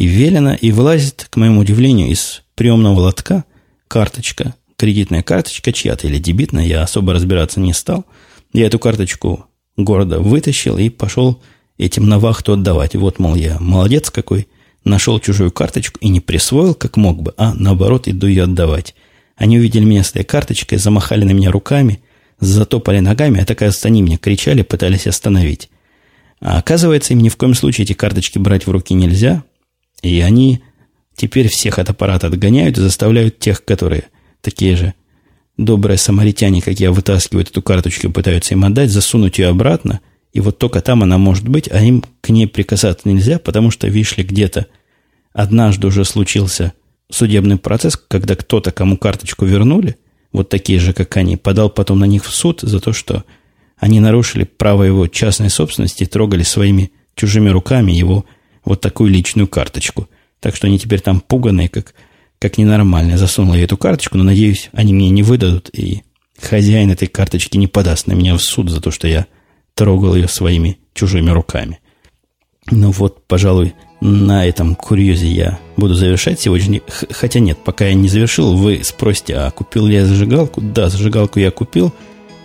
и 0.00 0.06
велено, 0.06 0.54
и 0.54 0.72
вылазит, 0.72 1.26
к 1.28 1.36
моему 1.36 1.60
удивлению, 1.60 2.08
из 2.08 2.42
приемного 2.54 3.00
лотка 3.00 3.44
карточка, 3.86 4.54
кредитная 4.76 5.22
карточка 5.22 5.74
чья-то 5.74 6.06
или 6.06 6.16
дебитная, 6.16 6.64
я 6.64 6.82
особо 6.82 7.12
разбираться 7.12 7.60
не 7.60 7.74
стал. 7.74 8.06
Я 8.52 8.66
эту 8.66 8.78
карточку 8.78 9.46
города 9.76 10.18
вытащил 10.18 10.78
и 10.78 10.88
пошел 10.88 11.42
этим 11.78 12.08
на 12.08 12.18
вахту 12.18 12.52
отдавать. 12.54 12.94
вот, 12.94 13.18
мол, 13.18 13.34
я 13.34 13.58
молодец 13.60 14.10
какой, 14.10 14.48
нашел 14.84 15.18
чужую 15.20 15.50
карточку 15.50 15.98
и 16.00 16.08
не 16.08 16.20
присвоил, 16.20 16.74
как 16.74 16.96
мог 16.96 17.22
бы, 17.22 17.34
а 17.36 17.54
наоборот 17.54 18.08
иду 18.08 18.26
ее 18.26 18.44
отдавать. 18.44 18.94
Они 19.36 19.58
увидели 19.58 19.84
меня 19.84 20.04
с 20.04 20.10
этой 20.10 20.24
карточкой, 20.24 20.78
замахали 20.78 21.24
на 21.24 21.30
меня 21.30 21.50
руками, 21.50 22.02
затопали 22.40 23.00
ногами, 23.00 23.40
а 23.40 23.46
так, 23.46 23.62
они 23.84 24.02
меня 24.02 24.18
кричали, 24.18 24.62
пытались 24.62 25.06
остановить. 25.06 25.70
А 26.40 26.58
оказывается, 26.58 27.12
им 27.12 27.20
ни 27.20 27.28
в 27.28 27.36
коем 27.36 27.54
случае 27.54 27.84
эти 27.84 27.92
карточки 27.92 28.38
брать 28.38 28.66
в 28.66 28.70
руки 28.70 28.94
нельзя, 28.94 29.44
и 30.02 30.20
они 30.20 30.60
теперь 31.14 31.48
всех 31.48 31.78
от 31.78 31.90
аппарата 31.90 32.26
отгоняют 32.26 32.78
и 32.78 32.80
заставляют 32.80 33.38
тех, 33.38 33.64
которые 33.64 34.04
такие 34.40 34.76
же 34.76 34.94
добрые 35.64 35.98
самаритяне, 35.98 36.62
как 36.62 36.80
я, 36.80 36.90
вытаскивают 36.90 37.50
эту 37.50 37.62
карточку 37.62 38.08
и 38.08 38.10
пытаются 38.10 38.54
им 38.54 38.64
отдать, 38.64 38.90
засунуть 38.90 39.38
ее 39.38 39.48
обратно, 39.48 40.00
и 40.32 40.40
вот 40.40 40.58
только 40.58 40.80
там 40.80 41.02
она 41.02 41.18
может 41.18 41.48
быть, 41.48 41.68
а 41.70 41.80
им 41.82 42.04
к 42.20 42.30
ней 42.30 42.46
прикасаться 42.46 43.08
нельзя, 43.08 43.38
потому 43.38 43.70
что, 43.70 43.88
видишь 43.88 44.16
ли, 44.16 44.24
где-то 44.24 44.66
однажды 45.32 45.86
уже 45.86 46.04
случился 46.04 46.72
судебный 47.10 47.56
процесс, 47.56 47.96
когда 47.96 48.36
кто-то, 48.36 48.70
кому 48.70 48.96
карточку 48.96 49.44
вернули, 49.44 49.96
вот 50.32 50.48
такие 50.48 50.78
же, 50.78 50.92
как 50.92 51.16
они, 51.16 51.36
подал 51.36 51.68
потом 51.68 51.98
на 51.98 52.04
них 52.04 52.24
в 52.24 52.30
суд 52.30 52.60
за 52.62 52.80
то, 52.80 52.92
что 52.92 53.24
они 53.76 53.98
нарушили 53.98 54.44
право 54.44 54.84
его 54.84 55.08
частной 55.08 55.50
собственности, 55.50 56.06
трогали 56.06 56.42
своими 56.42 56.92
чужими 57.16 57.48
руками 57.48 57.92
его 57.92 58.24
вот 58.64 58.80
такую 58.80 59.10
личную 59.10 59.48
карточку. 59.48 60.08
Так 60.38 60.54
что 60.54 60.68
они 60.68 60.78
теперь 60.78 61.00
там 61.00 61.20
пуганые, 61.20 61.68
как, 61.68 61.94
как 62.40 62.58
ненормальные. 62.58 63.18
Засунул 63.18 63.54
я 63.54 63.64
эту 63.64 63.76
карточку, 63.76 64.16
но, 64.16 64.24
надеюсь, 64.24 64.70
они 64.72 64.92
мне 64.92 65.10
не 65.10 65.22
выдадут, 65.22 65.70
и 65.72 66.02
хозяин 66.40 66.90
этой 66.90 67.06
карточки 67.06 67.56
не 67.56 67.68
подаст 67.68 68.06
на 68.06 68.14
меня 68.14 68.36
в 68.36 68.42
суд 68.42 68.70
за 68.70 68.80
то, 68.80 68.90
что 68.90 69.06
я 69.06 69.26
трогал 69.74 70.14
ее 70.14 70.26
своими 70.26 70.78
чужими 70.94 71.30
руками. 71.30 71.78
Ну 72.70 72.90
вот, 72.90 73.26
пожалуй, 73.26 73.74
на 74.00 74.46
этом 74.46 74.74
курьезе 74.74 75.28
я 75.28 75.58
буду 75.76 75.94
завершать 75.94 76.40
сегодня. 76.40 76.80
Хотя 77.10 77.40
нет, 77.40 77.58
пока 77.62 77.86
я 77.86 77.94
не 77.94 78.08
завершил, 78.08 78.56
вы 78.56 78.80
спросите, 78.84 79.36
а 79.36 79.50
купил 79.50 79.86
ли 79.86 79.94
я 79.94 80.06
зажигалку? 80.06 80.60
Да, 80.60 80.88
зажигалку 80.88 81.38
я 81.38 81.50
купил. 81.50 81.92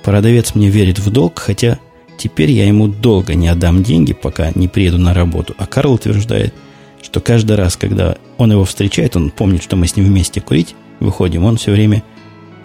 Продавец 0.04 0.56
мне 0.56 0.70
верит 0.70 1.00
в 1.00 1.10
долг, 1.10 1.40
хотя 1.40 1.80
теперь 2.18 2.52
я 2.52 2.68
ему 2.68 2.88
долго 2.88 3.36
не 3.36 3.48
отдам 3.48 3.84
деньги, 3.84 4.14
пока 4.14 4.52
не 4.56 4.68
приеду 4.68 4.98
на 4.98 5.14
работу. 5.14 5.56
А 5.58 5.66
Карл 5.66 5.94
утверждает, 5.94 6.54
что 7.06 7.20
каждый 7.20 7.56
раз, 7.56 7.78
когда 7.78 8.18
он 8.38 8.52
его 8.52 8.66
встречает, 8.66 9.16
он 9.16 9.30
помнит, 9.30 9.62
что 9.62 9.76
мы 9.76 9.88
с 9.88 9.96
ним 9.96 10.08
вместе 10.08 10.42
курить 10.42 10.76
выходим, 11.00 11.46
он 11.46 11.58
все 11.58 11.72
время 11.72 12.04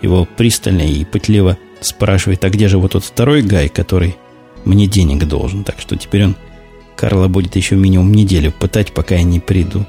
его 0.01 0.25
пристально 0.25 0.81
и 0.81 1.05
пытливо 1.05 1.59
спрашивает, 1.83 2.43
а 2.45 2.51
где 2.51 2.67
же 2.67 2.79
вот 2.79 2.93
тот 2.93 3.05
второй 3.05 3.43
Гай, 3.43 3.69
который 3.69 4.17
мне 4.65 4.87
денег 4.87 5.27
должен. 5.27 5.63
Так 5.63 5.77
что 5.79 5.97
теперь 5.97 6.25
он 6.25 6.37
Карла 6.97 7.29
будет 7.29 7.55
еще 7.57 7.77
минимум 7.77 8.13
неделю 8.13 8.51
пытать, 8.51 8.93
пока 8.93 9.17
я 9.17 9.23
не 9.23 9.41
приду. 9.41 9.85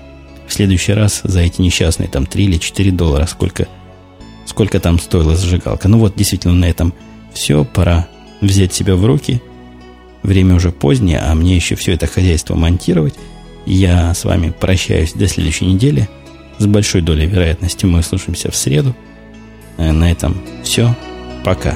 В 0.47 0.53
следующий 0.53 0.93
раз 0.93 1.21
за 1.23 1.39
эти 1.39 1.61
несчастные 1.61 2.09
там 2.09 2.25
3 2.25 2.43
или 2.43 2.57
4 2.57 2.91
доллара, 2.91 3.25
сколько, 3.27 3.67
сколько 4.45 4.81
там 4.81 4.99
стоила 4.99 5.35
зажигалка. 5.35 5.87
Ну 5.87 5.97
вот, 5.97 6.15
действительно, 6.15 6.53
на 6.55 6.65
этом 6.65 6.93
все. 7.33 7.63
Пора 7.63 8.07
взять 8.41 8.73
себя 8.73 8.95
в 8.95 9.05
руки. 9.05 9.41
Время 10.23 10.55
уже 10.55 10.71
позднее, 10.71 11.19
а 11.19 11.33
мне 11.35 11.55
еще 11.55 11.75
все 11.75 11.93
это 11.93 12.05
хозяйство 12.05 12.55
монтировать. 12.55 13.15
Я 13.65 14.13
с 14.13 14.25
вами 14.25 14.53
прощаюсь 14.57 15.13
до 15.13 15.27
следующей 15.27 15.65
недели. 15.65 16.09
С 16.57 16.65
большой 16.65 17.01
долей 17.01 17.25
вероятности 17.25 17.85
мы 17.85 17.99
услышимся 17.99 18.51
в 18.51 18.55
среду. 18.55 18.95
Э, 19.77 19.91
на 19.91 20.11
этом 20.11 20.41
все. 20.63 20.95
Пока. 21.43 21.75